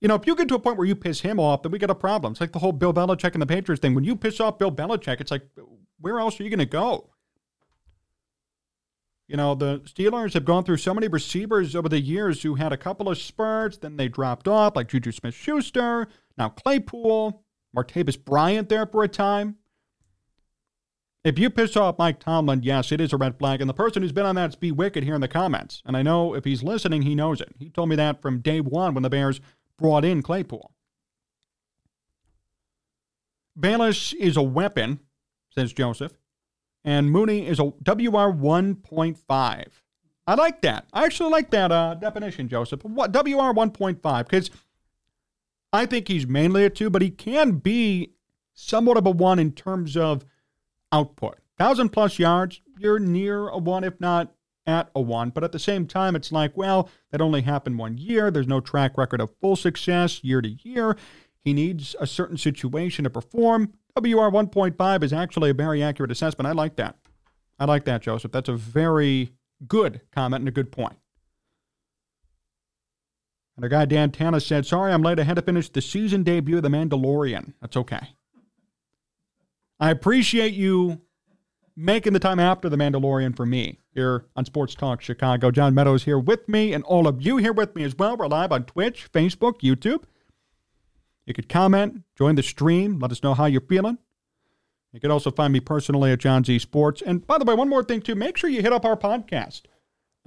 You 0.00 0.08
know, 0.08 0.14
if 0.14 0.26
you 0.26 0.34
get 0.34 0.48
to 0.48 0.54
a 0.54 0.58
point 0.58 0.78
where 0.78 0.86
you 0.86 0.96
piss 0.96 1.20
him 1.20 1.38
off, 1.38 1.62
then 1.62 1.72
we 1.72 1.78
got 1.78 1.90
a 1.90 1.94
problem. 1.94 2.32
It's 2.32 2.40
like 2.40 2.52
the 2.52 2.58
whole 2.58 2.72
Bill 2.72 2.94
Belichick 2.94 3.34
and 3.34 3.42
the 3.42 3.46
Patriots 3.46 3.80
thing. 3.80 3.94
When 3.94 4.04
you 4.04 4.16
piss 4.16 4.40
off 4.40 4.58
Bill 4.58 4.72
Belichick, 4.72 5.20
it's 5.20 5.30
like, 5.30 5.46
where 6.00 6.18
else 6.18 6.40
are 6.40 6.42
you 6.42 6.50
going 6.50 6.58
to 6.58 6.66
go? 6.66 7.10
You 9.28 9.36
know, 9.36 9.54
the 9.54 9.80
Steelers 9.80 10.32
have 10.32 10.44
gone 10.44 10.64
through 10.64 10.78
so 10.78 10.94
many 10.94 11.06
receivers 11.06 11.76
over 11.76 11.88
the 11.88 12.00
years 12.00 12.42
who 12.42 12.56
had 12.56 12.72
a 12.72 12.76
couple 12.76 13.08
of 13.08 13.18
spurts, 13.18 13.76
then 13.76 13.96
they 13.96 14.08
dropped 14.08 14.48
off, 14.48 14.74
like 14.74 14.88
Juju 14.88 15.12
Smith 15.12 15.34
Schuster, 15.34 16.08
now 16.36 16.48
Claypool, 16.48 17.44
Martavis 17.76 18.24
Bryant 18.24 18.68
there 18.68 18.86
for 18.86 19.04
a 19.04 19.08
time. 19.08 19.56
If 21.22 21.38
you 21.38 21.50
piss 21.50 21.76
off 21.76 21.98
Mike 21.98 22.18
Tomlin, 22.18 22.62
yes, 22.62 22.90
it 22.92 23.00
is 23.00 23.12
a 23.12 23.18
red 23.18 23.38
flag. 23.38 23.60
And 23.60 23.68
the 23.68 23.74
person 23.74 24.02
who's 24.02 24.12
been 24.12 24.24
on 24.24 24.36
that 24.36 24.50
is 24.50 24.56
Be 24.56 24.72
Wicked 24.72 25.04
here 25.04 25.14
in 25.14 25.20
the 25.20 25.28
comments. 25.28 25.82
And 25.84 25.96
I 25.96 26.02
know 26.02 26.34
if 26.34 26.44
he's 26.44 26.62
listening, 26.62 27.02
he 27.02 27.14
knows 27.14 27.40
it. 27.42 27.54
He 27.58 27.68
told 27.68 27.90
me 27.90 27.96
that 27.96 28.22
from 28.22 28.40
day 28.40 28.60
one 28.60 28.94
when 28.94 29.02
the 29.02 29.10
Bears 29.10 29.40
brought 29.76 30.04
in 30.04 30.22
Claypool. 30.22 30.72
Bayless 33.58 34.14
is 34.14 34.38
a 34.38 34.42
weapon, 34.42 35.00
says 35.50 35.74
Joseph, 35.74 36.12
and 36.84 37.10
Mooney 37.10 37.46
is 37.46 37.58
a 37.58 37.64
WR 37.64 38.32
1.5. 38.32 39.64
I 40.26 40.34
like 40.34 40.62
that. 40.62 40.86
I 40.92 41.04
actually 41.04 41.30
like 41.30 41.50
that 41.50 41.70
uh, 41.70 41.94
definition, 41.94 42.48
Joseph. 42.48 42.82
What 42.84 43.12
WR 43.12 43.52
1.5 43.52 44.24
because 44.24 44.50
I 45.72 45.84
think 45.84 46.08
he's 46.08 46.26
mainly 46.26 46.64
a 46.64 46.70
two, 46.70 46.88
but 46.88 47.02
he 47.02 47.10
can 47.10 47.52
be 47.52 48.12
somewhat 48.54 48.96
of 48.96 49.06
a 49.06 49.10
one 49.10 49.38
in 49.38 49.52
terms 49.52 49.96
of 49.96 50.24
output. 50.92 51.38
Thousand 51.58 51.90
plus 51.90 52.18
yards, 52.18 52.60
you're 52.78 52.98
near 52.98 53.48
a 53.48 53.58
one, 53.58 53.84
if 53.84 54.00
not 54.00 54.32
at 54.66 54.90
a 54.94 55.00
one. 55.00 55.30
But 55.30 55.44
at 55.44 55.52
the 55.52 55.58
same 55.58 55.86
time, 55.86 56.16
it's 56.16 56.32
like, 56.32 56.56
well, 56.56 56.88
that 57.10 57.20
only 57.20 57.42
happened 57.42 57.78
one 57.78 57.98
year. 57.98 58.30
There's 58.30 58.46
no 58.46 58.60
track 58.60 58.96
record 58.96 59.20
of 59.20 59.34
full 59.40 59.56
success 59.56 60.24
year 60.24 60.40
to 60.40 60.48
year. 60.48 60.96
He 61.42 61.52
needs 61.52 61.96
a 61.98 62.06
certain 62.06 62.36
situation 62.36 63.04
to 63.04 63.10
perform. 63.10 63.72
WR 63.96 64.30
1.5 64.30 65.02
is 65.02 65.12
actually 65.12 65.50
a 65.50 65.54
very 65.54 65.82
accurate 65.82 66.10
assessment. 66.10 66.46
I 66.46 66.52
like 66.52 66.76
that. 66.76 66.96
I 67.58 67.64
like 67.64 67.84
that, 67.84 68.02
Joseph. 68.02 68.32
That's 68.32 68.48
a 68.48 68.56
very 68.56 69.32
good 69.66 70.00
comment 70.12 70.42
and 70.42 70.48
a 70.48 70.52
good 70.52 70.72
point. 70.72 70.96
And 73.56 73.64
our 73.64 73.68
guy 73.68 73.84
Dan 73.84 74.10
Tana 74.10 74.40
said, 74.40 74.64
Sorry, 74.64 74.92
I'm 74.92 75.02
late. 75.02 75.18
I 75.18 75.24
had 75.24 75.36
to 75.36 75.42
finish 75.42 75.68
the 75.68 75.82
season 75.82 76.22
debut 76.22 76.56
of 76.56 76.62
The 76.62 76.70
Mandalorian. 76.70 77.52
That's 77.60 77.76
okay. 77.76 78.14
I 79.82 79.90
appreciate 79.90 80.52
you 80.52 81.00
making 81.74 82.12
the 82.12 82.18
time 82.18 82.38
after 82.38 82.68
The 82.68 82.76
Mandalorian 82.76 83.34
for 83.34 83.46
me 83.46 83.78
here 83.94 84.26
on 84.36 84.44
Sports 84.44 84.74
Talk 84.74 85.00
Chicago. 85.00 85.50
John 85.50 85.74
Meadows 85.74 86.04
here 86.04 86.18
with 86.18 86.46
me, 86.50 86.74
and 86.74 86.84
all 86.84 87.08
of 87.08 87.22
you 87.22 87.38
here 87.38 87.54
with 87.54 87.74
me 87.74 87.84
as 87.84 87.96
well. 87.96 88.14
We're 88.14 88.26
live 88.26 88.52
on 88.52 88.64
Twitch, 88.64 89.10
Facebook, 89.10 89.62
YouTube. 89.62 90.02
You 91.24 91.32
could 91.32 91.48
comment, 91.48 92.02
join 92.14 92.34
the 92.34 92.42
stream, 92.42 92.98
let 92.98 93.10
us 93.10 93.22
know 93.22 93.32
how 93.32 93.46
you're 93.46 93.62
feeling. 93.62 93.96
You 94.92 95.00
could 95.00 95.10
also 95.10 95.30
find 95.30 95.50
me 95.50 95.60
personally 95.60 96.12
at 96.12 96.18
Jon 96.18 96.44
Z 96.44 96.58
Sports. 96.58 97.00
And 97.00 97.26
by 97.26 97.38
the 97.38 97.46
way, 97.46 97.54
one 97.54 97.70
more 97.70 97.82
thing, 97.82 98.02
too, 98.02 98.14
make 98.14 98.36
sure 98.36 98.50
you 98.50 98.60
hit 98.60 98.74
up 98.74 98.84
our 98.84 98.96
podcast. 98.98 99.62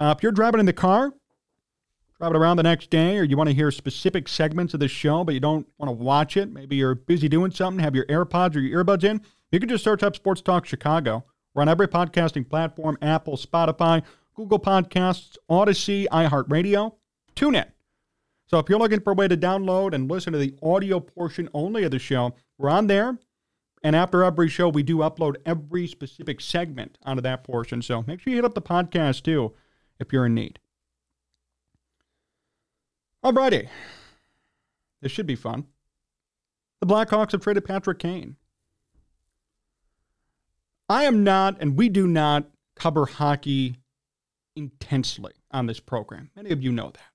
Uh, 0.00 0.12
if 0.16 0.22
you're 0.22 0.32
driving 0.32 0.58
in 0.58 0.66
the 0.66 0.72
car, 0.72 1.12
driving 2.18 2.36
around 2.36 2.56
the 2.56 2.64
next 2.64 2.90
day, 2.90 3.18
or 3.18 3.22
you 3.22 3.36
want 3.36 3.50
to 3.50 3.54
hear 3.54 3.70
specific 3.70 4.26
segments 4.26 4.74
of 4.74 4.80
the 4.80 4.88
show, 4.88 5.22
but 5.22 5.34
you 5.34 5.40
don't 5.40 5.68
want 5.78 5.88
to 5.88 5.92
watch 5.92 6.36
it, 6.36 6.50
maybe 6.50 6.74
you're 6.74 6.96
busy 6.96 7.28
doing 7.28 7.52
something, 7.52 7.78
have 7.84 7.94
your 7.94 8.06
AirPods 8.06 8.56
or 8.56 8.60
your 8.60 8.84
earbuds 8.84 9.04
in, 9.04 9.20
you 9.54 9.60
can 9.60 9.68
just 9.68 9.84
search 9.84 10.02
up 10.02 10.16
Sports 10.16 10.40
Talk 10.40 10.66
Chicago. 10.66 11.24
We're 11.54 11.62
on 11.62 11.68
every 11.68 11.86
podcasting 11.86 12.48
platform 12.48 12.98
Apple, 13.00 13.36
Spotify, 13.36 14.02
Google 14.34 14.58
Podcasts, 14.58 15.36
Audacy, 15.48 16.08
iHeartRadio. 16.08 16.94
Tune 17.36 17.54
in. 17.54 17.66
So 18.46 18.58
if 18.58 18.68
you're 18.68 18.80
looking 18.80 19.00
for 19.00 19.12
a 19.12 19.14
way 19.14 19.28
to 19.28 19.36
download 19.36 19.94
and 19.94 20.10
listen 20.10 20.32
to 20.32 20.40
the 20.40 20.54
audio 20.60 20.98
portion 20.98 21.48
only 21.54 21.84
of 21.84 21.92
the 21.92 22.00
show, 22.00 22.34
we're 22.58 22.68
on 22.68 22.88
there. 22.88 23.16
And 23.84 23.94
after 23.94 24.24
every 24.24 24.48
show, 24.48 24.68
we 24.68 24.82
do 24.82 24.98
upload 24.98 25.36
every 25.46 25.86
specific 25.86 26.40
segment 26.40 26.98
onto 27.04 27.22
that 27.22 27.44
portion. 27.44 27.80
So 27.80 28.02
make 28.08 28.20
sure 28.20 28.32
you 28.32 28.38
hit 28.38 28.44
up 28.44 28.54
the 28.54 28.62
podcast 28.62 29.22
too 29.22 29.52
if 30.00 30.12
you're 30.12 30.26
in 30.26 30.34
need. 30.34 30.58
Alrighty. 33.24 33.68
This 35.00 35.12
should 35.12 35.26
be 35.26 35.36
fun. 35.36 35.66
The 36.80 36.86
Blackhawks 36.86 37.32
have 37.32 37.40
traded 37.40 37.64
Patrick 37.64 38.00
Kane. 38.00 38.36
I 40.88 41.04
am 41.04 41.24
not, 41.24 41.60
and 41.60 41.76
we 41.76 41.88
do 41.88 42.06
not 42.06 42.46
cover 42.76 43.06
hockey 43.06 43.76
intensely 44.56 45.32
on 45.50 45.66
this 45.66 45.80
program. 45.80 46.30
Many 46.36 46.50
of 46.50 46.62
you 46.62 46.72
know 46.72 46.90
that. 46.90 47.10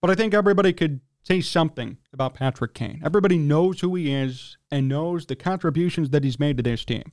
But 0.00 0.10
I 0.10 0.14
think 0.14 0.32
everybody 0.32 0.72
could 0.72 1.00
say 1.22 1.40
something 1.40 1.98
about 2.12 2.34
Patrick 2.34 2.74
Kane. 2.74 3.02
Everybody 3.04 3.36
knows 3.36 3.80
who 3.80 3.94
he 3.94 4.12
is 4.12 4.56
and 4.70 4.88
knows 4.88 5.26
the 5.26 5.36
contributions 5.36 6.10
that 6.10 6.24
he's 6.24 6.40
made 6.40 6.56
to 6.56 6.62
this 6.62 6.84
team. 6.84 7.12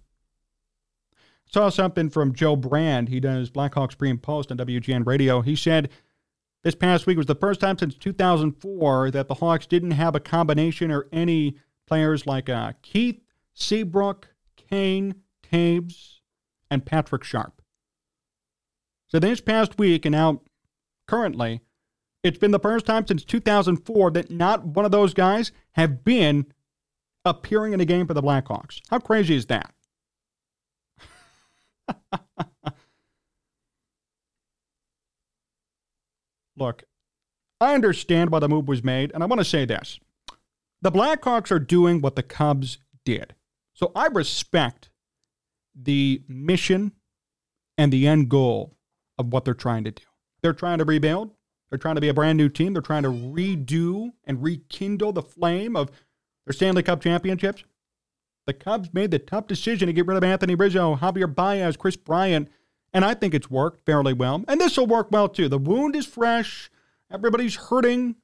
Saw 1.45 1.69
something 1.69 2.09
from 2.09 2.33
Joe 2.33 2.55
Brand. 2.55 3.09
He 3.09 3.19
does 3.19 3.49
Blackhawks 3.49 3.97
pre 3.97 4.09
and 4.09 4.21
post 4.21 4.51
on 4.51 4.57
WGN 4.57 5.05
Radio. 5.05 5.41
He 5.41 5.55
said 5.55 5.89
this 6.63 6.75
past 6.75 7.05
week 7.05 7.17
was 7.17 7.25
the 7.25 7.35
first 7.35 7.59
time 7.59 7.77
since 7.77 7.95
2004 7.95 9.11
that 9.11 9.27
the 9.27 9.35
Hawks 9.35 9.65
didn't 9.65 9.91
have 9.91 10.15
a 10.15 10.19
combination 10.19 10.91
or 10.91 11.07
any 11.11 11.55
players 11.85 12.25
like 12.25 12.49
uh, 12.49 12.73
Keith, 12.81 13.21
Seabrook, 13.53 14.29
Kane, 14.69 15.15
Toews, 15.51 16.19
and 16.69 16.85
Patrick 16.85 17.23
Sharp. 17.23 17.61
So 19.07 19.19
this 19.19 19.39
past 19.41 19.77
week 19.79 20.05
and 20.05 20.13
now 20.13 20.41
currently, 21.07 21.61
It's 22.23 22.37
been 22.37 22.51
the 22.51 22.59
first 22.59 22.85
time 22.85 23.07
since 23.07 23.23
2004 23.23 24.11
that 24.11 24.29
not 24.29 24.65
one 24.65 24.83
of 24.85 24.91
those 24.91 25.13
guys 25.13 25.51
have 25.73 26.03
been 26.03 26.47
appearing 27.23 27.73
in 27.73 27.79
a 27.79 27.85
game 27.85 28.05
for 28.07 28.13
the 28.13 28.21
Blackhawks. 28.21 28.81
How 28.89 28.99
crazy 28.99 29.35
is 29.35 29.45
that? 29.45 29.73
Look, 36.57 36.83
I 37.61 37.73
understand 37.75 38.31
why 38.31 38.39
the 38.39 38.49
move 38.49 38.67
was 38.67 38.83
made, 38.83 39.11
and 39.13 39.23
I 39.23 39.25
want 39.27 39.39
to 39.39 39.45
say 39.45 39.63
this. 39.65 39.99
The 40.81 40.91
Blackhawks 40.91 41.51
are 41.51 41.59
doing 41.59 42.01
what 42.01 42.15
the 42.15 42.23
Cubs 42.23 42.79
did. 43.05 43.35
So 43.77 43.91
I 43.95 44.07
respect 44.07 44.89
the 45.79 46.23
mission 46.27 46.93
and 47.77 47.93
the 47.93 48.07
end 48.07 48.27
goal 48.27 48.75
of 49.19 49.31
what 49.31 49.45
they're 49.45 49.53
trying 49.53 49.83
to 49.83 49.91
do. 49.91 50.03
They're 50.41 50.51
trying 50.53 50.79
to 50.79 50.83
rebuild. 50.83 51.35
They're 51.69 51.77
trying 51.77 51.93
to 51.93 52.01
be 52.01 52.09
a 52.09 52.13
brand 52.13 52.39
new 52.39 52.49
team. 52.49 52.73
They're 52.73 52.81
trying 52.81 53.03
to 53.03 53.11
redo 53.11 54.13
and 54.25 54.41
rekindle 54.41 55.13
the 55.13 55.21
flame 55.21 55.75
of 55.75 55.91
their 56.47 56.53
Stanley 56.53 56.81
Cup 56.81 57.01
championships. 57.01 57.65
The 58.47 58.53
Cubs 58.53 58.89
made 58.93 59.11
the 59.11 59.19
tough 59.19 59.45
decision 59.45 59.85
to 59.85 59.93
get 59.93 60.07
rid 60.07 60.17
of 60.17 60.23
Anthony 60.23 60.55
Rizzo, 60.55 60.95
Javier 60.95 61.33
Baez, 61.33 61.77
Kris 61.77 61.97
Bryant, 61.97 62.49
and 62.93 63.05
I 63.05 63.13
think 63.13 63.35
it's 63.35 63.51
worked 63.51 63.85
fairly 63.85 64.13
well. 64.13 64.43
And 64.47 64.59
this 64.59 64.75
will 64.75 64.87
work 64.87 65.11
well 65.11 65.29
too. 65.29 65.49
The 65.49 65.59
wound 65.59 65.95
is 65.95 66.07
fresh. 66.07 66.71
Everybody's 67.11 67.55
hurting. 67.55 68.15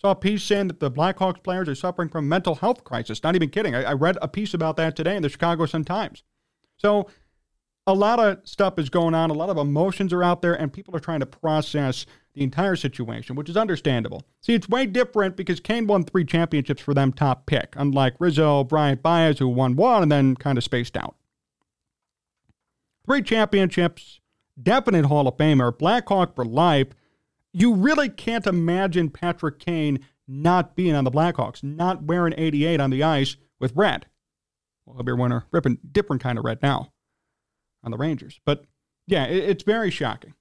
Saw 0.00 0.12
a 0.12 0.16
piece 0.16 0.42
saying 0.42 0.68
that 0.68 0.80
the 0.80 0.90
Blackhawks 0.90 1.42
players 1.42 1.68
are 1.68 1.74
suffering 1.74 2.08
from 2.08 2.28
mental 2.28 2.54
health 2.54 2.84
crisis. 2.84 3.22
Not 3.22 3.34
even 3.34 3.50
kidding. 3.50 3.74
I, 3.74 3.82
I 3.82 3.92
read 3.92 4.16
a 4.22 4.28
piece 4.28 4.54
about 4.54 4.76
that 4.76 4.96
today 4.96 5.14
in 5.14 5.22
the 5.22 5.28
Chicago 5.28 5.66
Sun 5.66 5.84
Times. 5.84 6.22
So 6.78 7.08
a 7.86 7.92
lot 7.92 8.18
of 8.18 8.38
stuff 8.44 8.78
is 8.78 8.88
going 8.88 9.14
on. 9.14 9.28
A 9.28 9.34
lot 9.34 9.50
of 9.50 9.58
emotions 9.58 10.12
are 10.14 10.22
out 10.22 10.40
there, 10.40 10.54
and 10.54 10.72
people 10.72 10.96
are 10.96 11.00
trying 11.00 11.20
to 11.20 11.26
process 11.26 12.06
the 12.32 12.42
entire 12.42 12.76
situation, 12.76 13.36
which 13.36 13.50
is 13.50 13.56
understandable. 13.56 14.22
See, 14.40 14.54
it's 14.54 14.68
way 14.68 14.86
different 14.86 15.36
because 15.36 15.60
Kane 15.60 15.86
won 15.86 16.04
three 16.04 16.24
championships 16.24 16.80
for 16.80 16.94
them 16.94 17.12
top 17.12 17.44
pick, 17.44 17.74
unlike 17.76 18.14
Rizzo, 18.18 18.64
Bryant 18.64 19.02
Baez, 19.02 19.38
who 19.38 19.48
won 19.48 19.76
one 19.76 20.02
and 20.02 20.12
then 20.12 20.36
kind 20.36 20.56
of 20.56 20.64
spaced 20.64 20.96
out. 20.96 21.16
Three 23.04 23.22
championships, 23.22 24.20
definite 24.62 25.06
Hall 25.06 25.28
of 25.28 25.36
Famer, 25.36 25.76
Blackhawk 25.76 26.34
for 26.34 26.44
life. 26.44 26.88
You 27.52 27.74
really 27.74 28.08
can't 28.08 28.46
imagine 28.46 29.10
Patrick 29.10 29.58
Kane 29.58 30.00
not 30.28 30.76
being 30.76 30.94
on 30.94 31.04
the 31.04 31.10
Blackhawks, 31.10 31.62
not 31.62 32.04
wearing 32.04 32.34
88 32.36 32.80
on 32.80 32.90
the 32.90 33.02
ice 33.02 33.36
with 33.58 33.72
red. 33.74 34.06
Well, 34.84 34.96
he'll 34.96 35.02
be 35.02 35.12
wearing 35.12 35.32
a 35.32 35.68
different, 35.92 36.22
kind 36.22 36.38
of 36.38 36.44
red 36.44 36.62
now 36.62 36.92
on 37.82 37.90
the 37.90 37.96
Rangers. 37.96 38.40
But 38.44 38.64
yeah, 39.06 39.24
it, 39.24 39.50
it's 39.50 39.64
very 39.64 39.90
shocking. 39.90 40.34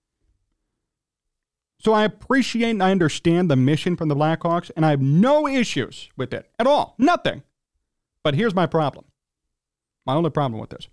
So 1.79 1.93
I 1.93 2.03
appreciate 2.03 2.71
and 2.71 2.83
I 2.83 2.91
understand 2.91 3.49
the 3.49 3.55
mission 3.55 3.95
from 3.95 4.09
the 4.09 4.15
Blackhawks, 4.15 4.69
and 4.75 4.85
I 4.85 4.89
have 4.91 5.01
no 5.01 5.47
issues 5.47 6.09
with 6.17 6.33
it 6.33 6.49
at 6.59 6.67
all. 6.67 6.95
Nothing. 6.97 7.43
But 8.23 8.35
here's 8.35 8.53
my 8.53 8.65
problem. 8.65 9.05
My 10.05 10.13
only 10.13 10.29
problem 10.29 10.59
with 10.59 10.71
this. 10.71 10.87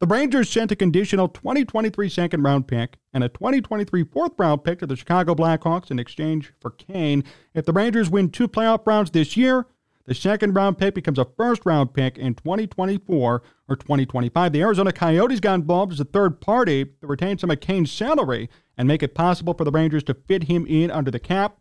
The 0.00 0.06
Rangers 0.08 0.50
sent 0.50 0.72
a 0.72 0.76
conditional 0.76 1.28
2023 1.28 2.08
second 2.08 2.42
round 2.42 2.66
pick 2.66 2.96
and 3.12 3.22
a 3.22 3.28
2023 3.28 4.02
fourth 4.04 4.32
round 4.36 4.64
pick 4.64 4.80
to 4.80 4.86
the 4.86 4.96
Chicago 4.96 5.36
Blackhawks 5.36 5.90
in 5.90 6.00
exchange 6.00 6.52
for 6.60 6.70
Kane. 6.70 7.22
If 7.54 7.64
the 7.64 7.72
Rangers 7.72 8.10
win 8.10 8.30
two 8.30 8.48
playoff 8.48 8.86
rounds 8.86 9.12
this 9.12 9.36
year, 9.36 9.66
the 10.06 10.14
second 10.14 10.54
round 10.54 10.78
pick 10.78 10.96
becomes 10.96 11.18
a 11.18 11.28
first 11.36 11.62
round 11.64 11.94
pick 11.94 12.18
in 12.18 12.34
2024 12.34 13.42
or 13.68 13.76
2025. 13.76 14.52
The 14.52 14.62
Arizona 14.62 14.92
Coyotes 14.92 15.40
got 15.40 15.54
involved 15.54 15.92
as 15.92 16.00
a 16.00 16.04
third 16.04 16.40
party 16.40 16.84
to 16.84 17.06
retain 17.06 17.38
some 17.38 17.50
of 17.52 17.60
Kane's 17.60 17.92
salary 17.92 18.50
and 18.76 18.88
make 18.88 19.02
it 19.02 19.14
possible 19.14 19.54
for 19.54 19.64
the 19.64 19.70
Rangers 19.70 20.02
to 20.04 20.14
fit 20.14 20.44
him 20.44 20.66
in 20.66 20.90
under 20.90 21.12
the 21.12 21.20
cap. 21.20 21.58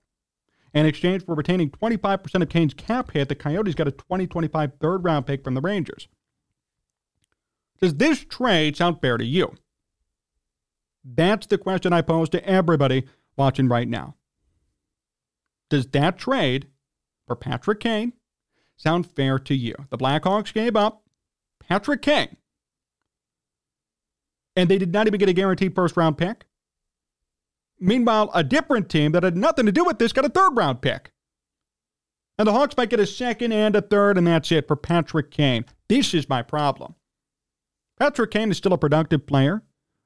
In 0.74 0.88
exchange 0.88 1.24
for 1.24 1.36
retaining 1.36 1.70
25% 1.70 2.42
of 2.42 2.50
Kane's 2.50 2.74
cap 2.74 3.12
hit, 3.12 3.30
the 3.30 3.36
Coyotes 3.36 3.76
got 3.76 3.88
a 3.88 3.92
2025 3.92 4.72
third 4.82 5.04
round 5.04 5.28
pick 5.28 5.44
from 5.44 5.54
the 5.54 5.62
Rangers. 5.62 6.08
Does 7.84 7.96
this 7.96 8.24
trade 8.24 8.78
sound 8.78 9.02
fair 9.02 9.18
to 9.18 9.26
you? 9.26 9.56
That's 11.04 11.48
the 11.48 11.58
question 11.58 11.92
I 11.92 12.02
pose 12.02 12.30
to 12.30 12.42
everybody 12.48 13.04
watching 13.36 13.68
right 13.68 13.90
now. 13.90 14.16
Does 15.70 15.88
that 15.88 16.18
trade 16.18 16.70
for 17.28 17.36
Patrick 17.36 17.82
Kane 17.82 18.14
sound 18.78 19.06
fair 19.06 19.38
to 19.40 19.54
you? 19.54 19.76
The 19.90 19.98
Blackhawks 19.98 20.54
gave 20.54 20.78
up 20.78 21.04
Patrick 21.60 22.02
Kane, 22.02 22.38
and 24.56 24.70
they 24.70 24.78
did 24.78 24.94
not 24.94 25.08
even 25.08 25.20
get 25.20 25.28
a 25.28 25.34
guaranteed 25.34 25.76
first 25.76 25.98
round 25.98 26.18
pick. 26.18 26.46
Meanwhile, 27.82 28.32
a 28.34 28.46
different 28.46 28.88
team 28.88 29.12
that 29.12 29.24
had 29.24 29.36
nothing 29.36 29.66
to 29.66 29.74
do 29.74 29.84
with 29.84 30.00
this 30.00 30.14
got 30.14 30.24
a 30.24 30.30
third 30.30 30.56
round 30.56 30.82
pick. 30.82 31.12
And 32.38 32.48
the 32.48 32.54
Hawks 32.54 32.78
might 32.78 32.90
get 32.90 33.02
a 33.02 33.06
second 33.06 33.52
and 33.52 33.76
a 33.76 33.82
third, 33.82 34.18
and 34.18 34.26
that's 34.26 34.54
it 34.54 34.70
for 34.70 34.78
Patrick 34.78 35.32
Kane. 35.32 35.66
This 35.90 36.14
is 36.14 36.30
my 36.30 36.42
problem. 36.42 36.96
Patrick 38.00 38.32
Kane 38.32 38.52
is 38.52 38.58
still 38.58 38.74
a 38.74 38.78
productive 38.78 39.26
player, 39.28 39.64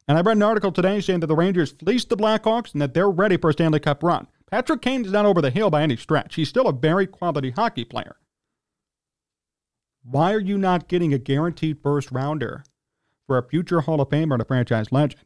and 0.07 0.17
I 0.17 0.21
read 0.21 0.37
an 0.37 0.43
article 0.43 0.71
today 0.71 1.01
saying 1.01 1.21
that 1.21 1.27
the 1.27 1.35
Rangers 1.35 1.71
fleeced 1.71 2.09
the 2.09 2.17
Blackhawks 2.17 2.73
and 2.73 2.81
that 2.81 2.93
they're 2.93 3.09
ready 3.09 3.37
for 3.37 3.49
a 3.49 3.53
Stanley 3.53 3.79
Cup 3.79 4.03
run. 4.03 4.27
Patrick 4.49 4.81
Kane 4.81 5.05
is 5.05 5.11
not 5.11 5.25
over 5.25 5.41
the 5.41 5.49
hill 5.49 5.69
by 5.69 5.81
any 5.83 5.97
stretch. 5.97 6.35
He's 6.35 6.49
still 6.49 6.67
a 6.67 6.73
very 6.73 7.07
quality 7.07 7.51
hockey 7.51 7.83
player. 7.83 8.15
Why 10.03 10.33
are 10.33 10.39
you 10.39 10.57
not 10.57 10.87
getting 10.87 11.13
a 11.13 11.17
guaranteed 11.17 11.81
first 11.83 12.11
rounder 12.11 12.63
for 13.25 13.37
a 13.37 13.47
future 13.47 13.81
Hall 13.81 13.99
of 13.99 14.09
Famer 14.09 14.33
and 14.33 14.41
a 14.41 14.45
franchise 14.45 14.91
legend? 14.91 15.25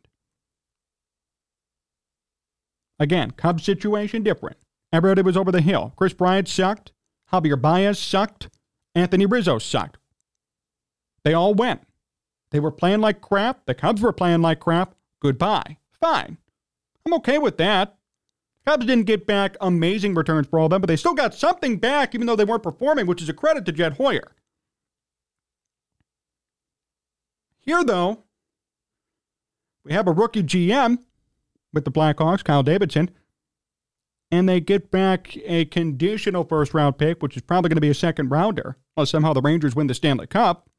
Again, 2.99 3.31
Cubs 3.31 3.63
situation 3.63 4.23
different. 4.23 4.57
Everybody 4.91 5.21
was 5.21 5.37
over 5.37 5.51
the 5.51 5.61
hill. 5.61 5.93
Kris 5.95 6.13
Bryant 6.13 6.47
sucked. 6.47 6.91
Javier 7.31 7.59
Baez 7.61 7.99
sucked. 7.99 8.49
Anthony 8.95 9.25
Rizzo 9.25 9.59
sucked. 9.59 9.97
They 11.23 11.33
all 11.33 11.53
went. 11.53 11.81
They 12.51 12.59
were 12.59 12.71
playing 12.71 13.01
like 13.01 13.21
crap. 13.21 13.65
The 13.65 13.73
Cubs 13.73 14.01
were 14.01 14.13
playing 14.13 14.41
like 14.41 14.59
crap. 14.59 14.95
Goodbye. 15.21 15.77
Fine. 15.99 16.37
I'm 17.05 17.13
okay 17.15 17.37
with 17.37 17.57
that. 17.57 17.97
Cubs 18.65 18.85
didn't 18.85 19.07
get 19.07 19.25
back 19.25 19.57
amazing 19.59 20.13
returns 20.13 20.47
for 20.47 20.59
all 20.59 20.65
of 20.65 20.71
them, 20.71 20.81
but 20.81 20.87
they 20.87 20.95
still 20.95 21.15
got 21.15 21.33
something 21.33 21.77
back, 21.77 22.13
even 22.13 22.27
though 22.27 22.35
they 22.35 22.45
weren't 22.45 22.61
performing, 22.61 23.07
which 23.07 23.21
is 23.21 23.29
a 23.29 23.33
credit 23.33 23.65
to 23.65 23.71
Jed 23.71 23.93
Hoyer. 23.93 24.35
Here, 27.59 27.83
though, 27.83 28.23
we 29.83 29.93
have 29.93 30.07
a 30.07 30.11
rookie 30.11 30.43
GM 30.43 30.99
with 31.73 31.85
the 31.85 31.91
Blackhawks, 31.91 32.43
Kyle 32.43 32.63
Davidson, 32.63 33.09
and 34.31 34.47
they 34.47 34.59
get 34.59 34.91
back 34.91 35.35
a 35.45 35.65
conditional 35.65 36.43
first 36.43 36.73
round 36.73 36.97
pick, 36.97 37.23
which 37.23 37.35
is 37.35 37.41
probably 37.41 37.69
going 37.69 37.77
to 37.77 37.81
be 37.81 37.89
a 37.89 37.95
second 37.95 38.29
rounder, 38.29 38.77
unless 38.95 39.09
somehow 39.09 39.33
the 39.33 39.41
Rangers 39.41 39.75
win 39.75 39.87
the 39.87 39.93
Stanley 39.93 40.27
Cup, 40.27 40.69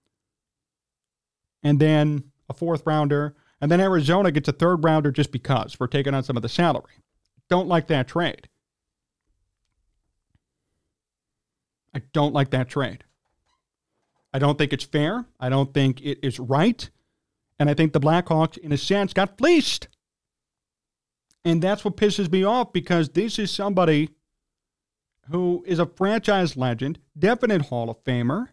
and 1.63 1.79
then 1.79 2.25
a 2.49 2.55
fourth 2.55 2.83
rounder, 2.85 3.35
and 3.61 3.71
then 3.71 3.81
Arizona 3.81 4.31
gets 4.31 4.49
a 4.49 4.53
third 4.53 4.85
rounder 4.85 5.13
just 5.13 5.33
because 5.33 5.73
for 5.73 5.87
taking 5.87 6.15
on 6.15 6.23
some 6.23 6.37
of 6.37 6.43
the 6.43 6.49
salary. 6.49 7.03
Don't 7.49 7.69
like 7.69 7.87
that 7.89 8.09
trade. 8.09 8.49
I 11.95 12.03
don't 12.13 12.33
like 12.33 12.51
that 12.51 12.69
trade. 12.69 13.05
I 14.33 14.39
don't 14.39 14.57
think 14.57 14.73
it's 14.73 14.85
fair. 14.85 15.27
I 15.39 15.49
don't 15.49 15.75
think 15.75 16.01
it 16.01 16.19
is 16.23 16.41
right. 16.41 16.89
And 17.59 17.69
I 17.69 17.75
think 17.75 17.93
the 17.93 18.01
Blackhawks, 18.01 18.57
in 18.57 18.73
a 18.73 18.79
sense, 18.79 19.13
got 19.13 19.37
fleeced. 19.37 19.89
And 21.45 21.61
that's 21.61 21.85
what 21.85 21.97
pisses 21.97 22.31
me 22.31 22.45
off 22.45 22.73
because 22.73 23.11
this 23.11 23.39
is 23.39 23.51
somebody 23.51 24.11
who 25.31 25.63
is 25.67 25.79
a 25.79 25.87
franchise 25.87 26.57
legend, 26.57 26.99
definite 27.19 27.63
Hall 27.63 27.91
of 27.91 28.03
Famer, 28.05 28.49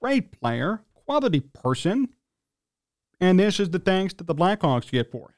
great 0.00 0.32
player, 0.32 0.82
quality 0.94 1.40
person. 1.40 2.08
And 3.20 3.38
this 3.38 3.60
is 3.60 3.70
the 3.70 3.78
thanks 3.78 4.14
that 4.14 4.26
the 4.26 4.34
Blackhawks 4.34 4.90
get 4.90 5.10
for 5.10 5.30
it. 5.30 5.34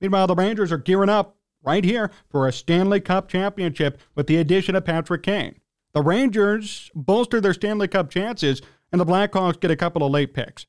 Meanwhile, 0.00 0.28
the 0.28 0.34
Rangers 0.34 0.72
are 0.72 0.78
gearing 0.78 1.08
up 1.10 1.36
right 1.62 1.84
here 1.84 2.10
for 2.30 2.46
a 2.46 2.52
Stanley 2.52 3.00
Cup 3.00 3.28
championship 3.28 4.00
with 4.14 4.26
the 4.26 4.36
addition 4.36 4.76
of 4.76 4.84
Patrick 4.84 5.22
Kane. 5.22 5.60
The 5.92 6.02
Rangers 6.02 6.90
bolster 6.94 7.40
their 7.40 7.54
Stanley 7.54 7.88
Cup 7.88 8.10
chances, 8.10 8.62
and 8.92 9.00
the 9.00 9.06
Blackhawks 9.06 9.60
get 9.60 9.70
a 9.70 9.76
couple 9.76 10.04
of 10.04 10.12
late 10.12 10.34
picks 10.34 10.66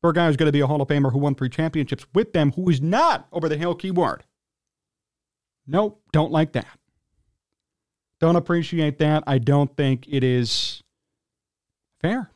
for 0.00 0.10
a 0.10 0.12
guy 0.12 0.26
who's 0.26 0.36
going 0.36 0.46
to 0.46 0.52
be 0.52 0.60
a 0.60 0.66
Hall 0.66 0.80
of 0.80 0.88
Famer 0.88 1.12
who 1.12 1.18
won 1.18 1.34
three 1.34 1.48
championships 1.48 2.06
with 2.14 2.32
them, 2.32 2.52
who 2.52 2.68
is 2.70 2.80
not 2.80 3.26
over 3.32 3.48
the 3.48 3.56
hill 3.56 3.74
keyword. 3.74 4.24
Nope, 5.66 6.00
don't 6.12 6.32
like 6.32 6.52
that. 6.52 6.78
Don't 8.20 8.36
appreciate 8.36 8.98
that. 8.98 9.24
I 9.26 9.38
don't 9.38 9.76
think 9.76 10.06
it 10.08 10.24
is 10.24 10.82
fair. 12.00 12.30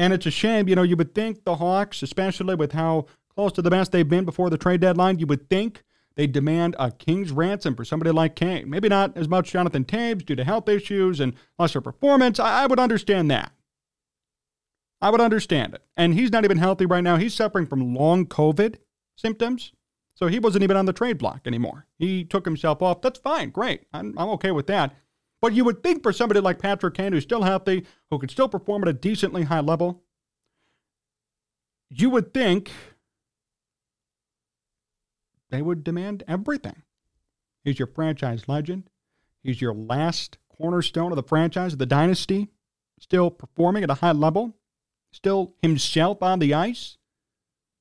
And 0.00 0.14
it's 0.14 0.24
a 0.24 0.30
shame, 0.30 0.66
you 0.66 0.74
know, 0.74 0.82
you 0.82 0.96
would 0.96 1.14
think 1.14 1.44
the 1.44 1.56
Hawks, 1.56 2.02
especially 2.02 2.54
with 2.54 2.72
how 2.72 3.04
close 3.34 3.52
to 3.52 3.60
the 3.60 3.68
best 3.68 3.92
they've 3.92 4.08
been 4.08 4.24
before 4.24 4.48
the 4.48 4.56
trade 4.56 4.80
deadline, 4.80 5.18
you 5.18 5.26
would 5.26 5.50
think 5.50 5.82
they 6.16 6.26
demand 6.26 6.74
a 6.78 6.90
king's 6.90 7.32
ransom 7.32 7.74
for 7.74 7.84
somebody 7.84 8.10
like 8.10 8.34
Kane. 8.34 8.70
Maybe 8.70 8.88
not 8.88 9.14
as 9.14 9.28
much 9.28 9.52
Jonathan 9.52 9.84
Toews 9.84 10.24
due 10.24 10.36
to 10.36 10.42
health 10.42 10.70
issues 10.70 11.20
and 11.20 11.34
lesser 11.58 11.82
performance. 11.82 12.40
I, 12.40 12.62
I 12.62 12.66
would 12.66 12.78
understand 12.78 13.30
that. 13.30 13.52
I 15.02 15.10
would 15.10 15.20
understand 15.20 15.74
it. 15.74 15.82
And 15.98 16.14
he's 16.14 16.32
not 16.32 16.44
even 16.44 16.56
healthy 16.56 16.86
right 16.86 17.04
now. 17.04 17.18
He's 17.18 17.34
suffering 17.34 17.66
from 17.66 17.94
long 17.94 18.24
COVID 18.24 18.76
symptoms. 19.16 19.72
So 20.14 20.28
he 20.28 20.38
wasn't 20.38 20.64
even 20.64 20.78
on 20.78 20.86
the 20.86 20.94
trade 20.94 21.18
block 21.18 21.42
anymore. 21.44 21.88
He 21.98 22.24
took 22.24 22.46
himself 22.46 22.80
off. 22.80 23.02
That's 23.02 23.18
fine. 23.18 23.50
Great. 23.50 23.82
I'm, 23.92 24.14
I'm 24.16 24.30
okay 24.30 24.50
with 24.50 24.66
that. 24.68 24.94
But 25.40 25.54
you 25.54 25.64
would 25.64 25.82
think 25.82 26.02
for 26.02 26.12
somebody 26.12 26.40
like 26.40 26.58
Patrick 26.58 26.94
Kane, 26.94 27.12
who's 27.12 27.22
still 27.22 27.42
healthy, 27.42 27.86
who 28.10 28.18
can 28.18 28.28
still 28.28 28.48
perform 28.48 28.82
at 28.82 28.88
a 28.88 28.92
decently 28.92 29.44
high 29.44 29.60
level, 29.60 30.02
you 31.88 32.10
would 32.10 32.34
think 32.34 32.70
they 35.50 35.62
would 35.62 35.82
demand 35.82 36.22
everything. 36.28 36.82
He's 37.64 37.78
your 37.78 37.88
franchise 37.88 38.48
legend. 38.48 38.90
He's 39.42 39.60
your 39.60 39.74
last 39.74 40.38
cornerstone 40.48 41.12
of 41.12 41.16
the 41.16 41.22
franchise, 41.22 41.72
of 41.72 41.78
the 41.78 41.86
dynasty, 41.86 42.48
still 42.98 43.30
performing 43.30 43.82
at 43.82 43.90
a 43.90 43.94
high 43.94 44.12
level, 44.12 44.56
still 45.12 45.54
himself 45.62 46.22
on 46.22 46.38
the 46.38 46.54
ice. 46.54 46.98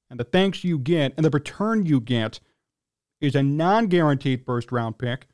And 0.10 0.20
the 0.20 0.24
thanks 0.24 0.64
you 0.64 0.80
get 0.80 1.14
and 1.16 1.26
the 1.26 1.30
return 1.30 1.86
you 1.86 2.00
get 2.00 2.40
is 3.22 3.36
a 3.36 3.44
non 3.44 3.88
guaranteed 3.88 4.46
first 4.46 4.72
round 4.72 4.98
pick, 4.98 5.28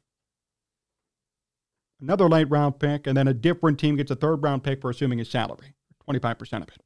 another 2.01 2.27
late 2.27 2.49
round 2.49 2.79
pick, 2.79 3.07
and 3.07 3.15
then 3.17 3.27
a 3.27 3.33
different 3.33 3.79
team 3.79 3.95
gets 3.95 4.11
a 4.11 4.15
third 4.15 4.37
round 4.37 4.63
pick 4.63 4.81
for 4.81 4.89
assuming 4.89 5.19
his 5.19 5.29
salary, 5.29 5.73
25% 6.07 6.61
of 6.61 6.69
it. 6.69 6.81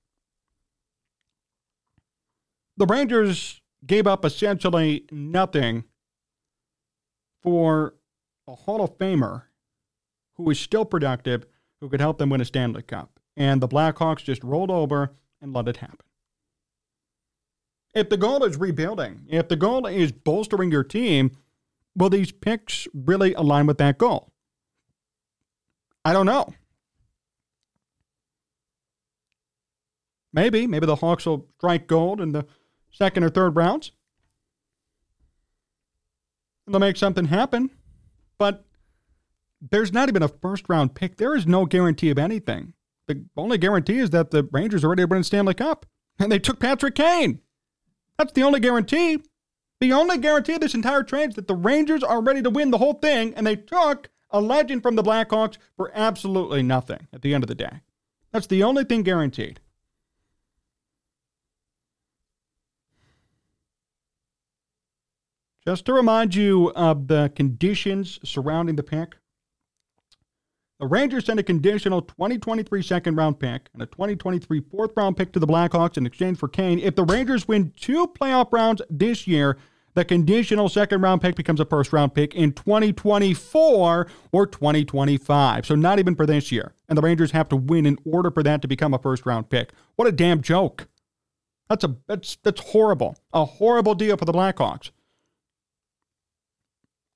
The 2.78 2.86
Rangers 2.86 3.62
gave 3.86 4.08
up 4.08 4.24
essentially 4.24 5.06
nothing 5.12 5.84
for 7.42 7.96
a 8.48 8.56
Hall 8.56 8.84
of 8.84 8.98
Famer 8.98 9.44
who 10.36 10.50
is 10.50 10.60
still 10.60 10.86
productive, 10.86 11.46
who 11.82 11.90
could 11.90 12.00
help 12.00 12.18
them 12.18 12.30
win 12.30 12.42
a 12.42 12.46
Stanley 12.46 12.82
Cup. 12.82 13.20
And 13.36 13.62
the 13.62 13.68
Blackhawks 13.68 14.24
just 14.24 14.44
rolled 14.44 14.72
over 14.72 15.14
and 15.42 15.54
let 15.54 15.68
it 15.68 15.78
happen. 15.78 16.06
If 17.94 18.10
the 18.10 18.18
goal 18.18 18.44
is 18.44 18.58
rebuilding, 18.58 19.26
if 19.28 19.50
the 19.50 19.56
goal 19.56 19.86
is 19.86 20.12
bolstering 20.12 20.72
your 20.72 20.84
team, 20.84 21.32
will 21.96 22.10
these 22.10 22.32
picks 22.32 22.88
really 22.94 23.34
align 23.34 23.66
with 23.66 23.78
that 23.80 23.98
goal? 23.98 24.32
I 26.10 26.14
don't 26.14 26.26
know. 26.26 26.52
Maybe. 30.34 30.66
Maybe 30.66 30.88
the 30.88 30.96
Hawks 30.96 31.28
will 31.28 31.48
strike 31.60 31.86
gold 31.86 32.20
in 32.20 32.32
the 32.32 32.48
second 32.92 33.26
or 33.26 33.30
third 33.30 33.56
rounds. 33.56 33.92
They'll 36.66 36.80
make 36.80 36.98
something 36.98 37.26
happen. 37.26 37.70
But 38.40 38.66
there's 39.62 39.94
not 39.94 40.10
even 40.10 40.24
a 40.24 40.30
first 40.30 40.68
round 40.68 40.96
pick. 40.96 41.18
There 41.18 41.36
is 41.36 41.46
no 41.46 41.68
guarantee 41.68 42.10
of 42.10 42.18
anything. 42.18 42.74
The 43.08 43.24
only 43.38 43.60
guarantee 43.60 44.00
is 44.00 44.10
that 44.10 44.32
the 44.32 44.50
Rangers 44.52 44.84
are 44.84 44.90
ready 44.90 45.04
to 45.04 45.08
win 45.08 45.24
Stanley 45.24 45.54
Cup. 45.54 45.86
And 46.18 46.32
they 46.32 46.40
took 46.40 46.60
Patrick 46.60 46.96
Kane. 46.96 47.40
That's 48.18 48.34
the 48.34 48.42
only 48.42 48.62
guarantee. 48.62 49.22
The 49.80 49.94
only 49.94 50.18
guarantee 50.18 50.54
of 50.54 50.62
this 50.62 50.74
entire 50.74 51.04
trade 51.04 51.30
is 51.30 51.36
that 51.36 51.48
the 51.48 51.56
Rangers 51.56 52.02
are 52.02 52.20
ready 52.20 52.42
to 52.42 52.50
win 52.50 52.72
the 52.72 52.80
whole 52.80 52.96
thing, 52.96 53.36
and 53.36 53.46
they 53.46 53.56
took 53.56 54.10
a 54.32 54.42
legend 54.42 54.84
from 54.84 54.96
the 54.96 55.04
Blackhawks 55.04 55.58
for 55.76 55.92
absolutely 55.94 56.64
nothing 56.64 57.08
at 57.14 57.22
the 57.22 57.34
end 57.34 57.44
of 57.44 57.48
the 57.48 57.56
day. 57.56 57.82
That's 58.32 58.48
the 58.48 58.64
only 58.64 58.84
thing 58.84 59.04
guaranteed. 59.04 59.60
Just 65.66 65.86
to 65.86 65.94
remind 65.94 66.36
you 66.36 66.72
of 66.76 67.08
the 67.08 67.32
conditions 67.36 68.20
surrounding 68.24 68.76
the 68.76 68.84
pick, 68.84 69.16
the 70.80 70.88
Rangers 70.88 71.26
sent 71.26 71.40
a 71.40 71.44
conditional 71.44 72.02
2023 72.02 72.82
second 72.82 73.16
round 73.16 73.40
pick 73.40 73.70
and 73.74 73.82
a 73.82 73.86
2023 73.86 74.62
fourth 74.62 74.92
round 74.96 75.18
pick 75.18 75.34
to 75.34 75.40
the 75.40 75.46
Blackhawks 75.46 75.98
in 75.98 76.06
exchange 76.06 76.38
for 76.38 76.48
Kane. 76.48 76.80
If 76.80 76.96
the 76.96 77.04
Rangers 77.04 77.48
win 77.48 77.74
two 77.76 78.08
playoff 78.08 78.54
rounds 78.54 78.82
this 78.90 79.28
year, 79.28 79.58
the 79.94 80.06
conditional 80.06 80.70
second 80.70 81.02
round 81.02 81.22
pick 81.22 81.36
becomes 81.36 81.60
a 81.60 81.66
first 81.66 81.92
round 81.92 82.14
pick 82.14 82.36
in 82.36 82.54
2024 82.54 84.08
or 84.32 84.48
2025. 84.48 85.66
So 85.66 85.76
not 85.76 86.00
even 86.00 86.16
for 86.16 86.26
this 86.26 86.52
year. 86.52 86.74
And 86.88 86.98
the 86.98 87.02
Rangers 87.02 87.32
have 87.32 87.50
to 87.50 87.56
win 87.56 87.86
in 87.86 87.98
order 88.06 88.32
for 88.32 88.44
that 88.44 88.62
to 88.62 88.68
become 88.68 88.94
a 88.94 89.00
first 89.00 89.26
round 89.26 89.50
pick. 89.50 89.72
What 89.96 90.08
a 90.08 90.12
damn 90.12 90.42
joke. 90.42 90.88
That's 91.70 91.84
a 91.84 91.96
that's 92.08 92.38
that's 92.44 92.62
horrible. 92.62 93.16
A 93.34 93.46
horrible 93.46 93.96
deal 93.96 94.18
for 94.18 94.26
the 94.26 94.34
Blackhawks. 94.34 94.92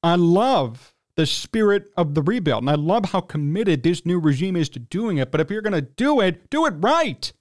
I 0.03 0.15
love 0.15 0.93
the 1.15 1.25
spirit 1.25 1.91
of 1.95 2.13
the 2.15 2.21
rebuild. 2.21 2.63
And 2.63 2.69
I 2.69 2.75
love 2.75 3.05
how 3.05 3.21
committed 3.21 3.83
this 3.83 4.05
new 4.05 4.19
regime 4.19 4.55
is 4.55 4.69
to 4.69 4.79
doing 4.79 5.17
it. 5.17 5.31
But 5.31 5.41
if 5.41 5.49
you're 5.49 5.61
going 5.61 5.73
to 5.73 5.81
do 5.81 6.19
it, 6.19 6.49
do 6.49 6.65
it 6.65 6.73
right. 6.77 7.31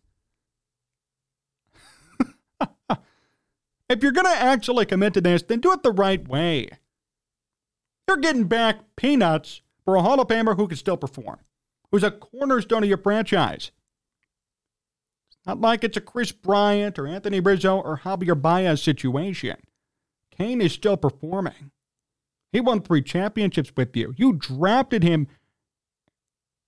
If 3.92 4.02
you're 4.02 4.12
going 4.12 4.24
to 4.24 4.42
actually 4.42 4.86
commit 4.86 5.12
to 5.14 5.20
this, 5.20 5.42
then 5.42 5.60
do 5.60 5.70
it 5.72 5.82
the 5.82 5.92
right 5.92 6.26
way. 6.26 6.68
You're 8.08 8.16
getting 8.16 8.44
back 8.44 8.78
peanuts 8.96 9.60
for 9.84 9.96
a 9.96 10.02
Hall 10.02 10.18
of 10.18 10.28
Famer 10.28 10.56
who 10.56 10.66
can 10.66 10.78
still 10.78 10.96
perform, 10.96 11.40
who's 11.90 12.02
a 12.02 12.10
cornerstone 12.10 12.84
of 12.84 12.88
your 12.88 12.96
franchise. 12.96 13.70
It's 15.28 15.46
Not 15.46 15.60
like 15.60 15.84
it's 15.84 15.98
a 15.98 16.00
Kris 16.00 16.32
Bryant 16.32 16.98
or 16.98 17.06
Anthony 17.06 17.38
Rizzo 17.38 17.80
or 17.80 17.98
Javier 17.98 18.40
Baez 18.40 18.82
situation. 18.82 19.56
Kane 20.30 20.62
is 20.62 20.72
still 20.72 20.96
performing. 20.96 21.70
He 22.50 22.60
won 22.60 22.80
three 22.80 23.02
championships 23.02 23.72
with 23.76 23.94
you. 23.94 24.14
You 24.16 24.32
drafted 24.32 25.02
him 25.02 25.28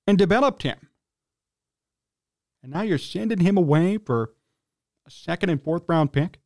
and 0.07 0.18
developed 0.18 0.62
him. 0.62 0.89
And 2.62 2.70
now 2.70 2.83
you're 2.83 2.99
sending 2.99 3.41
him 3.41 3.57
away 3.57 3.97
for 3.97 4.35
a 5.07 5.11
second 5.11 5.49
and 5.49 5.62
fourth 5.62 5.85
round 5.89 6.12
pick 6.12 6.39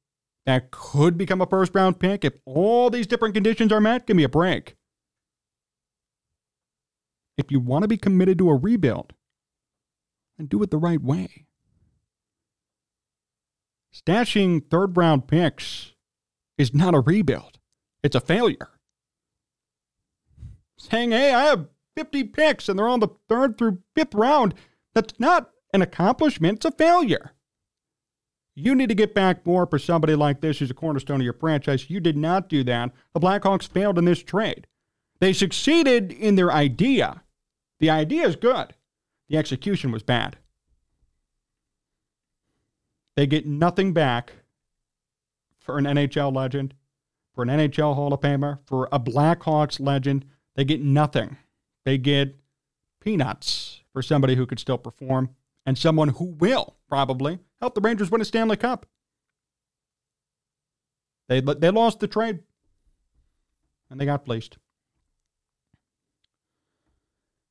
that 0.48 0.70
could 0.70 1.18
become 1.18 1.42
a 1.42 1.46
first 1.46 1.74
round 1.74 2.00
pick 2.00 2.24
if 2.24 2.32
all 2.46 2.88
these 2.88 3.06
different 3.06 3.34
conditions 3.34 3.70
are 3.70 3.82
met. 3.82 4.06
Give 4.06 4.16
me 4.16 4.24
a 4.24 4.30
break. 4.30 4.76
If 7.36 7.52
you 7.52 7.60
want 7.60 7.82
to 7.82 7.88
be 7.88 7.98
committed 7.98 8.38
to 8.38 8.48
a 8.48 8.56
rebuild, 8.56 9.12
then 10.38 10.46
do 10.46 10.62
it 10.62 10.70
the 10.70 10.78
right 10.78 11.02
way. 11.02 11.44
Stashing 13.94 14.70
third 14.70 14.96
round 14.96 15.28
picks 15.28 15.92
is 16.56 16.72
not 16.72 16.94
a 16.94 17.00
rebuild, 17.00 17.58
it's 18.02 18.16
a 18.16 18.20
failure 18.20 18.70
saying, 20.78 21.10
hey, 21.10 21.34
I 21.34 21.42
have 21.42 21.66
50 21.94 22.24
picks 22.24 22.70
and 22.70 22.78
they're 22.78 22.88
on 22.88 23.00
the 23.00 23.08
third 23.28 23.58
through 23.58 23.82
fifth 23.94 24.14
round. 24.14 24.54
That's 24.94 25.12
not 25.18 25.50
an 25.74 25.82
accomplishment, 25.82 26.56
it's 26.56 26.64
a 26.64 26.70
failure. 26.70 27.32
You 28.58 28.74
need 28.74 28.88
to 28.88 28.94
get 28.94 29.14
back 29.14 29.46
more 29.46 29.66
for 29.66 29.78
somebody 29.78 30.14
like 30.14 30.40
this 30.40 30.58
who's 30.58 30.70
a 30.70 30.74
cornerstone 30.74 31.20
of 31.20 31.24
your 31.24 31.32
franchise. 31.32 31.88
You 31.88 32.00
did 32.00 32.16
not 32.16 32.48
do 32.48 32.64
that. 32.64 32.92
The 33.14 33.20
Blackhawks 33.20 33.68
failed 33.68 33.98
in 33.98 34.04
this 34.04 34.22
trade. 34.22 34.66
They 35.20 35.32
succeeded 35.32 36.12
in 36.12 36.34
their 36.34 36.50
idea. 36.50 37.22
The 37.78 37.90
idea 37.90 38.26
is 38.26 38.34
good, 38.34 38.74
the 39.28 39.36
execution 39.36 39.92
was 39.92 40.02
bad. 40.02 40.36
They 43.14 43.26
get 43.26 43.46
nothing 43.46 43.92
back 43.92 44.32
for 45.60 45.78
an 45.78 45.84
NHL 45.84 46.34
legend, 46.34 46.74
for 47.34 47.42
an 47.42 47.48
NHL 47.48 47.94
Hall 47.94 48.12
of 48.12 48.20
Famer, 48.20 48.58
for 48.66 48.88
a 48.90 48.98
Blackhawks 48.98 49.78
legend 49.78 50.24
they 50.56 50.64
get 50.64 50.82
nothing. 50.82 51.36
They 51.84 51.98
get 51.98 52.36
peanuts 53.00 53.82
for 53.92 54.02
somebody 54.02 54.34
who 54.34 54.44
could 54.44 54.58
still 54.58 54.78
perform 54.78 55.30
and 55.66 55.76
someone 55.76 56.08
who 56.08 56.24
will 56.24 56.76
probably 56.88 57.38
help 57.60 57.74
the 57.74 57.80
Rangers 57.80 58.10
win 58.10 58.20
a 58.20 58.24
Stanley 58.24 58.56
Cup. 58.56 58.86
They, 61.28 61.40
they 61.40 61.70
lost 61.70 62.00
the 62.00 62.08
trade 62.08 62.40
and 63.90 64.00
they 64.00 64.06
got 64.06 64.24
fleeced. 64.24 64.58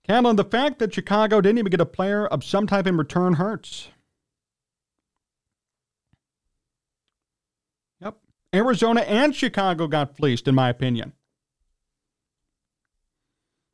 Canlin, 0.07 0.37
the 0.37 0.45
fact 0.45 0.79
that 0.79 0.93
Chicago 0.93 1.41
didn't 1.41 1.57
even 1.57 1.69
get 1.69 1.81
a 1.81 1.85
player 1.85 2.25
of 2.25 2.43
some 2.43 2.65
type 2.65 2.87
in 2.87 2.97
return 2.97 3.33
hurts. 3.33 3.89
Yep. 7.99 8.17
Arizona 8.55 9.01
and 9.01 9.35
Chicago 9.35 9.87
got 9.87 10.15
fleeced, 10.15 10.47
in 10.47 10.55
my 10.55 10.69
opinion. 10.69 11.11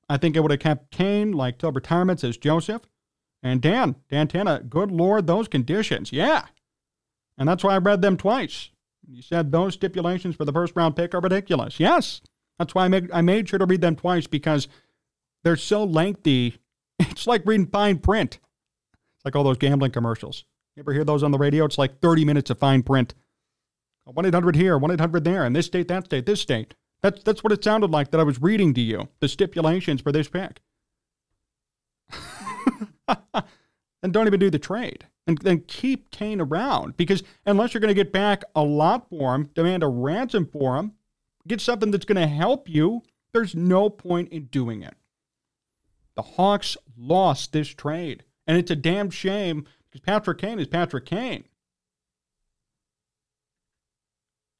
I 0.09 0.17
think 0.17 0.35
it 0.35 0.41
would 0.41 0.51
have 0.51 0.59
kept 0.59 0.91
Kane 0.91 1.31
like 1.31 1.59
till 1.59 1.71
retirement, 1.71 2.19
says 2.19 2.37
Joseph. 2.37 2.81
And 3.43 3.61
Dan, 3.61 3.95
Dan 4.09 4.27
Tana, 4.29 4.61
good 4.61 4.89
Lord, 4.89 5.27
those 5.27 5.49
conditions. 5.49 6.11
Yeah. 6.13 6.45
And 7.37 7.47
that's 7.47 7.63
why 7.63 7.75
I 7.75 7.77
read 7.77 8.01
them 8.01 8.15
twice. 8.15 8.69
You 9.07 9.21
said 9.21 9.51
those 9.51 9.73
stipulations 9.73 10.35
for 10.35 10.45
the 10.45 10.53
first 10.53 10.75
round 10.75 10.95
pick 10.95 11.13
are 11.13 11.19
ridiculous. 11.19 11.79
Yes. 11.79 12.21
That's 12.57 12.73
why 12.73 12.85
I 12.85 12.87
made, 12.87 13.11
I 13.11 13.21
made 13.21 13.49
sure 13.49 13.59
to 13.59 13.65
read 13.65 13.81
them 13.81 13.97
twice 13.97 14.27
because 14.27 14.69
they're 15.43 15.57
so 15.57 15.83
lengthy. 15.83 16.57
It's 16.99 17.27
like 17.27 17.41
reading 17.45 17.67
fine 17.67 17.97
print. 17.97 18.39
It's 19.15 19.25
like 19.25 19.35
all 19.35 19.43
those 19.43 19.57
gambling 19.57 19.91
commercials. 19.91 20.45
You 20.75 20.81
ever 20.81 20.93
hear 20.93 21.03
those 21.03 21.23
on 21.23 21.31
the 21.31 21.37
radio? 21.37 21.65
It's 21.65 21.77
like 21.77 21.99
30 21.99 22.23
minutes 22.23 22.49
of 22.49 22.59
fine 22.59 22.81
print. 22.81 23.13
1 24.05 24.25
800 24.25 24.55
here, 24.55 24.77
1 24.77 24.91
800 24.91 25.23
there, 25.23 25.43
and 25.43 25.55
this 25.55 25.65
state, 25.65 25.87
that 25.87 26.05
state, 26.05 26.25
this 26.25 26.39
state. 26.39 26.75
That's 27.01 27.21
that's 27.23 27.43
what 27.43 27.51
it 27.51 27.63
sounded 27.63 27.91
like 27.91 28.11
that 28.11 28.19
I 28.19 28.23
was 28.23 28.41
reading 28.41 28.73
to 28.75 28.81
you, 28.81 29.09
the 29.19 29.27
stipulations 29.27 30.01
for 30.01 30.11
this 30.11 30.29
pick. 30.29 30.61
and 34.03 34.13
don't 34.13 34.27
even 34.27 34.39
do 34.39 34.49
the 34.49 34.59
trade. 34.59 35.05
And 35.25 35.37
then 35.37 35.63
keep 35.67 36.11
Kane 36.11 36.41
around 36.41 36.97
because 36.97 37.23
unless 37.45 37.73
you're 37.73 37.81
going 37.81 37.87
to 37.87 37.93
get 37.93 38.11
back 38.11 38.43
a 38.55 38.63
lot 38.63 39.09
for 39.09 39.33
him, 39.33 39.49
demand 39.55 39.81
a 39.83 39.87
ransom 39.87 40.45
for 40.51 40.75
him, 40.75 40.93
get 41.47 41.61
something 41.61 41.91
that's 41.91 42.05
going 42.05 42.21
to 42.21 42.27
help 42.27 42.67
you, 42.67 43.03
there's 43.33 43.55
no 43.55 43.89
point 43.89 44.31
in 44.31 44.45
doing 44.45 44.83
it. 44.83 44.95
The 46.15 46.21
Hawks 46.21 46.77
lost 46.97 47.53
this 47.53 47.69
trade, 47.69 48.23
and 48.45 48.57
it's 48.57 48.69
a 48.69 48.75
damn 48.75 49.09
shame 49.09 49.65
because 49.85 50.01
Patrick 50.01 50.39
Kane 50.39 50.59
is 50.59 50.67
Patrick 50.67 51.05
Kane. 51.05 51.45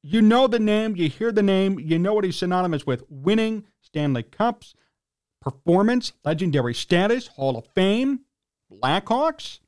You 0.02 0.20
know 0.20 0.46
the 0.46 0.58
name, 0.58 0.96
you 0.96 1.08
hear 1.08 1.32
the 1.32 1.42
name, 1.42 1.78
you 1.78 1.98
know 1.98 2.12
what 2.14 2.24
he's 2.24 2.36
synonymous 2.36 2.86
with 2.86 3.04
winning 3.08 3.64
Stanley 3.80 4.22
Cups, 4.22 4.74
performance, 5.40 6.12
legendary 6.24 6.74
status, 6.74 7.28
Hall 7.28 7.56
of 7.56 7.66
Fame, 7.74 8.20
Blackhawks, 8.72 9.60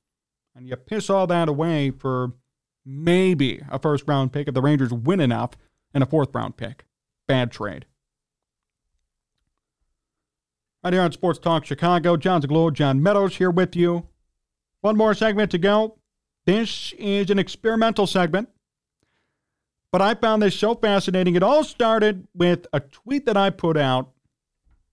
and 0.54 0.66
you 0.66 0.76
piss 0.76 1.10
all 1.10 1.26
that 1.26 1.48
away 1.48 1.90
for 1.90 2.32
maybe 2.84 3.62
a 3.70 3.78
first 3.78 4.04
round 4.06 4.32
pick 4.32 4.48
if 4.48 4.54
the 4.54 4.62
Rangers 4.62 4.92
win 4.92 5.20
enough 5.20 5.50
and 5.92 6.02
a 6.02 6.06
fourth 6.06 6.34
round 6.34 6.56
pick. 6.56 6.84
Bad 7.26 7.50
trade. 7.50 7.86
Right 10.84 10.92
here 10.92 11.02
on 11.02 11.10
Sports 11.10 11.40
Talk 11.40 11.64
Chicago, 11.64 12.16
Jon 12.16 12.40
Zaghloul, 12.40 12.72
John 12.72 13.02
Meadows 13.02 13.36
here 13.36 13.50
with 13.50 13.74
you. 13.74 14.06
One 14.82 14.96
more 14.96 15.14
segment 15.14 15.50
to 15.50 15.58
go. 15.58 15.98
This 16.44 16.94
is 16.96 17.28
an 17.28 17.40
experimental 17.40 18.06
segment, 18.06 18.48
but 19.90 20.00
I 20.00 20.14
found 20.14 20.42
this 20.42 20.54
so 20.54 20.76
fascinating. 20.76 21.34
It 21.34 21.42
all 21.42 21.64
started 21.64 22.28
with 22.34 22.68
a 22.72 22.78
tweet 22.78 23.26
that 23.26 23.36
I 23.36 23.50
put 23.50 23.76
out 23.76 24.12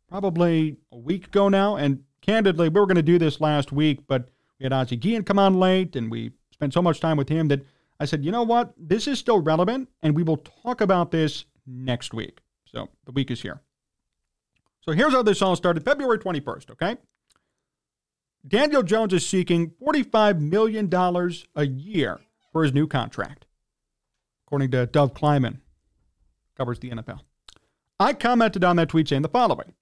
probably 0.09 0.77
a 0.91 0.97
week 0.97 1.27
ago 1.27 1.47
now, 1.47 1.75
and 1.75 2.05
candidly, 2.24 2.69
we 2.69 2.80
were 2.80 2.88
going 2.88 2.95
to 2.95 3.03
do 3.03 3.19
this 3.19 3.39
last 3.39 3.71
week, 3.71 4.07
but 4.07 4.30
we 4.59 4.63
had 4.63 4.74
Ozzie 4.74 4.95
Guillen 4.95 5.24
come 5.24 5.38
on 5.38 5.59
late, 5.59 5.95
and 5.95 6.09
we 6.09 6.32
spent 6.51 6.74
so 6.74 6.82
much 6.82 6.99
time 6.99 7.17
with 7.17 7.30
him 7.30 7.49
that 7.49 7.65
I 7.99 8.05
said, 8.05 8.26
you 8.26 8.32
know 8.32 8.43
what? 8.43 8.74
This 8.78 9.07
is 9.07 9.19
still 9.19 9.41
relevant, 9.41 9.89
and 10.01 10.15
we 10.15 10.24
will 10.24 10.38
talk 10.38 10.82
about 10.82 11.11
this 11.11 11.45
next 11.67 12.13
week. 12.13 12.39
So 12.65 12.89
the 13.05 13.11
week 13.11 13.30
is 13.30 13.41
here. 13.41 13.61
So 14.82 14.91
here's 14.91 15.13
how 15.13 15.21
this 15.21 15.41
all 15.41 15.55
started 15.55 15.86
February 15.86 16.19
21st, 16.19 16.71
okay? 16.71 16.97
Daniel 18.45 18.84
Jones 18.84 19.13
is 19.13 19.26
seeking 19.26 19.71
$45 19.82 20.39
million 20.39 20.89
a 21.55 21.65
year 21.65 22.19
for 22.51 22.63
his 22.63 22.74
new 22.74 22.88
contract, 22.88 23.45
according 24.45 24.71
to 24.71 24.86
Dov 24.86 25.13
Kleiman, 25.13 25.61
covers 26.57 26.80
the 26.80 26.89
NFL. 26.89 27.21
I 27.99 28.13
commented 28.13 28.63
on 28.63 28.76
that 28.76 28.89
tweet 28.89 29.07
saying 29.07 29.21
the 29.21 29.30
following 29.30 29.74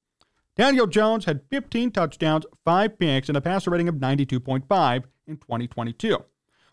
Daniel 0.58 0.88
Jones 0.88 1.26
had 1.26 1.42
15 1.50 1.92
touchdowns, 1.92 2.46
5 2.66 3.00
picks, 3.00 3.30
and 3.30 3.38
a 3.38 3.42
passer 3.42 3.72
rating 3.72 3.88
of 3.88 3.96
92.5 3.96 5.04
in 5.28 5.38
2022. 5.38 6.18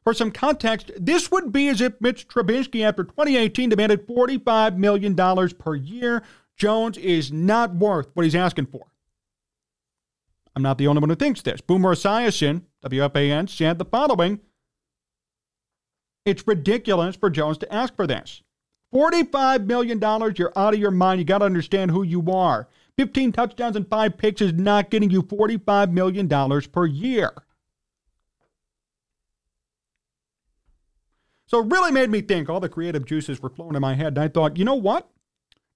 For 0.02 0.14
some 0.14 0.30
context, 0.30 0.90
this 0.96 1.30
would 1.30 1.52
be 1.52 1.68
as 1.68 1.80
if 1.80 2.00
Mitch 2.00 2.28
Trubisky 2.28 2.84
after 2.84 3.04
2018 3.04 3.68
demanded 3.68 4.06
$45 4.06 4.76
million 4.76 5.14
per 5.14 5.74
year. 5.74 6.22
Jones 6.56 6.96
is 6.98 7.30
not 7.30 7.74
worth 7.74 8.08
what 8.14 8.24
he's 8.24 8.34
asking 8.34 8.66
for. 8.66 8.86
I'm 10.56 10.62
not 10.62 10.78
the 10.78 10.88
only 10.88 11.00
one 11.00 11.10
who 11.10 11.16
thinks 11.16 11.42
this. 11.42 11.60
Boomer 11.60 11.94
Esiason, 11.94 12.62
WFAN, 12.84 13.48
said 13.48 13.78
the 13.78 13.84
following 13.84 14.40
It's 16.24 16.46
ridiculous 16.46 17.14
for 17.14 17.30
Jones 17.30 17.58
to 17.58 17.72
ask 17.72 17.94
for 17.94 18.06
this. 18.06 18.42
$45 18.92 19.66
million, 19.66 20.00
you're 20.36 20.52
out 20.56 20.74
of 20.74 20.80
your 20.80 20.90
mind. 20.90 21.20
You 21.20 21.24
got 21.24 21.38
to 21.38 21.44
understand 21.44 21.90
who 21.90 22.02
you 22.02 22.32
are. 22.32 22.66
15 22.98 23.30
touchdowns 23.30 23.76
and 23.76 23.88
five 23.88 24.18
picks 24.18 24.42
is 24.42 24.52
not 24.54 24.90
getting 24.90 25.08
you 25.08 25.22
$45 25.22 25.92
million 25.92 26.28
per 26.72 26.84
year. 26.84 27.30
So 31.46 31.60
it 31.60 31.70
really 31.70 31.92
made 31.92 32.10
me 32.10 32.20
think. 32.20 32.50
All 32.50 32.58
the 32.58 32.68
creative 32.68 33.06
juices 33.06 33.40
were 33.40 33.50
flowing 33.50 33.76
in 33.76 33.80
my 33.80 33.94
head. 33.94 34.08
And 34.08 34.18
I 34.18 34.26
thought, 34.26 34.58
you 34.58 34.64
know 34.64 34.74
what? 34.74 35.08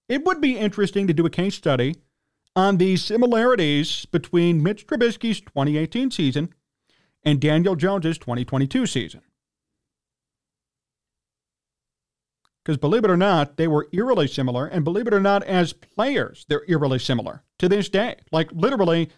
It 0.09 0.25
would 0.25 0.41
be 0.41 0.59
interesting 0.59 1.07
to 1.07 1.15
do 1.15 1.25
a 1.25 1.31
case 1.31 1.55
study 1.55 1.95
on 2.57 2.77
the 2.77 2.97
similarities 2.97 4.05
between 4.05 4.63
Mitch 4.63 4.87
Trubisky's 4.87 5.41
2018 5.41 6.11
season 6.11 6.53
and 7.25 7.41
Daniel 7.41 7.77
Jones's 7.77 8.19
2022 8.19 8.85
season. 8.85 9.23
Because 12.65 12.77
believe 12.77 13.05
it 13.05 13.11
or 13.11 13.17
not, 13.17 13.57
they 13.57 13.67
were 13.67 13.89
eerily 13.93 14.29
similar. 14.29 14.67
And 14.67 14.85
believe 14.85 15.07
it 15.07 15.15
or 15.15 15.21
not, 15.21 15.43
as 15.45 15.73
players, 15.73 16.47
they're 16.49 16.65
eerily 16.69 16.99
similar 16.99 17.43
to 17.59 17.69
this 17.69 17.89
day. 17.89 18.17
Like 18.31 18.53
literally 18.53 19.11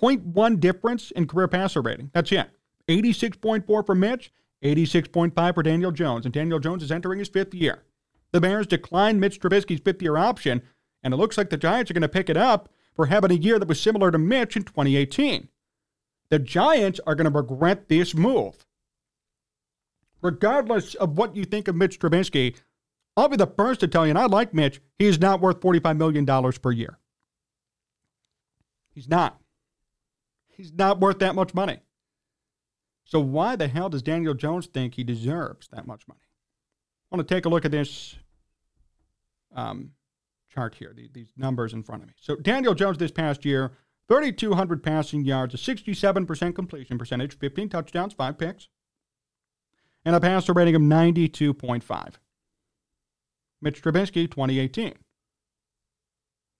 0.1 0.00 0.60
difference 0.60 1.10
in 1.12 1.26
career 1.26 1.48
passer 1.48 1.80
rating. 1.80 2.10
That's 2.12 2.32
it. 2.32 2.50
86.4 2.88 3.86
for 3.86 3.94
Mitch, 3.94 4.32
86.5 4.64 5.54
for 5.54 5.62
Daniel 5.62 5.92
Jones. 5.92 6.24
And 6.24 6.34
Daniel 6.34 6.58
Jones 6.58 6.82
is 6.82 6.90
entering 6.90 7.18
his 7.18 7.28
fifth 7.28 7.54
year. 7.54 7.84
The 8.32 8.40
Bears 8.40 8.66
declined 8.66 9.20
Mitch 9.20 9.40
Trubisky's 9.40 9.80
fifth 9.80 10.02
year 10.02 10.16
option, 10.16 10.62
and 11.02 11.14
it 11.14 11.16
looks 11.16 11.38
like 11.38 11.50
the 11.50 11.56
Giants 11.56 11.90
are 11.90 11.94
going 11.94 12.02
to 12.02 12.08
pick 12.08 12.28
it 12.28 12.36
up 12.36 12.68
for 12.94 13.06
having 13.06 13.30
a 13.30 13.34
year 13.34 13.58
that 13.58 13.68
was 13.68 13.80
similar 13.80 14.10
to 14.10 14.18
Mitch 14.18 14.56
in 14.56 14.64
2018. 14.64 15.48
The 16.30 16.38
Giants 16.38 17.00
are 17.06 17.14
going 17.14 17.30
to 17.30 17.36
regret 17.36 17.88
this 17.88 18.14
move. 18.14 18.66
Regardless 20.20 20.94
of 20.94 21.16
what 21.16 21.36
you 21.36 21.44
think 21.44 21.68
of 21.68 21.76
Mitch 21.76 21.98
Trubisky, 21.98 22.56
I'll 23.16 23.28
be 23.28 23.36
the 23.36 23.46
first 23.46 23.80
to 23.80 23.88
tell 23.88 24.06
you, 24.06 24.10
and 24.10 24.18
I 24.18 24.26
like 24.26 24.54
Mitch, 24.54 24.80
he 24.98 25.06
is 25.06 25.20
not 25.20 25.40
worth 25.40 25.60
$45 25.60 25.96
million 25.96 26.52
per 26.52 26.70
year. 26.70 26.98
He's 28.94 29.08
not. 29.08 29.40
He's 30.48 30.72
not 30.72 31.00
worth 31.00 31.18
that 31.20 31.34
much 31.34 31.54
money. 31.54 31.78
So 33.04 33.20
why 33.20 33.56
the 33.56 33.68
hell 33.68 33.88
does 33.88 34.02
Daniel 34.02 34.34
Jones 34.34 34.66
think 34.66 34.94
he 34.94 35.04
deserves 35.04 35.68
that 35.68 35.86
much 35.86 36.06
money? 36.06 36.20
I 37.10 37.16
want 37.16 37.26
to 37.26 37.34
take 37.34 37.46
a 37.46 37.48
look 37.48 37.64
at 37.64 37.70
this 37.70 38.16
um, 39.54 39.92
chart 40.52 40.74
here, 40.74 40.92
the, 40.94 41.08
these 41.12 41.32
numbers 41.36 41.72
in 41.72 41.82
front 41.82 42.02
of 42.02 42.08
me. 42.08 42.14
So 42.20 42.36
Daniel 42.36 42.74
Jones 42.74 42.98
this 42.98 43.10
past 43.10 43.44
year, 43.44 43.72
3,200 44.08 44.82
passing 44.82 45.24
yards, 45.24 45.54
a 45.54 45.56
67% 45.56 46.54
completion 46.54 46.98
percentage, 46.98 47.38
15 47.38 47.68
touchdowns, 47.68 48.12
5 48.12 48.38
picks, 48.38 48.68
and 50.04 50.14
a 50.16 50.20
passer 50.20 50.52
rating 50.52 50.74
of 50.74 50.82
92.5. 50.82 52.14
Mitch 53.60 53.82
Trubisky, 53.82 54.30
2018, 54.30 54.94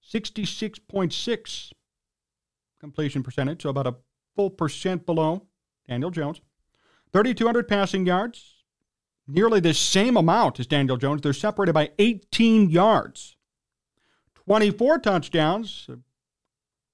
66.6 0.04 1.72
completion 2.80 3.22
percentage, 3.22 3.62
so 3.62 3.70
about 3.70 3.86
a 3.86 3.94
full 4.34 4.50
percent 4.50 5.06
below 5.06 5.46
Daniel 5.88 6.10
Jones. 6.10 6.40
3,200 7.12 7.66
passing 7.68 8.06
yards, 8.06 8.64
nearly 9.26 9.60
the 9.60 9.74
same 9.74 10.16
amount 10.16 10.60
as 10.60 10.66
Daniel 10.66 10.96
Jones. 10.96 11.22
They're 11.22 11.32
separated 11.32 11.72
by 11.72 11.90
18 11.98 12.70
yards. 12.70 13.36
24 14.34 14.98
touchdowns 15.00 15.86
uh, 15.90 15.96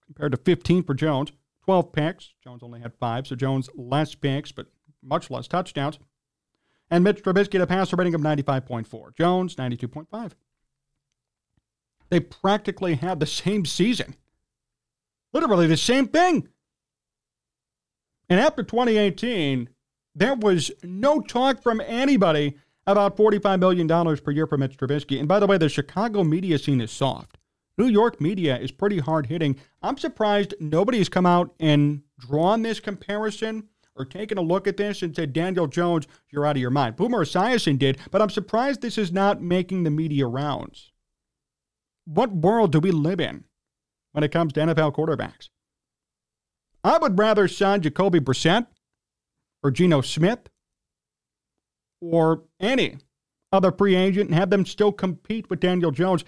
compared 0.07 0.33
to 0.33 0.39
15 0.39 0.83
for 0.85 0.95
Jones. 0.95 1.33
12 1.65 1.93
picks. 1.93 2.35
Jones 2.43 2.63
only 2.63 2.81
had 2.81 2.93
five, 3.01 3.27
so 3.27 3.37
Jones 3.37 3.71
less 3.75 4.15
picks, 4.15 4.53
but 4.53 4.67
much 5.03 5.31
less 5.31 5.49
touchdowns. 5.49 5.99
And 6.91 7.03
Mitch 7.03 7.23
Trubisky 7.23 7.61
a 7.61 7.67
passer 7.67 7.97
rating 7.97 8.15
of 8.15 8.21
95.4. 8.21 9.17
Jones, 9.17 9.57
92.5. 9.57 10.33
They 12.11 12.21
practically 12.21 12.95
had 12.95 13.21
the 13.21 13.27
same 13.27 13.65
season. 13.65 14.15
Literally 15.33 15.67
the 15.67 15.77
same 15.77 16.07
thing. 16.07 16.49
And 18.29 18.39
after 18.41 18.63
2018, 18.63 19.69
there 20.15 20.35
was 20.35 20.71
no 20.83 21.21
talk 21.21 21.63
from 21.63 21.81
anybody 21.81 22.57
about 22.87 23.17
$45 23.17 23.59
million 23.59 24.17
per 24.19 24.31
year 24.31 24.47
for 24.47 24.59
Mitch 24.59 24.77
Trubisky. 24.77 25.19
And 25.19 25.27
by 25.27 25.41
the 25.41 25.47
way, 25.47 25.59
the 25.59 25.69
Chicago 25.69 26.23
media 26.23 26.59
scene 26.59 26.81
is 26.81 26.91
soft. 26.91 27.39
New 27.77 27.87
York 27.89 28.21
media 28.21 28.57
is 28.57 28.71
pretty 28.71 28.99
hard 28.99 29.27
hitting. 29.27 29.57
I'm 29.83 29.99
surprised 29.99 30.55
nobody's 30.61 31.09
come 31.09 31.27
out 31.27 31.53
and 31.59 32.03
drawn 32.19 32.63
this 32.63 32.79
comparison 32.79 33.69
or 33.97 34.05
taken 34.05 34.39
a 34.39 34.43
look 34.43 34.67
at 34.67 34.77
this 34.77 35.03
and 35.03 35.15
said, 35.15 35.33
Daniel 35.33 35.67
Jones, 35.67 36.07
you're 36.31 36.47
out 36.47 36.57
of 36.57 36.61
your 36.61 36.71
mind. 36.71 36.97
Boomer 36.97 37.25
Esiason 37.25 37.79
did, 37.79 37.99
but 38.11 38.21
I'm 38.21 38.31
surprised 38.31 38.81
this 38.81 38.99
is 38.99 39.13
not 39.13 39.41
making 39.41 39.85
the 39.85 39.91
media 39.91 40.27
rounds. 40.27 40.93
What 42.05 42.33
world 42.33 42.73
do 42.73 42.81
we 42.81 42.91
live 42.91 43.21
in 43.21 43.45
when 44.13 44.25
it 44.25 44.33
comes 44.33 44.53
to 44.55 44.61
NFL 44.61 44.95
quarterbacks? 44.95 45.49
I 46.83 46.99
would 46.99 47.19
rather 47.19 47.49
sign 47.49 47.81
Jacoby 47.81 48.21
Brissett 48.21 48.67
or 49.63 49.71
Geno 49.71 50.03
Smith 50.03 50.51
or 52.01 52.43
any 52.61 52.99
other 53.53 53.73
free 53.73 53.95
agent 53.95 54.29
and 54.29 54.39
have 54.39 54.51
them 54.51 54.67
still 54.67 54.93
compete 54.93 55.49
with 55.49 55.61
Daniel 55.61 55.91
Jones. 55.91 56.25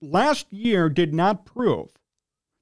Last 0.00 0.52
year 0.52 0.88
did 0.88 1.14
not 1.14 1.44
prove 1.44 1.90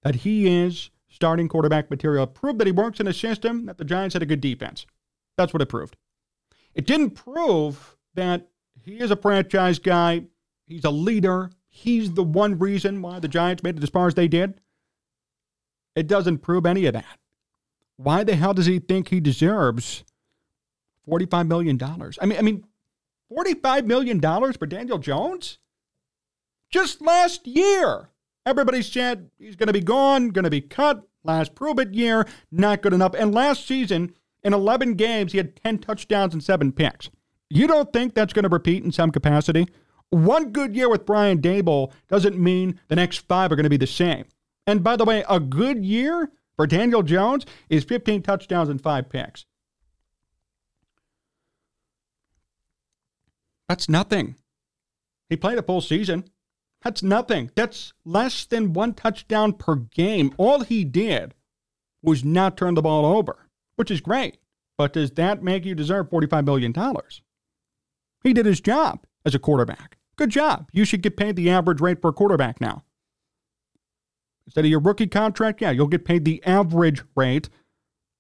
that 0.03 0.17
he 0.17 0.47
is 0.63 0.91
starting 1.17 1.49
quarterback 1.49 1.91
material. 1.91 2.25
It 2.25 2.35
proved 2.35 2.59
that 2.61 2.67
he 2.67 2.73
works 2.73 3.01
in 3.01 3.09
a 3.09 3.13
system 3.13 3.65
that 3.67 3.79
the 3.79 3.85
Giants 3.85 4.13
had 4.13 4.23
a 4.23 4.27
good 4.27 4.43
defense. 4.43 4.87
That's 5.37 5.53
what 5.53 5.63
it 5.63 5.69
proved. 5.69 5.97
It 6.75 6.87
didn't 6.87 7.13
prove 7.13 7.97
that 8.15 8.49
he 8.85 9.01
is 9.01 9.11
a 9.11 9.17
franchise 9.17 9.79
guy, 9.79 10.25
he's 10.67 10.85
a 10.85 10.91
leader, 10.91 11.51
he's 11.69 12.13
the 12.13 12.23
one 12.23 12.59
reason 12.59 13.01
why 13.01 13.19
the 13.19 13.29
Giants 13.29 13.63
made 13.63 13.79
it 13.79 13.83
as 13.83 13.89
far 13.89 14.07
as 14.07 14.15
they 14.15 14.29
did. 14.29 14.61
It 15.95 16.07
doesn't 16.07 16.39
prove 16.39 16.67
any 16.67 16.85
of 16.85 16.93
that. 16.93 17.19
Why 17.97 18.23
the 18.23 18.37
hell 18.37 18.53
does 18.53 18.67
he 18.67 18.79
think 18.79 19.09
he 19.09 19.21
deserves 19.21 20.05
$45 21.09 21.49
million? 21.49 21.81
I 21.83 22.27
mean, 22.27 22.39
I 22.39 22.43
mean, 22.43 22.65
$45 23.33 23.87
million 23.87 24.21
for 24.21 24.67
Daniel 24.67 24.99
Jones? 24.99 25.57
Just 26.71 27.01
last 27.01 27.47
year, 27.47 28.11
everybody 28.47 28.81
said 28.81 29.29
he's 29.39 29.57
going 29.57 29.67
to 29.67 29.73
be 29.73 29.81
gone, 29.81 30.31
going 30.31 30.45
to 30.45 30.51
be 30.51 30.63
cut. 30.63 31.03
Last 31.25 31.53
it 31.61 31.93
year, 31.93 32.25
not 32.53 32.83
good 32.83 32.93
enough. 32.93 33.13
And 33.15 33.35
last 33.35 33.67
season, 33.67 34.15
in 34.45 34.55
11 34.55 34.95
games, 34.95 35.33
he 35.33 35.39
had 35.39 35.57
10 35.57 35.79
touchdowns 35.79 36.33
and 36.33 36.43
seven 36.43 36.71
picks. 36.71 37.11
You 37.51 37.67
don't 37.67 37.93
think 37.93 38.15
that's 38.15 38.33
going 38.33 38.45
to 38.45 38.49
repeat 38.49 38.85
in 38.85 38.93
some 38.93 39.11
capacity? 39.11 39.67
One 40.11 40.53
good 40.53 40.77
year 40.77 40.89
with 40.89 41.05
Brian 41.05 41.43
Daboll 41.43 41.93
doesn't 42.09 42.39
mean 42.39 42.81
the 42.87 42.95
next 42.95 43.27
five 43.27 43.51
are 43.51 43.57
going 43.57 43.65
to 43.65 43.71
be 43.71 43.77
the 43.77 43.89
same. 43.89 44.25
And 44.69 44.85
by 44.85 44.97
the 44.97 45.05
way, 45.05 45.25
a 45.29 45.41
good 45.41 45.85
year 45.85 46.31
for 46.55 46.67
Daniel 46.67 47.03
Jones 47.03 47.45
is 47.69 47.83
15 47.83 48.23
touchdowns 48.23 48.69
and 48.69 48.81
five 48.81 49.09
picks. 49.09 49.47
That's 53.69 53.89
nothing. 53.89 54.37
He 55.29 55.37
played 55.37 55.59
a 55.59 55.63
full 55.63 55.81
season. 55.81 56.25
That's 56.83 57.03
nothing. 57.03 57.51
That's 57.55 57.93
less 58.05 58.45
than 58.45 58.73
one 58.73 58.95
touchdown 58.95 59.55
per 59.55 59.77
game. 59.77 60.33
All 60.37 60.61
he 60.61 60.85
did 60.85 61.35
was 62.03 62.25
not 62.25 62.57
turn 62.57 62.75
the 62.75 62.83
ball 62.83 63.05
over, 63.05 63.49
which 63.77 63.91
is 63.91 64.01
great. 64.01 64.39
But 64.79 64.93
does 64.93 65.11
that 65.13 65.43
make 65.43 65.65
you 65.65 65.75
deserve 65.75 66.11
$45 66.11 66.45
million? 66.45 66.75
He 68.23 68.33
did 68.33 68.47
his 68.47 68.61
job 68.61 69.07
as 69.25 69.35
a 69.35 69.39
quarterback. 69.39 69.97
Good 70.17 70.31
job. 70.31 70.69
You 70.73 70.85
should 70.85 71.03
get 71.03 71.17
paid 71.17 71.37
the 71.37 71.51
average 71.51 71.81
rate 71.81 72.01
for 72.01 72.09
a 72.09 72.13
quarterback 72.13 72.61
now. 72.61 72.85
Instead 74.47 74.65
of 74.65 74.71
your 74.71 74.81
rookie 74.81 75.07
contract, 75.07 75.61
yeah, 75.61 75.73
you'll 75.73 75.89
get 75.89 76.05
paid 76.05 76.25
the 76.25 76.43
average 76.45 77.03
rate 77.17 77.49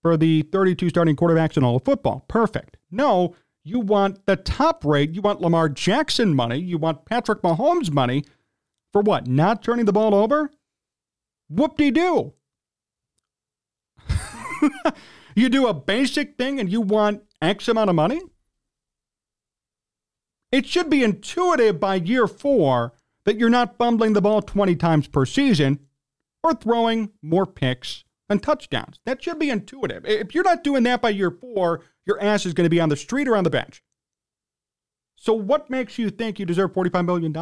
for 0.02 0.16
the 0.16 0.42
32 0.42 0.88
starting 0.88 1.16
quarterbacks 1.16 1.56
in 1.56 1.64
all 1.64 1.76
of 1.76 1.84
football. 1.84 2.24
Perfect. 2.28 2.76
No, 2.90 3.34
you 3.64 3.80
want 3.80 4.24
the 4.26 4.36
top 4.36 4.84
rate. 4.84 5.12
You 5.12 5.22
want 5.22 5.40
Lamar 5.40 5.68
Jackson 5.68 6.34
money. 6.34 6.58
You 6.58 6.78
want 6.78 7.04
Patrick 7.04 7.42
Mahomes 7.42 7.92
money 7.92 8.24
for 8.96 9.02
what? 9.02 9.26
Not 9.26 9.62
turning 9.62 9.84
the 9.84 9.92
ball 9.92 10.14
over? 10.14 10.50
Whoop 11.50 11.76
de 11.76 11.90
doo. 11.90 12.32
you 15.36 15.50
do 15.50 15.66
a 15.66 15.74
basic 15.74 16.38
thing 16.38 16.58
and 16.58 16.72
you 16.72 16.80
want 16.80 17.22
X 17.42 17.68
amount 17.68 17.90
of 17.90 17.96
money? 17.96 18.22
It 20.50 20.64
should 20.64 20.88
be 20.88 21.04
intuitive 21.04 21.78
by 21.78 21.96
year 21.96 22.26
four 22.26 22.94
that 23.26 23.36
you're 23.36 23.50
not 23.50 23.76
fumbling 23.76 24.14
the 24.14 24.22
ball 24.22 24.40
20 24.40 24.74
times 24.76 25.08
per 25.08 25.26
season 25.26 25.80
or 26.42 26.54
throwing 26.54 27.10
more 27.20 27.44
picks 27.44 28.04
and 28.30 28.42
touchdowns. 28.42 28.98
That 29.04 29.22
should 29.22 29.38
be 29.38 29.50
intuitive. 29.50 30.06
If 30.06 30.34
you're 30.34 30.42
not 30.42 30.64
doing 30.64 30.84
that 30.84 31.02
by 31.02 31.10
year 31.10 31.30
four, 31.30 31.82
your 32.06 32.18
ass 32.18 32.46
is 32.46 32.54
going 32.54 32.64
to 32.64 32.70
be 32.70 32.80
on 32.80 32.88
the 32.88 32.96
street 32.96 33.28
or 33.28 33.36
on 33.36 33.44
the 33.44 33.50
bench. 33.50 33.82
So, 35.16 35.34
what 35.34 35.68
makes 35.68 35.98
you 35.98 36.08
think 36.08 36.38
you 36.38 36.46
deserve 36.46 36.72
$45 36.72 37.04
million? 37.04 37.34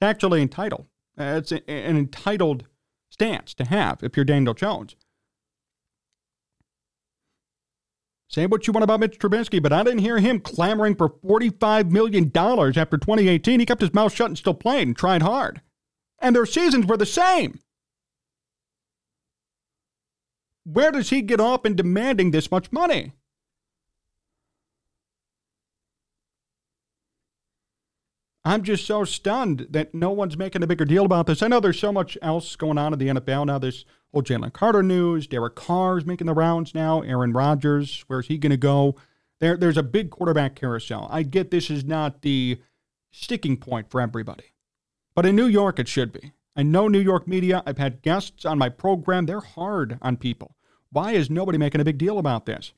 It's 0.00 0.06
actually 0.06 0.42
entitled. 0.42 0.86
Uh, 1.18 1.34
it's 1.38 1.50
a, 1.50 1.68
an 1.68 1.96
entitled 1.96 2.66
stance 3.10 3.52
to 3.54 3.64
have 3.64 4.04
if 4.04 4.16
you're 4.16 4.24
Daniel 4.24 4.54
Jones. 4.54 4.94
Say 8.30 8.46
what 8.46 8.66
you 8.66 8.72
want 8.72 8.84
about 8.84 9.00
Mitch 9.00 9.18
Trubisky, 9.18 9.60
but 9.60 9.72
I 9.72 9.82
didn't 9.82 10.00
hear 10.00 10.18
him 10.18 10.38
clamoring 10.38 10.94
for 10.94 11.08
$45 11.08 11.90
million 11.90 12.26
after 12.26 12.96
2018. 12.98 13.58
He 13.58 13.66
kept 13.66 13.80
his 13.80 13.94
mouth 13.94 14.14
shut 14.14 14.28
and 14.28 14.38
still 14.38 14.54
played 14.54 14.86
and 14.86 14.96
tried 14.96 15.22
hard. 15.22 15.62
And 16.20 16.36
their 16.36 16.46
seasons 16.46 16.86
were 16.86 16.98
the 16.98 17.06
same. 17.06 17.58
Where 20.64 20.92
does 20.92 21.10
he 21.10 21.22
get 21.22 21.40
off 21.40 21.64
in 21.64 21.74
demanding 21.74 22.30
this 22.30 22.50
much 22.50 22.70
money? 22.70 23.14
I'm 28.48 28.62
just 28.62 28.86
so 28.86 29.04
stunned 29.04 29.66
that 29.68 29.94
no 29.94 30.10
one's 30.10 30.38
making 30.38 30.62
a 30.62 30.66
bigger 30.66 30.86
deal 30.86 31.04
about 31.04 31.26
this. 31.26 31.42
I 31.42 31.48
know 31.48 31.60
there's 31.60 31.78
so 31.78 31.92
much 31.92 32.16
else 32.22 32.56
going 32.56 32.78
on 32.78 32.94
in 32.94 32.98
the 32.98 33.08
NFL 33.08 33.44
now. 33.44 33.58
This 33.58 33.84
whole 34.10 34.22
Jalen 34.22 34.54
Carter 34.54 34.82
news. 34.82 35.26
Derek 35.26 35.54
Carr's 35.54 36.06
making 36.06 36.28
the 36.28 36.32
rounds 36.32 36.74
now. 36.74 37.02
Aaron 37.02 37.34
Rodgers, 37.34 38.04
where's 38.06 38.28
he 38.28 38.38
going 38.38 38.48
to 38.48 38.56
go? 38.56 38.96
There, 39.38 39.58
there's 39.58 39.76
a 39.76 39.82
big 39.82 40.08
quarterback 40.08 40.54
carousel. 40.54 41.08
I 41.10 41.24
get 41.24 41.50
this 41.50 41.68
is 41.68 41.84
not 41.84 42.22
the 42.22 42.58
sticking 43.10 43.58
point 43.58 43.90
for 43.90 44.00
everybody, 44.00 44.54
but 45.14 45.26
in 45.26 45.36
New 45.36 45.46
York 45.46 45.78
it 45.78 45.86
should 45.86 46.10
be. 46.10 46.32
I 46.56 46.62
know 46.62 46.88
New 46.88 47.00
York 47.00 47.28
media. 47.28 47.62
I've 47.66 47.76
had 47.76 48.00
guests 48.00 48.46
on 48.46 48.56
my 48.56 48.70
program. 48.70 49.26
They're 49.26 49.40
hard 49.40 49.98
on 50.00 50.16
people. 50.16 50.56
Why 50.90 51.12
is 51.12 51.28
nobody 51.28 51.58
making 51.58 51.82
a 51.82 51.84
big 51.84 51.98
deal 51.98 52.18
about 52.18 52.46
this? 52.46 52.72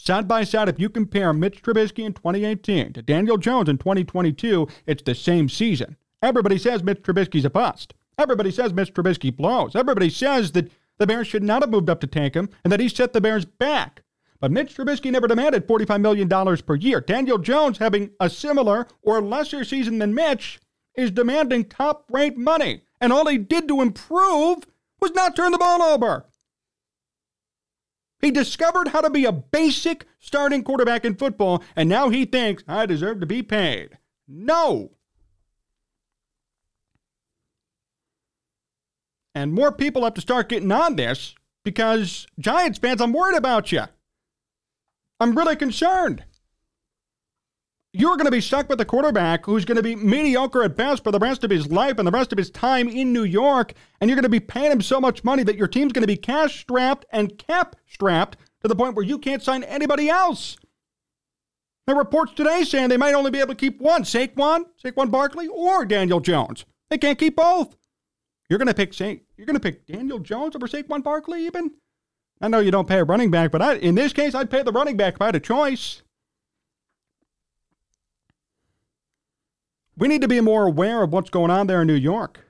Side 0.00 0.28
by 0.28 0.44
side, 0.44 0.68
if 0.68 0.78
you 0.78 0.88
compare 0.88 1.32
Mitch 1.32 1.60
Trubisky 1.60 2.04
in 2.04 2.12
2018 2.12 2.92
to 2.92 3.02
Daniel 3.02 3.36
Jones 3.36 3.68
in 3.68 3.78
2022, 3.78 4.68
it's 4.86 5.02
the 5.02 5.12
same 5.14 5.48
season. 5.48 5.96
Everybody 6.22 6.56
says 6.56 6.84
Mitch 6.84 7.02
Trubisky's 7.02 7.44
a 7.44 7.50
bust. 7.50 7.94
Everybody 8.16 8.52
says 8.52 8.72
Mitch 8.72 8.94
Trubisky 8.94 9.34
blows. 9.34 9.74
Everybody 9.74 10.08
says 10.08 10.52
that 10.52 10.70
the 10.98 11.06
Bears 11.06 11.26
should 11.26 11.42
not 11.42 11.62
have 11.62 11.70
moved 11.70 11.90
up 11.90 12.00
to 12.00 12.06
tank 12.06 12.34
him 12.34 12.48
and 12.62 12.72
that 12.72 12.78
he 12.78 12.88
set 12.88 13.12
the 13.12 13.20
Bears 13.20 13.44
back. 13.44 14.02
But 14.40 14.52
Mitch 14.52 14.76
Trubisky 14.76 15.10
never 15.10 15.26
demanded 15.26 15.66
$45 15.66 16.00
million 16.00 16.28
per 16.62 16.76
year. 16.76 17.00
Daniel 17.00 17.38
Jones, 17.38 17.78
having 17.78 18.10
a 18.20 18.30
similar 18.30 18.86
or 19.02 19.20
lesser 19.20 19.64
season 19.64 19.98
than 19.98 20.14
Mitch, 20.14 20.60
is 20.94 21.10
demanding 21.10 21.64
top 21.64 22.04
rate 22.08 22.38
money. 22.38 22.82
And 23.00 23.12
all 23.12 23.26
he 23.26 23.36
did 23.36 23.66
to 23.66 23.82
improve 23.82 24.58
was 25.00 25.10
not 25.10 25.34
turn 25.34 25.50
the 25.50 25.58
ball 25.58 25.82
over. 25.82 26.27
He 28.20 28.30
discovered 28.30 28.88
how 28.88 29.00
to 29.00 29.10
be 29.10 29.24
a 29.24 29.32
basic 29.32 30.06
starting 30.18 30.64
quarterback 30.64 31.04
in 31.04 31.14
football, 31.14 31.62
and 31.76 31.88
now 31.88 32.08
he 32.08 32.24
thinks, 32.24 32.64
I 32.66 32.86
deserve 32.86 33.20
to 33.20 33.26
be 33.26 33.42
paid. 33.42 33.98
No. 34.26 34.92
And 39.34 39.52
more 39.52 39.70
people 39.70 40.02
have 40.02 40.14
to 40.14 40.20
start 40.20 40.48
getting 40.48 40.72
on 40.72 40.96
this 40.96 41.36
because 41.64 42.26
Giants 42.40 42.78
fans, 42.78 43.00
I'm 43.00 43.12
worried 43.12 43.36
about 43.36 43.70
you. 43.70 43.82
I'm 45.20 45.36
really 45.36 45.54
concerned 45.54 46.24
you're 47.98 48.16
going 48.16 48.26
to 48.26 48.30
be 48.30 48.40
stuck 48.40 48.68
with 48.68 48.80
a 48.80 48.84
quarterback 48.84 49.44
who's 49.44 49.64
going 49.64 49.76
to 49.76 49.82
be 49.82 49.96
mediocre 49.96 50.62
at 50.62 50.76
best 50.76 51.02
for 51.02 51.10
the 51.10 51.18
rest 51.18 51.42
of 51.42 51.50
his 51.50 51.70
life 51.72 51.98
and 51.98 52.06
the 52.06 52.12
rest 52.12 52.30
of 52.30 52.38
his 52.38 52.48
time 52.48 52.88
in 52.88 53.12
New 53.12 53.24
York, 53.24 53.72
and 54.00 54.08
you're 54.08 54.14
going 54.14 54.22
to 54.22 54.28
be 54.28 54.38
paying 54.38 54.70
him 54.70 54.80
so 54.80 55.00
much 55.00 55.24
money 55.24 55.42
that 55.42 55.56
your 55.56 55.66
team's 55.66 55.92
going 55.92 56.04
to 56.04 56.06
be 56.06 56.16
cash 56.16 56.60
strapped 56.60 57.04
and 57.10 57.36
cap 57.38 57.74
strapped 57.88 58.36
to 58.62 58.68
the 58.68 58.76
point 58.76 58.94
where 58.94 59.04
you 59.04 59.18
can't 59.18 59.42
sign 59.42 59.64
anybody 59.64 60.08
else. 60.08 60.56
There 61.86 61.96
are 61.96 61.98
reports 61.98 62.34
today 62.34 62.62
saying 62.62 62.88
they 62.88 62.96
might 62.96 63.14
only 63.14 63.32
be 63.32 63.40
able 63.40 63.54
to 63.54 63.56
keep 63.56 63.80
one 63.80 64.04
Saquon, 64.04 64.66
Saquon 64.82 65.10
Barkley, 65.10 65.48
or 65.48 65.84
Daniel 65.84 66.20
Jones. 66.20 66.66
They 66.90 66.98
can't 66.98 67.18
keep 67.18 67.34
both. 67.34 67.74
You're 68.48 68.60
going 68.60 68.68
to 68.68 68.74
pick 68.74 68.94
Sa- 68.94 69.16
you're 69.36 69.46
going 69.46 69.54
to 69.54 69.60
pick 69.60 69.86
Daniel 69.86 70.20
Jones 70.20 70.54
over 70.54 70.68
Saquon 70.68 71.02
Barkley, 71.02 71.46
even. 71.46 71.72
I 72.40 72.46
know 72.46 72.60
you 72.60 72.70
don't 72.70 72.86
pay 72.86 73.00
a 73.00 73.04
running 73.04 73.32
back, 73.32 73.50
but 73.50 73.60
I, 73.60 73.74
in 73.74 73.96
this 73.96 74.12
case, 74.12 74.36
I'd 74.36 74.50
pay 74.50 74.62
the 74.62 74.70
running 74.70 74.96
back 74.96 75.14
if 75.14 75.22
I 75.22 75.26
had 75.26 75.34
a 75.34 75.40
choice. 75.40 76.02
We 79.98 80.06
need 80.06 80.22
to 80.22 80.28
be 80.28 80.40
more 80.40 80.66
aware 80.66 81.02
of 81.02 81.12
what's 81.12 81.30
going 81.30 81.50
on 81.50 81.66
there 81.66 81.82
in 81.82 81.88
New 81.88 81.94
York. 81.94 82.44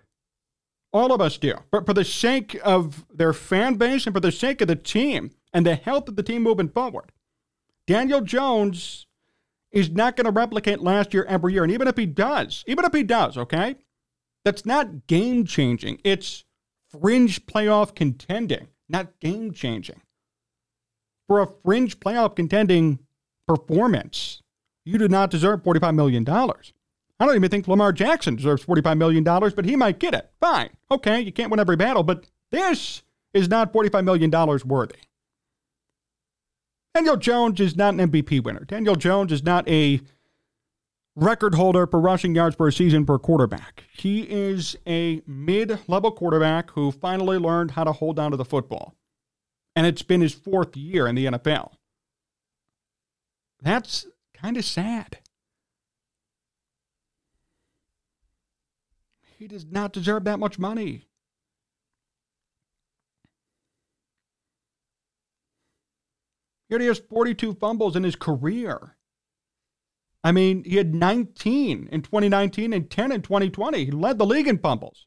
All 0.92 1.12
of 1.12 1.20
us 1.20 1.38
do. 1.38 1.54
But 1.70 1.86
for 1.86 1.94
the 1.94 2.04
sake 2.04 2.58
of 2.62 3.06
their 3.12 3.32
fan 3.32 3.74
base 3.74 4.06
and 4.06 4.14
for 4.14 4.20
the 4.20 4.32
sake 4.32 4.60
of 4.60 4.68
the 4.68 4.76
team 4.76 5.30
and 5.52 5.64
the 5.64 5.74
health 5.74 6.08
of 6.08 6.16
the 6.16 6.22
team 6.22 6.42
moving 6.42 6.68
forward, 6.68 7.10
Daniel 7.86 8.20
Jones 8.20 9.06
is 9.72 9.90
not 9.90 10.16
going 10.16 10.26
to 10.26 10.30
replicate 10.30 10.80
last 10.80 11.14
year 11.14 11.24
every 11.24 11.54
year. 11.54 11.62
And 11.62 11.72
even 11.72 11.88
if 11.88 11.96
he 11.96 12.06
does, 12.06 12.64
even 12.66 12.84
if 12.84 12.92
he 12.92 13.02
does, 13.02 13.36
okay, 13.38 13.76
that's 14.44 14.66
not 14.66 15.06
game 15.06 15.46
changing. 15.46 16.00
It's 16.04 16.44
fringe 16.90 17.46
playoff 17.46 17.94
contending, 17.94 18.68
not 18.88 19.18
game 19.20 19.52
changing. 19.52 20.02
For 21.26 21.40
a 21.40 21.48
fringe 21.64 21.98
playoff 22.00 22.36
contending 22.36 22.98
performance, 23.46 24.42
you 24.84 24.98
do 24.98 25.08
not 25.08 25.30
deserve 25.30 25.62
$45 25.62 25.94
million. 25.94 26.24
I 27.20 27.26
don't 27.26 27.34
even 27.34 27.50
think 27.50 27.66
Lamar 27.66 27.92
Jackson 27.92 28.36
deserves 28.36 28.64
$45 28.64 28.96
million, 28.96 29.24
but 29.24 29.64
he 29.64 29.74
might 29.74 29.98
get 29.98 30.14
it. 30.14 30.30
Fine. 30.40 30.70
Okay, 30.90 31.20
you 31.20 31.32
can't 31.32 31.50
win 31.50 31.58
every 31.58 31.76
battle, 31.76 32.04
but 32.04 32.26
this 32.50 33.02
is 33.34 33.48
not 33.48 33.72
$45 33.72 34.04
million 34.04 34.30
worthy. 34.66 34.94
Daniel 36.94 37.16
Jones 37.16 37.60
is 37.60 37.76
not 37.76 37.94
an 37.94 38.10
MVP 38.10 38.42
winner. 38.42 38.64
Daniel 38.64 38.96
Jones 38.96 39.32
is 39.32 39.42
not 39.42 39.68
a 39.68 40.00
record 41.14 41.54
holder 41.54 41.86
for 41.86 42.00
rushing 42.00 42.34
yards 42.34 42.56
per 42.56 42.70
season 42.70 43.04
per 43.04 43.18
quarterback. 43.18 43.84
He 43.92 44.22
is 44.22 44.76
a 44.86 45.20
mid 45.26 45.78
level 45.88 46.12
quarterback 46.12 46.70
who 46.70 46.92
finally 46.92 47.38
learned 47.38 47.72
how 47.72 47.84
to 47.84 47.92
hold 47.92 48.18
on 48.18 48.30
to 48.30 48.36
the 48.36 48.44
football. 48.44 48.94
And 49.76 49.86
it's 49.86 50.02
been 50.02 50.20
his 50.20 50.34
fourth 50.34 50.76
year 50.76 51.06
in 51.06 51.14
the 51.14 51.26
NFL. 51.26 51.72
That's 53.60 54.06
kind 54.34 54.56
of 54.56 54.64
sad. 54.64 55.18
He 59.38 59.46
does 59.46 59.64
not 59.64 59.92
deserve 59.92 60.24
that 60.24 60.40
much 60.40 60.58
money. 60.58 61.06
Here 66.68 66.80
he 66.80 66.86
has 66.86 66.98
42 66.98 67.54
fumbles 67.54 67.96
in 67.96 68.02
his 68.02 68.16
career. 68.16 68.96
I 70.24 70.32
mean, 70.32 70.64
he 70.64 70.76
had 70.76 70.94
19 70.94 71.88
in 71.90 72.02
2019 72.02 72.72
and 72.72 72.90
10 72.90 73.12
in 73.12 73.22
2020. 73.22 73.84
He 73.84 73.90
led 73.92 74.18
the 74.18 74.26
league 74.26 74.48
in 74.48 74.58
fumbles. 74.58 75.06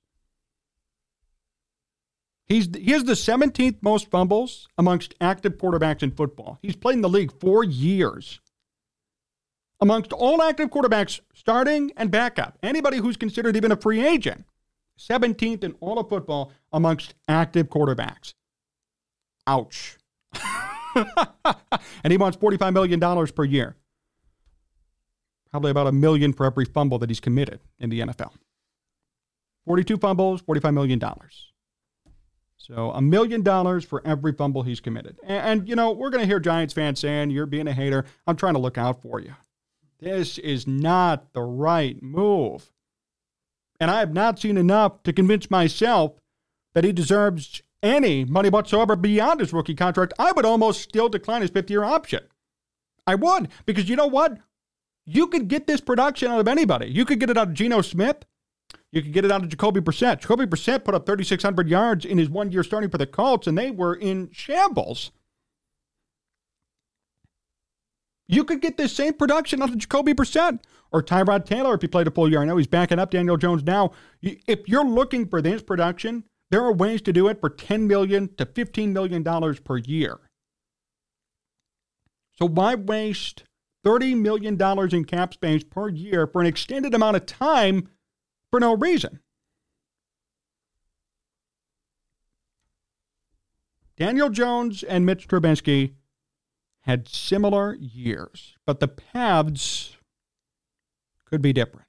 He's 2.47 2.69
he 2.75 2.91
has 2.91 3.03
the 3.03 3.13
17th 3.13 3.77
most 3.81 4.09
fumbles 4.09 4.67
amongst 4.77 5.13
active 5.21 5.57
quarterbacks 5.57 6.03
in 6.03 6.11
football. 6.11 6.57
He's 6.61 6.75
played 6.75 6.95
in 6.95 7.01
the 7.01 7.09
league 7.09 7.31
four 7.39 7.63
years. 7.63 8.39
Amongst 9.81 10.13
all 10.13 10.43
active 10.43 10.69
quarterbacks, 10.69 11.21
starting 11.33 11.91
and 11.97 12.11
backup, 12.11 12.57
anybody 12.61 12.97
who's 12.97 13.17
considered 13.17 13.57
even 13.57 13.71
a 13.71 13.75
free 13.75 14.05
agent, 14.05 14.45
17th 14.99 15.63
in 15.63 15.75
all 15.79 15.97
of 15.97 16.07
football 16.07 16.51
amongst 16.71 17.15
active 17.27 17.67
quarterbacks. 17.67 18.33
Ouch. 19.47 19.97
and 22.03 22.11
he 22.11 22.17
wants 22.17 22.37
$45 22.37 22.73
million 22.73 23.27
per 23.27 23.43
year. 23.43 23.75
Probably 25.49 25.71
about 25.71 25.87
a 25.87 25.91
million 25.91 26.31
for 26.31 26.45
every 26.45 26.65
fumble 26.65 26.99
that 26.99 27.09
he's 27.09 27.19
committed 27.19 27.59
in 27.79 27.89
the 27.89 28.01
NFL. 28.01 28.33
42 29.65 29.97
fumbles, 29.97 30.43
$45 30.43 30.73
million. 30.75 31.01
So 32.57 32.91
a 32.91 33.01
million 33.01 33.41
dollars 33.41 33.83
for 33.83 34.05
every 34.05 34.33
fumble 34.33 34.61
he's 34.61 34.79
committed. 34.79 35.17
And, 35.23 35.59
and 35.61 35.69
you 35.69 35.75
know, 35.75 35.91
we're 35.91 36.11
going 36.11 36.21
to 36.21 36.27
hear 36.27 36.39
Giants 36.39 36.73
fans 36.73 36.99
saying, 36.99 37.31
you're 37.31 37.47
being 37.47 37.67
a 37.67 37.73
hater. 37.73 38.05
I'm 38.27 38.35
trying 38.35 38.53
to 38.53 38.59
look 38.59 38.77
out 38.77 39.01
for 39.01 39.19
you. 39.19 39.33
This 40.01 40.39
is 40.39 40.65
not 40.65 41.31
the 41.33 41.43
right 41.43 42.01
move. 42.01 42.71
And 43.79 43.91
I 43.91 43.99
have 43.99 44.13
not 44.13 44.39
seen 44.39 44.57
enough 44.57 45.03
to 45.03 45.13
convince 45.13 45.51
myself 45.51 46.13
that 46.73 46.83
he 46.83 46.91
deserves 46.91 47.61
any 47.83 48.25
money 48.25 48.49
whatsoever 48.49 48.95
beyond 48.95 49.39
his 49.39 49.53
rookie 49.53 49.75
contract, 49.75 50.13
I 50.19 50.31
would 50.31 50.45
almost 50.45 50.81
still 50.81 51.09
decline 51.09 51.41
his 51.41 51.51
fifth 51.51 51.69
year 51.69 51.83
option. 51.83 52.23
I 53.07 53.15
would, 53.15 53.49
because 53.65 53.89
you 53.89 53.95
know 53.95 54.07
what? 54.07 54.37
You 55.05 55.27
could 55.27 55.47
get 55.47 55.67
this 55.67 55.81
production 55.81 56.31
out 56.31 56.39
of 56.39 56.47
anybody. 56.47 56.87
You 56.87 57.05
could 57.05 57.19
get 57.19 57.29
it 57.29 57.37
out 57.37 57.49
of 57.49 57.53
Geno 57.53 57.81
Smith. 57.81 58.23
You 58.91 59.01
could 59.01 59.13
get 59.13 59.25
it 59.25 59.31
out 59.31 59.43
of 59.43 59.49
Jacoby 59.49 59.81
Brissett. 59.81 60.21
Jacoby 60.21 60.45
Brissett 60.45 60.83
put 60.83 60.93
up 60.93 61.05
3,600 61.05 61.67
yards 61.67 62.05
in 62.05 62.17
his 62.17 62.29
one 62.29 62.51
year 62.51 62.63
starting 62.63 62.89
for 62.89 62.97
the 62.97 63.07
Colts, 63.07 63.47
and 63.47 63.57
they 63.57 63.71
were 63.71 63.95
in 63.95 64.29
shambles. 64.31 65.11
You 68.31 68.45
could 68.45 68.61
get 68.61 68.77
this 68.77 68.95
same 68.95 69.13
production 69.13 69.61
out 69.61 69.71
of 69.71 69.77
Jacoby 69.77 70.13
Brissett 70.13 70.59
or 70.93 71.03
Tyrod 71.03 71.45
Taylor 71.45 71.73
if 71.75 71.81
he 71.81 71.87
played 71.89 72.07
a 72.07 72.11
full 72.11 72.31
year. 72.31 72.41
I 72.41 72.45
know 72.45 72.55
he's 72.55 72.65
backing 72.65 72.97
up 72.97 73.11
Daniel 73.11 73.35
Jones 73.35 73.61
now. 73.61 73.91
If 74.21 74.69
you're 74.69 74.85
looking 74.85 75.27
for 75.27 75.41
this 75.41 75.61
production, 75.61 76.23
there 76.49 76.63
are 76.63 76.71
ways 76.71 77.01
to 77.01 77.13
do 77.13 77.27
it 77.27 77.41
for 77.41 77.49
10 77.49 77.87
million 77.87 78.33
to 78.37 78.45
$15 78.45 78.93
million 78.93 79.23
per 79.65 79.77
year. 79.77 80.17
So 82.31 82.47
why 82.47 82.75
waste 82.75 83.43
$30 83.85 84.17
million 84.17 84.57
in 84.95 85.03
cap 85.03 85.33
space 85.33 85.65
per 85.65 85.89
year 85.89 86.25
for 86.25 86.39
an 86.39 86.47
extended 86.47 86.93
amount 86.93 87.17
of 87.17 87.25
time 87.25 87.89
for 88.49 88.61
no 88.61 88.77
reason? 88.77 89.19
Daniel 93.97 94.29
Jones 94.29 94.83
and 94.83 95.05
Mitch 95.05 95.27
Trubisky 95.27 95.95
had 96.81 97.07
similar 97.07 97.75
years, 97.75 98.55
but 98.65 98.79
the 98.79 98.87
paths 98.87 99.97
could 101.25 101.41
be 101.41 101.53
different. 101.53 101.87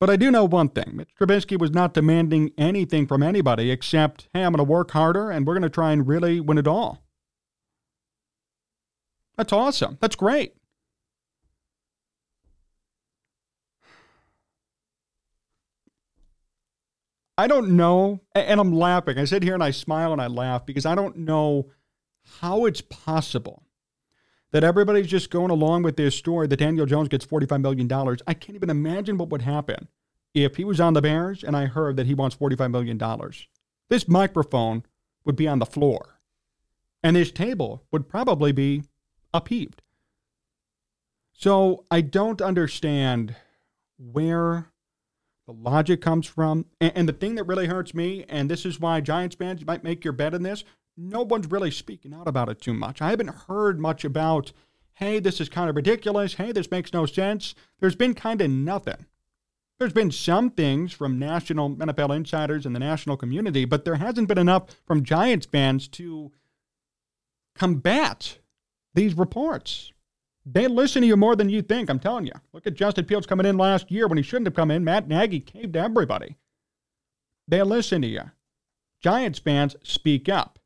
But 0.00 0.10
I 0.10 0.16
do 0.16 0.30
know 0.30 0.44
one 0.44 0.68
thing 0.68 0.92
Mitch 0.94 1.10
Trubisky 1.18 1.58
was 1.58 1.72
not 1.72 1.92
demanding 1.92 2.52
anything 2.56 3.06
from 3.06 3.22
anybody 3.22 3.70
except, 3.70 4.28
hey, 4.32 4.44
I'm 4.44 4.52
going 4.52 4.58
to 4.58 4.64
work 4.64 4.92
harder 4.92 5.30
and 5.30 5.46
we're 5.46 5.54
going 5.54 5.62
to 5.62 5.68
try 5.68 5.92
and 5.92 6.06
really 6.06 6.40
win 6.40 6.58
it 6.58 6.68
all. 6.68 7.02
That's 9.36 9.52
awesome. 9.52 9.98
That's 10.00 10.16
great. 10.16 10.54
I 17.36 17.46
don't 17.46 17.76
know, 17.76 18.20
and 18.34 18.60
I'm 18.60 18.72
laughing. 18.72 19.16
I 19.16 19.24
sit 19.24 19.44
here 19.44 19.54
and 19.54 19.62
I 19.62 19.70
smile 19.70 20.12
and 20.12 20.20
I 20.20 20.26
laugh 20.26 20.66
because 20.66 20.84
I 20.84 20.96
don't 20.96 21.18
know 21.18 21.70
how 22.40 22.64
it's 22.64 22.80
possible 22.80 23.64
that 24.50 24.64
everybody's 24.64 25.06
just 25.06 25.30
going 25.30 25.50
along 25.50 25.82
with 25.82 25.96
this 25.96 26.14
story 26.14 26.46
that 26.46 26.58
Daniel 26.58 26.86
Jones 26.86 27.08
gets 27.08 27.26
$45 27.26 27.60
million. 27.60 28.18
I 28.26 28.34
can't 28.34 28.56
even 28.56 28.70
imagine 28.70 29.18
what 29.18 29.28
would 29.30 29.42
happen 29.42 29.88
if 30.34 30.56
he 30.56 30.64
was 30.64 30.80
on 30.80 30.94
the 30.94 31.02
Bears 31.02 31.44
and 31.44 31.56
I 31.56 31.66
heard 31.66 31.96
that 31.96 32.06
he 32.06 32.14
wants 32.14 32.36
$45 32.36 32.70
million. 32.70 32.98
This 33.88 34.08
microphone 34.08 34.84
would 35.24 35.36
be 35.36 35.48
on 35.48 35.58
the 35.58 35.66
floor, 35.66 36.20
and 37.02 37.16
this 37.16 37.30
table 37.30 37.84
would 37.90 38.08
probably 38.08 38.52
be 38.52 38.82
upheaved. 39.32 39.82
So 41.32 41.84
I 41.90 42.00
don't 42.00 42.42
understand 42.42 43.36
where 43.98 44.66
the 45.46 45.52
logic 45.52 46.00
comes 46.00 46.26
from. 46.26 46.66
And, 46.80 46.92
and, 46.94 47.08
the 47.08 47.12
thing 47.12 47.36
that 47.36 47.44
really 47.44 47.66
hurts 47.66 47.94
me, 47.94 48.24
and 48.28 48.50
this 48.50 48.66
is 48.66 48.80
why 48.80 49.00
Giants 49.00 49.36
fans 49.36 49.64
might 49.64 49.84
make 49.84 50.04
your 50.04 50.12
bet 50.12 50.34
in 50.34 50.42
this, 50.42 50.64
no 50.98 51.22
one's 51.22 51.50
really 51.50 51.70
speaking 51.70 52.12
out 52.12 52.26
about 52.26 52.48
it 52.48 52.60
too 52.60 52.74
much. 52.74 53.00
I 53.00 53.10
haven't 53.10 53.30
heard 53.46 53.78
much 53.78 54.04
about, 54.04 54.52
hey, 54.94 55.20
this 55.20 55.40
is 55.40 55.48
kind 55.48 55.70
of 55.70 55.76
ridiculous. 55.76 56.34
Hey, 56.34 56.50
this 56.52 56.70
makes 56.70 56.92
no 56.92 57.06
sense. 57.06 57.54
There's 57.78 57.96
been 57.96 58.14
kind 58.14 58.40
of 58.40 58.50
nothing. 58.50 59.06
There's 59.78 59.92
been 59.92 60.10
some 60.10 60.50
things 60.50 60.92
from 60.92 61.20
national 61.20 61.76
NFL 61.76 62.16
insiders 62.16 62.66
and 62.66 62.74
the 62.74 62.80
national 62.80 63.16
community, 63.16 63.64
but 63.64 63.84
there 63.84 63.94
hasn't 63.94 64.26
been 64.26 64.38
enough 64.38 64.64
from 64.86 65.04
Giants 65.04 65.46
fans 65.46 65.86
to 65.88 66.32
combat 67.54 68.38
these 68.94 69.16
reports. 69.16 69.92
They 70.44 70.66
listen 70.66 71.02
to 71.02 71.08
you 71.08 71.16
more 71.16 71.36
than 71.36 71.48
you 71.48 71.62
think, 71.62 71.90
I'm 71.90 72.00
telling 72.00 72.26
you. 72.26 72.32
Look 72.52 72.66
at 72.66 72.74
Justin 72.74 73.04
Fields 73.04 73.26
coming 73.26 73.46
in 73.46 73.56
last 73.56 73.90
year 73.90 74.08
when 74.08 74.16
he 74.18 74.24
shouldn't 74.24 74.46
have 74.46 74.54
come 74.54 74.70
in. 74.70 74.82
Matt 74.82 75.06
Nagy 75.06 75.38
caved 75.38 75.74
to 75.74 75.80
everybody. 75.80 76.36
They 77.46 77.62
listen 77.62 78.02
to 78.02 78.08
you. 78.08 78.30
Giants 79.00 79.38
fans 79.38 79.76
speak 79.82 80.28
up. 80.28 80.57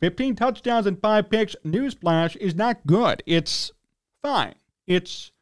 15 0.00 0.36
touchdowns 0.36 0.86
and 0.86 1.00
five 1.00 1.30
picks, 1.30 1.56
newsflash, 1.64 2.36
is 2.36 2.54
not 2.54 2.86
good. 2.86 3.22
It's 3.26 3.72
fine. 4.22 4.54
It's 4.86 5.32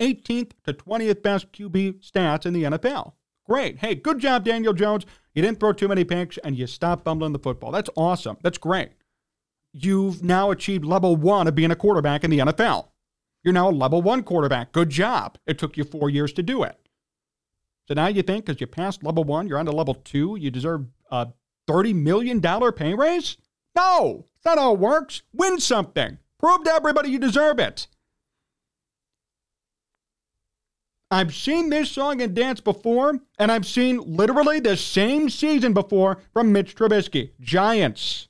18th 0.00 0.52
to 0.64 0.72
20th 0.72 1.22
best 1.22 1.52
QB 1.52 2.00
stats 2.00 2.46
in 2.46 2.52
the 2.52 2.64
NFL. 2.64 3.12
Great. 3.46 3.78
Hey, 3.78 3.94
good 3.94 4.18
job, 4.18 4.44
Daniel 4.44 4.72
Jones. 4.72 5.06
You 5.34 5.42
didn't 5.42 5.60
throw 5.60 5.72
too 5.72 5.88
many 5.88 6.04
picks 6.04 6.38
and 6.38 6.56
you 6.56 6.66
stopped 6.66 7.04
fumbling 7.04 7.32
the 7.32 7.38
football. 7.38 7.70
That's 7.70 7.90
awesome. 7.96 8.36
That's 8.42 8.58
great. 8.58 8.90
You've 9.72 10.22
now 10.22 10.50
achieved 10.50 10.84
level 10.84 11.16
one 11.16 11.46
of 11.46 11.54
being 11.54 11.70
a 11.70 11.76
quarterback 11.76 12.24
in 12.24 12.30
the 12.30 12.38
NFL. 12.38 12.88
You're 13.42 13.54
now 13.54 13.70
a 13.70 13.70
level 13.70 14.02
one 14.02 14.22
quarterback. 14.22 14.72
Good 14.72 14.90
job. 14.90 15.38
It 15.46 15.58
took 15.58 15.76
you 15.76 15.84
four 15.84 16.10
years 16.10 16.32
to 16.34 16.42
do 16.42 16.62
it. 16.62 16.78
So 17.86 17.94
now 17.94 18.08
you 18.08 18.22
think 18.22 18.44
because 18.44 18.60
you 18.60 18.66
passed 18.66 19.02
level 19.02 19.24
one, 19.24 19.46
you're 19.46 19.58
on 19.58 19.66
to 19.66 19.72
level 19.72 19.94
two, 19.94 20.36
you 20.38 20.50
deserve 20.50 20.86
a 21.10 21.28
$30 21.68 21.94
million 21.94 22.40
pay 22.72 22.94
raise? 22.94 23.36
No, 23.78 24.26
that's 24.34 24.56
not 24.56 24.60
how 24.60 24.74
it 24.74 24.80
works. 24.80 25.22
Win 25.32 25.60
something. 25.60 26.18
Prove 26.40 26.64
to 26.64 26.72
everybody 26.72 27.10
you 27.10 27.20
deserve 27.20 27.60
it. 27.60 27.86
I've 31.12 31.32
seen 31.32 31.70
this 31.70 31.92
song 31.92 32.20
and 32.20 32.34
dance 32.34 32.60
before, 32.60 33.20
and 33.38 33.52
I've 33.52 33.64
seen 33.64 34.16
literally 34.16 34.58
the 34.58 34.76
same 34.76 35.30
season 35.30 35.74
before 35.74 36.18
from 36.32 36.50
Mitch 36.50 36.74
Trubisky. 36.74 37.30
Giants, 37.40 38.28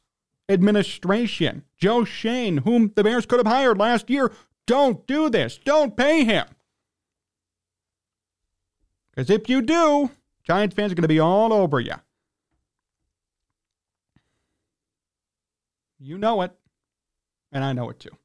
administration, 0.50 1.64
Joe 1.78 2.04
Schoen, 2.04 2.58
whom 2.58 2.92
the 2.94 3.02
Bears 3.02 3.24
could 3.24 3.38
have 3.38 3.46
hired 3.46 3.78
last 3.78 4.10
year. 4.10 4.30
Don't 4.66 5.06
do 5.06 5.30
this. 5.30 5.58
Don't 5.64 5.96
pay 5.96 6.24
him. 6.24 6.46
Because 9.10 9.30
if 9.30 9.48
you 9.48 9.62
do, 9.62 10.10
Giants 10.44 10.74
fans 10.74 10.92
are 10.92 10.94
going 10.94 11.02
to 11.02 11.08
be 11.08 11.18
all 11.18 11.54
over 11.54 11.80
you. 11.80 11.94
You 15.98 16.18
know 16.18 16.42
it, 16.42 16.52
and 17.52 17.64
I 17.64 17.72
know 17.72 17.90
it 17.90 17.98
too. 17.98 18.16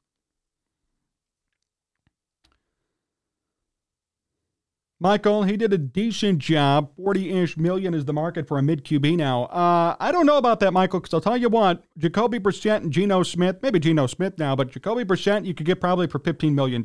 Michael, 5.03 5.43
he 5.43 5.57
did 5.57 5.73
a 5.73 5.77
decent 5.77 6.39
job. 6.39 6.95
40 6.95 7.29
ish 7.29 7.57
million 7.57 7.93
is 7.93 8.05
the 8.05 8.13
market 8.13 8.47
for 8.47 8.57
a 8.57 8.63
mid 8.63 8.85
QB 8.85 9.17
now. 9.17 9.45
Uh, 9.47 9.97
I 9.99 10.13
don't 10.13 10.25
know 10.25 10.37
about 10.37 10.61
that, 10.61 10.71
Michael, 10.71 11.01
because 11.01 11.13
I'll 11.13 11.19
tell 11.19 11.35
you 11.35 11.49
what, 11.49 11.83
Jacoby 11.97 12.39
Brissett 12.39 12.77
and 12.77 12.89
Geno 12.89 13.21
Smith, 13.23 13.57
maybe 13.61 13.79
Geno 13.79 14.07
Smith 14.07 14.37
now, 14.37 14.55
but 14.55 14.71
Jacoby 14.71 15.03
Brissett 15.03 15.45
you 15.45 15.53
could 15.53 15.65
get 15.65 15.81
probably 15.81 16.07
for 16.07 16.19
$15 16.19 16.53
million. 16.53 16.81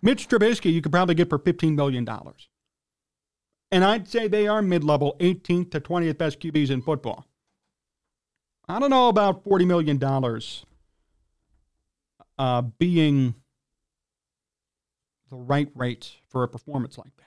Mitch 0.00 0.28
Trubisky 0.28 0.72
you 0.72 0.80
could 0.80 0.92
probably 0.92 1.16
get 1.16 1.28
for 1.28 1.40
$15 1.40 1.74
million. 1.74 2.06
And 3.72 3.84
I'd 3.84 4.06
say 4.06 4.28
they 4.28 4.46
are 4.46 4.62
mid 4.62 4.84
level, 4.84 5.16
18th 5.18 5.72
to 5.72 5.80
20th 5.80 6.18
best 6.18 6.38
QBs 6.38 6.70
in 6.70 6.82
football. 6.82 7.26
I 8.68 8.78
don't 8.78 8.90
know 8.90 9.08
about 9.08 9.44
$40 9.44 9.66
million 9.66 10.00
uh, 12.38 12.62
being 12.78 13.34
the 15.30 15.36
right 15.36 15.68
rate 15.74 16.12
for 16.28 16.42
a 16.42 16.48
performance 16.48 16.98
like 16.98 17.14
that. 17.16 17.22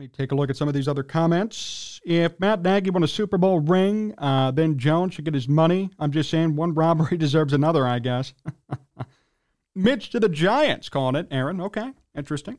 Let 0.00 0.04
me 0.04 0.08
take 0.08 0.32
a 0.32 0.34
look 0.34 0.48
at 0.48 0.56
some 0.56 0.66
of 0.66 0.72
these 0.72 0.88
other 0.88 1.02
comments. 1.02 2.00
If 2.06 2.40
Matt 2.40 2.62
Nagy 2.62 2.88
won 2.88 3.02
a 3.02 3.06
Super 3.06 3.36
Bowl 3.36 3.60
ring, 3.60 4.14
uh, 4.16 4.50
then 4.50 4.78
Jones 4.78 5.12
should 5.12 5.26
get 5.26 5.34
his 5.34 5.46
money. 5.46 5.90
I'm 5.98 6.10
just 6.10 6.30
saying 6.30 6.56
one 6.56 6.72
robbery 6.74 7.18
deserves 7.18 7.52
another, 7.52 7.86
I 7.86 7.98
guess. 7.98 8.32
Mitch 9.74 10.10
to 10.10 10.20
the 10.20 10.28
Giants, 10.28 10.88
calling 10.88 11.16
it, 11.16 11.28
Aaron. 11.30 11.60
Okay, 11.60 11.92
interesting. 12.14 12.58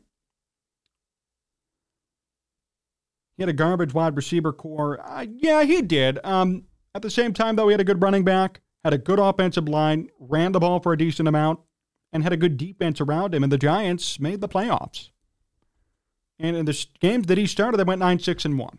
He 3.36 3.42
had 3.42 3.48
a 3.48 3.54
garbage 3.54 3.94
wide 3.94 4.16
receiver 4.16 4.52
core. 4.52 5.00
Uh, 5.00 5.26
yeah, 5.28 5.64
he 5.64 5.82
did. 5.82 6.18
Um, 6.24 6.64
at 6.94 7.02
the 7.02 7.10
same 7.10 7.32
time, 7.32 7.56
though, 7.56 7.68
he 7.68 7.72
had 7.72 7.80
a 7.80 7.84
good 7.84 8.02
running 8.02 8.24
back, 8.24 8.60
had 8.84 8.92
a 8.92 8.98
good 8.98 9.18
offensive 9.18 9.68
line, 9.68 10.10
ran 10.18 10.52
the 10.52 10.60
ball 10.60 10.80
for 10.80 10.92
a 10.92 10.98
decent 10.98 11.28
amount, 11.28 11.60
and 12.12 12.22
had 12.22 12.32
a 12.32 12.36
good 12.36 12.56
defense 12.56 13.00
around 13.00 13.34
him. 13.34 13.42
And 13.42 13.52
the 13.52 13.58
Giants 13.58 14.20
made 14.20 14.40
the 14.40 14.48
playoffs. 14.48 15.10
And 16.38 16.56
in 16.56 16.66
the 16.66 16.86
games 17.00 17.26
that 17.26 17.38
he 17.38 17.46
started, 17.46 17.78
they 17.78 17.84
went 17.84 18.00
9 18.00 18.18
6 18.18 18.44
and 18.44 18.58
1. 18.58 18.78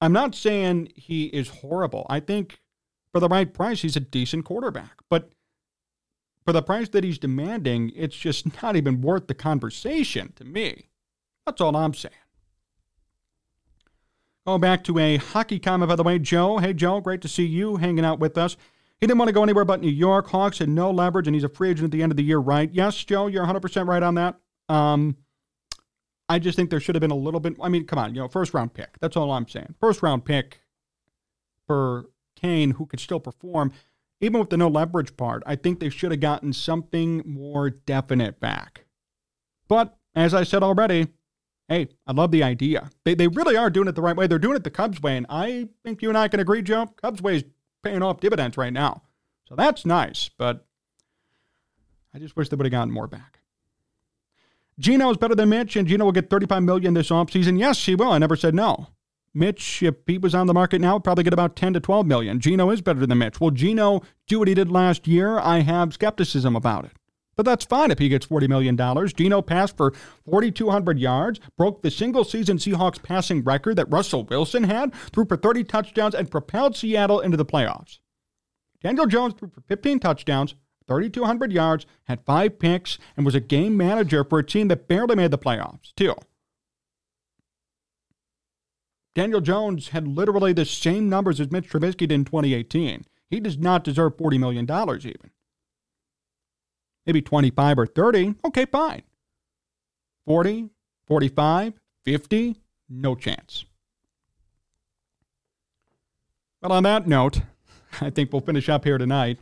I'm 0.00 0.12
not 0.12 0.34
saying 0.34 0.92
he 0.96 1.26
is 1.26 1.48
horrible. 1.48 2.06
I 2.10 2.20
think 2.20 2.60
for 3.12 3.20
the 3.20 3.28
right 3.28 3.52
price, 3.52 3.82
he's 3.82 3.96
a 3.96 4.00
decent 4.00 4.44
quarterback. 4.44 4.98
But 5.08 5.30
for 6.44 6.52
the 6.52 6.62
price 6.62 6.88
that 6.90 7.04
he's 7.04 7.18
demanding, 7.18 7.92
it's 7.94 8.16
just 8.16 8.46
not 8.62 8.76
even 8.76 9.00
worth 9.00 9.26
the 9.26 9.34
conversation 9.34 10.32
to 10.36 10.44
me. 10.44 10.88
That's 11.46 11.60
all 11.60 11.76
I'm 11.76 11.94
saying. 11.94 12.14
Going 14.46 14.60
back 14.60 14.84
to 14.84 14.98
a 14.98 15.16
hockey 15.16 15.58
comment, 15.58 15.88
by 15.88 15.96
the 15.96 16.02
way, 16.02 16.18
Joe. 16.18 16.58
Hey, 16.58 16.74
Joe, 16.74 17.00
great 17.00 17.22
to 17.22 17.28
see 17.28 17.46
you 17.46 17.76
hanging 17.76 18.04
out 18.04 18.18
with 18.18 18.36
us. 18.36 18.58
He 19.00 19.06
didn't 19.06 19.18
want 19.18 19.28
to 19.28 19.34
go 19.34 19.42
anywhere 19.42 19.64
but 19.64 19.80
New 19.80 19.88
York. 19.88 20.28
Hawks 20.28 20.58
had 20.58 20.68
no 20.68 20.90
leverage, 20.90 21.26
and 21.26 21.34
he's 21.34 21.44
a 21.44 21.48
free 21.48 21.70
agent 21.70 21.86
at 21.86 21.90
the 21.90 22.02
end 22.02 22.12
of 22.12 22.16
the 22.16 22.22
year, 22.22 22.38
right? 22.38 22.70
Yes, 22.72 23.02
Joe, 23.04 23.26
you're 23.26 23.44
100% 23.44 23.86
right 23.86 24.02
on 24.02 24.14
that. 24.16 24.36
Um, 24.68 25.16
I 26.28 26.38
just 26.38 26.56
think 26.56 26.70
there 26.70 26.80
should 26.80 26.94
have 26.94 27.00
been 27.00 27.10
a 27.10 27.16
little 27.16 27.40
bit. 27.40 27.56
I 27.60 27.68
mean, 27.68 27.86
come 27.86 27.98
on, 27.98 28.14
you 28.14 28.20
know, 28.20 28.28
first 28.28 28.54
round 28.54 28.74
pick. 28.74 28.98
That's 29.00 29.16
all 29.16 29.32
I'm 29.32 29.48
saying. 29.48 29.74
First 29.80 30.02
round 30.02 30.24
pick 30.24 30.60
for 31.66 32.06
Kane, 32.36 32.72
who 32.72 32.86
could 32.86 33.00
still 33.00 33.20
perform, 33.20 33.72
even 34.20 34.40
with 34.40 34.50
the 34.50 34.56
no 34.56 34.68
leverage 34.68 35.16
part. 35.16 35.42
I 35.46 35.56
think 35.56 35.80
they 35.80 35.90
should 35.90 36.10
have 36.10 36.20
gotten 36.20 36.52
something 36.52 37.22
more 37.26 37.70
definite 37.70 38.40
back. 38.40 38.84
But 39.68 39.96
as 40.14 40.34
I 40.34 40.44
said 40.44 40.62
already, 40.62 41.08
hey, 41.68 41.88
I 42.06 42.12
love 42.12 42.30
the 42.30 42.42
idea. 42.42 42.90
They, 43.04 43.14
they 43.14 43.28
really 43.28 43.56
are 43.56 43.70
doing 43.70 43.88
it 43.88 43.94
the 43.94 44.02
right 44.02 44.16
way. 44.16 44.26
They're 44.26 44.38
doing 44.38 44.56
it 44.56 44.64
the 44.64 44.70
Cubs 44.70 45.02
way. 45.02 45.16
And 45.16 45.26
I 45.28 45.68
think 45.82 46.02
you 46.02 46.08
and 46.08 46.18
I 46.18 46.28
can 46.28 46.40
agree, 46.40 46.62
Joe. 46.62 46.86
Cubs 47.00 47.22
way 47.22 47.36
is 47.36 47.44
paying 47.82 48.02
off 48.02 48.20
dividends 48.20 48.56
right 48.56 48.72
now. 48.72 49.02
So 49.48 49.54
that's 49.54 49.84
nice. 49.84 50.30
But 50.36 50.66
I 52.14 52.18
just 52.18 52.36
wish 52.36 52.48
they 52.48 52.56
would 52.56 52.66
have 52.66 52.72
gotten 52.72 52.92
more 52.92 53.06
back. 53.06 53.40
Geno 54.78 55.10
is 55.10 55.16
better 55.16 55.34
than 55.34 55.50
Mitch, 55.50 55.76
and 55.76 55.86
Geno 55.86 56.06
will 56.06 56.12
get 56.12 56.30
35 56.30 56.62
million 56.62 56.94
this 56.94 57.10
offseason. 57.10 57.58
Yes, 57.58 57.84
he 57.84 57.94
will. 57.94 58.10
I 58.10 58.18
never 58.18 58.34
said 58.36 58.54
no. 58.54 58.88
Mitch, 59.34 59.82
if 59.82 59.96
he 60.06 60.16
was 60.16 60.34
on 60.34 60.46
the 60.46 60.54
market 60.54 60.80
now, 60.80 60.98
probably 60.98 61.24
get 61.24 61.32
about 61.32 61.56
10 61.56 61.72
to 61.74 61.80
12 61.80 62.06
million. 62.06 62.38
Geno 62.38 62.70
is 62.70 62.80
better 62.80 63.04
than 63.04 63.18
Mitch. 63.18 63.40
Will 63.40 63.50
Geno 63.50 64.02
do 64.28 64.38
what 64.38 64.48
he 64.48 64.54
did 64.54 64.70
last 64.70 65.08
year? 65.08 65.38
I 65.38 65.60
have 65.60 65.92
skepticism 65.92 66.54
about 66.54 66.84
it. 66.84 66.92
But 67.36 67.44
that's 67.44 67.64
fine 67.64 67.90
if 67.90 67.98
he 67.98 68.08
gets 68.08 68.26
$40 68.26 68.48
million. 68.48 68.76
Geno 69.08 69.42
passed 69.42 69.76
for 69.76 69.92
4,200 70.24 71.00
yards, 71.00 71.40
broke 71.56 71.82
the 71.82 71.90
single 71.90 72.22
season 72.22 72.58
Seahawks 72.58 73.02
passing 73.02 73.42
record 73.42 73.74
that 73.76 73.90
Russell 73.90 74.24
Wilson 74.24 74.64
had, 74.64 74.94
threw 75.12 75.24
for 75.24 75.36
30 75.36 75.64
touchdowns, 75.64 76.14
and 76.14 76.30
propelled 76.30 76.76
Seattle 76.76 77.18
into 77.18 77.36
the 77.36 77.44
playoffs. 77.44 77.98
Daniel 78.82 79.06
Jones 79.06 79.34
threw 79.34 79.48
for 79.48 79.62
15 79.62 79.98
touchdowns, 79.98 80.54
3,200 80.86 81.52
yards, 81.52 81.86
had 82.04 82.24
five 82.24 82.58
picks, 82.58 82.98
and 83.16 83.24
was 83.24 83.34
a 83.34 83.40
game 83.40 83.76
manager 83.76 84.22
for 84.22 84.38
a 84.38 84.44
team 84.44 84.68
that 84.68 84.86
barely 84.86 85.16
made 85.16 85.30
the 85.30 85.38
playoffs, 85.38 85.92
too. 85.96 86.14
Daniel 89.14 89.40
Jones 89.40 89.88
had 89.88 90.08
literally 90.08 90.52
the 90.52 90.64
same 90.64 91.08
numbers 91.08 91.40
as 91.40 91.50
Mitch 91.50 91.68
Trubisky 91.68 91.98
did 91.98 92.12
in 92.12 92.24
2018. 92.24 93.04
He 93.30 93.40
does 93.40 93.58
not 93.58 93.84
deserve 93.84 94.16
$40 94.16 94.38
million 94.38 94.64
even. 94.64 95.30
Maybe 97.06 97.22
25 97.22 97.78
or 97.78 97.86
30, 97.86 98.34
okay, 98.46 98.64
fine. 98.64 99.02
40, 100.26 100.70
45, 101.06 101.74
50, 102.04 102.56
no 102.88 103.14
chance. 103.14 103.64
Well, 106.62 106.72
on 106.72 106.82
that 106.84 107.06
note, 107.06 107.42
I 108.00 108.10
think 108.10 108.32
we'll 108.32 108.40
finish 108.40 108.68
up 108.68 108.84
here 108.84 108.98
tonight 108.98 109.38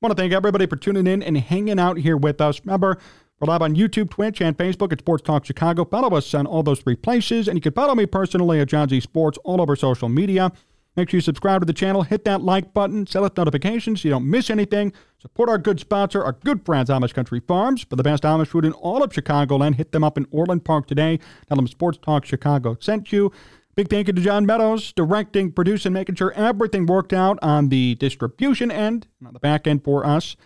want 0.00 0.16
to 0.16 0.20
thank 0.20 0.32
everybody 0.32 0.66
for 0.66 0.76
tuning 0.76 1.06
in 1.06 1.22
and 1.22 1.36
hanging 1.36 1.78
out 1.78 1.98
here 1.98 2.16
with 2.16 2.40
us. 2.40 2.60
Remember, 2.64 2.98
we're 3.40 3.46
live 3.46 3.62
on 3.62 3.74
YouTube, 3.74 4.10
Twitch, 4.10 4.42
and 4.42 4.56
Facebook 4.58 4.92
at 4.92 4.98
Sports 4.98 5.22
Talk 5.22 5.46
Chicago. 5.46 5.86
Follow 5.86 6.14
us 6.14 6.34
on 6.34 6.46
all 6.46 6.62
those 6.62 6.80
three 6.80 6.94
places, 6.94 7.48
and 7.48 7.56
you 7.56 7.62
can 7.62 7.72
follow 7.72 7.94
me 7.94 8.04
personally 8.04 8.60
at 8.60 8.68
Jon 8.68 8.86
Z 8.86 9.00
Sports 9.00 9.38
all 9.44 9.62
over 9.62 9.74
social 9.74 10.10
media. 10.10 10.52
Make 10.94 11.08
sure 11.08 11.18
you 11.18 11.22
subscribe 11.22 11.62
to 11.62 11.64
the 11.64 11.72
channel, 11.72 12.02
hit 12.02 12.26
that 12.26 12.42
like 12.42 12.74
button, 12.74 13.06
set 13.06 13.22
up 13.22 13.38
notifications 13.38 14.02
so 14.02 14.08
you 14.08 14.12
don't 14.12 14.28
miss 14.28 14.50
anything. 14.50 14.92
Support 15.18 15.48
our 15.48 15.56
good 15.56 15.80
sponsor, 15.80 16.22
our 16.22 16.32
good 16.32 16.66
friends, 16.66 16.90
Amish 16.90 17.14
Country 17.14 17.40
Farms, 17.40 17.82
for 17.82 17.96
the 17.96 18.02
best 18.02 18.24
Amish 18.24 18.48
food 18.48 18.66
in 18.66 18.72
all 18.72 19.02
of 19.02 19.10
Chicagoland. 19.10 19.76
Hit 19.76 19.92
them 19.92 20.04
up 20.04 20.18
in 20.18 20.26
Orland 20.30 20.66
Park 20.66 20.86
today. 20.86 21.18
Tell 21.48 21.56
them 21.56 21.66
Sports 21.66 21.98
Talk 22.02 22.26
Chicago 22.26 22.76
sent 22.78 23.10
you. 23.10 23.32
Big 23.74 23.88
thank 23.88 24.08
you 24.08 24.12
to 24.12 24.20
John 24.20 24.44
Meadows, 24.44 24.92
directing, 24.92 25.50
producing, 25.52 25.94
making 25.94 26.16
sure 26.16 26.32
everything 26.32 26.84
worked 26.84 27.14
out 27.14 27.38
on 27.40 27.70
the 27.70 27.94
distribution 27.94 28.70
end, 28.70 29.06
on 29.24 29.32
the 29.32 29.38
back 29.38 29.66
end 29.66 29.82
for 29.82 30.04
us. 30.04 30.36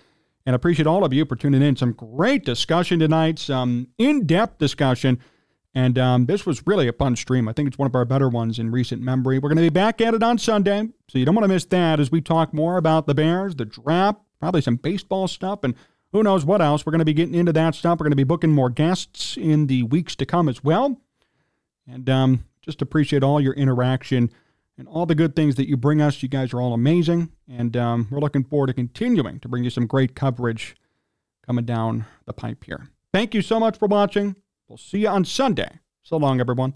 And 0.46 0.54
appreciate 0.54 0.86
all 0.86 1.04
of 1.04 1.12
you 1.12 1.24
for 1.24 1.36
tuning 1.36 1.62
in. 1.62 1.76
Some 1.76 1.92
great 1.92 2.44
discussion 2.44 2.98
tonight, 2.98 3.38
some 3.38 3.88
in 3.96 4.26
depth 4.26 4.58
discussion. 4.58 5.18
And 5.74 5.98
um, 5.98 6.26
this 6.26 6.46
was 6.46 6.66
really 6.66 6.86
a 6.86 6.92
fun 6.92 7.16
stream. 7.16 7.48
I 7.48 7.52
think 7.52 7.66
it's 7.66 7.78
one 7.78 7.86
of 7.86 7.94
our 7.94 8.04
better 8.04 8.28
ones 8.28 8.58
in 8.58 8.70
recent 8.70 9.02
memory. 9.02 9.38
We're 9.38 9.48
going 9.48 9.56
to 9.56 9.62
be 9.62 9.70
back 9.70 10.00
at 10.00 10.14
it 10.14 10.22
on 10.22 10.38
Sunday, 10.38 10.88
so 11.08 11.18
you 11.18 11.24
don't 11.24 11.34
want 11.34 11.44
to 11.44 11.48
miss 11.48 11.64
that 11.66 11.98
as 11.98 12.12
we 12.12 12.20
talk 12.20 12.54
more 12.54 12.76
about 12.76 13.06
the 13.06 13.14
Bears, 13.14 13.56
the 13.56 13.64
draft, 13.64 14.20
probably 14.38 14.60
some 14.60 14.76
baseball 14.76 15.26
stuff, 15.26 15.64
and 15.64 15.74
who 16.12 16.22
knows 16.22 16.44
what 16.44 16.62
else. 16.62 16.86
We're 16.86 16.92
going 16.92 17.00
to 17.00 17.04
be 17.04 17.12
getting 17.12 17.34
into 17.34 17.52
that 17.54 17.74
stuff. 17.74 17.98
We're 17.98 18.04
going 18.04 18.12
to 18.12 18.16
be 18.16 18.22
booking 18.22 18.52
more 18.52 18.70
guests 18.70 19.36
in 19.36 19.66
the 19.66 19.82
weeks 19.82 20.14
to 20.16 20.26
come 20.26 20.48
as 20.48 20.62
well. 20.62 21.00
And 21.88 22.08
um, 22.08 22.44
just 22.62 22.80
appreciate 22.80 23.24
all 23.24 23.40
your 23.40 23.54
interaction 23.54 24.30
and 24.76 24.88
all 24.88 25.06
the 25.06 25.14
good 25.14 25.36
things 25.36 25.54
that 25.56 25.68
you 25.68 25.76
bring 25.76 26.00
us. 26.00 26.22
You 26.22 26.28
guys 26.28 26.52
are 26.52 26.60
all 26.60 26.72
amazing. 26.72 27.30
And 27.48 27.76
um, 27.76 28.08
we're 28.10 28.20
looking 28.20 28.44
forward 28.44 28.68
to 28.68 28.74
continuing 28.74 29.40
to 29.40 29.48
bring 29.48 29.64
you 29.64 29.70
some 29.70 29.86
great 29.86 30.14
coverage 30.14 30.76
coming 31.46 31.64
down 31.64 32.06
the 32.26 32.32
pipe 32.32 32.64
here. 32.64 32.88
Thank 33.12 33.34
you 33.34 33.42
so 33.42 33.60
much 33.60 33.78
for 33.78 33.86
watching. 33.86 34.36
We'll 34.68 34.78
see 34.78 35.00
you 35.00 35.08
on 35.08 35.24
Sunday. 35.24 35.78
So 36.02 36.16
long, 36.16 36.40
everyone. 36.40 36.74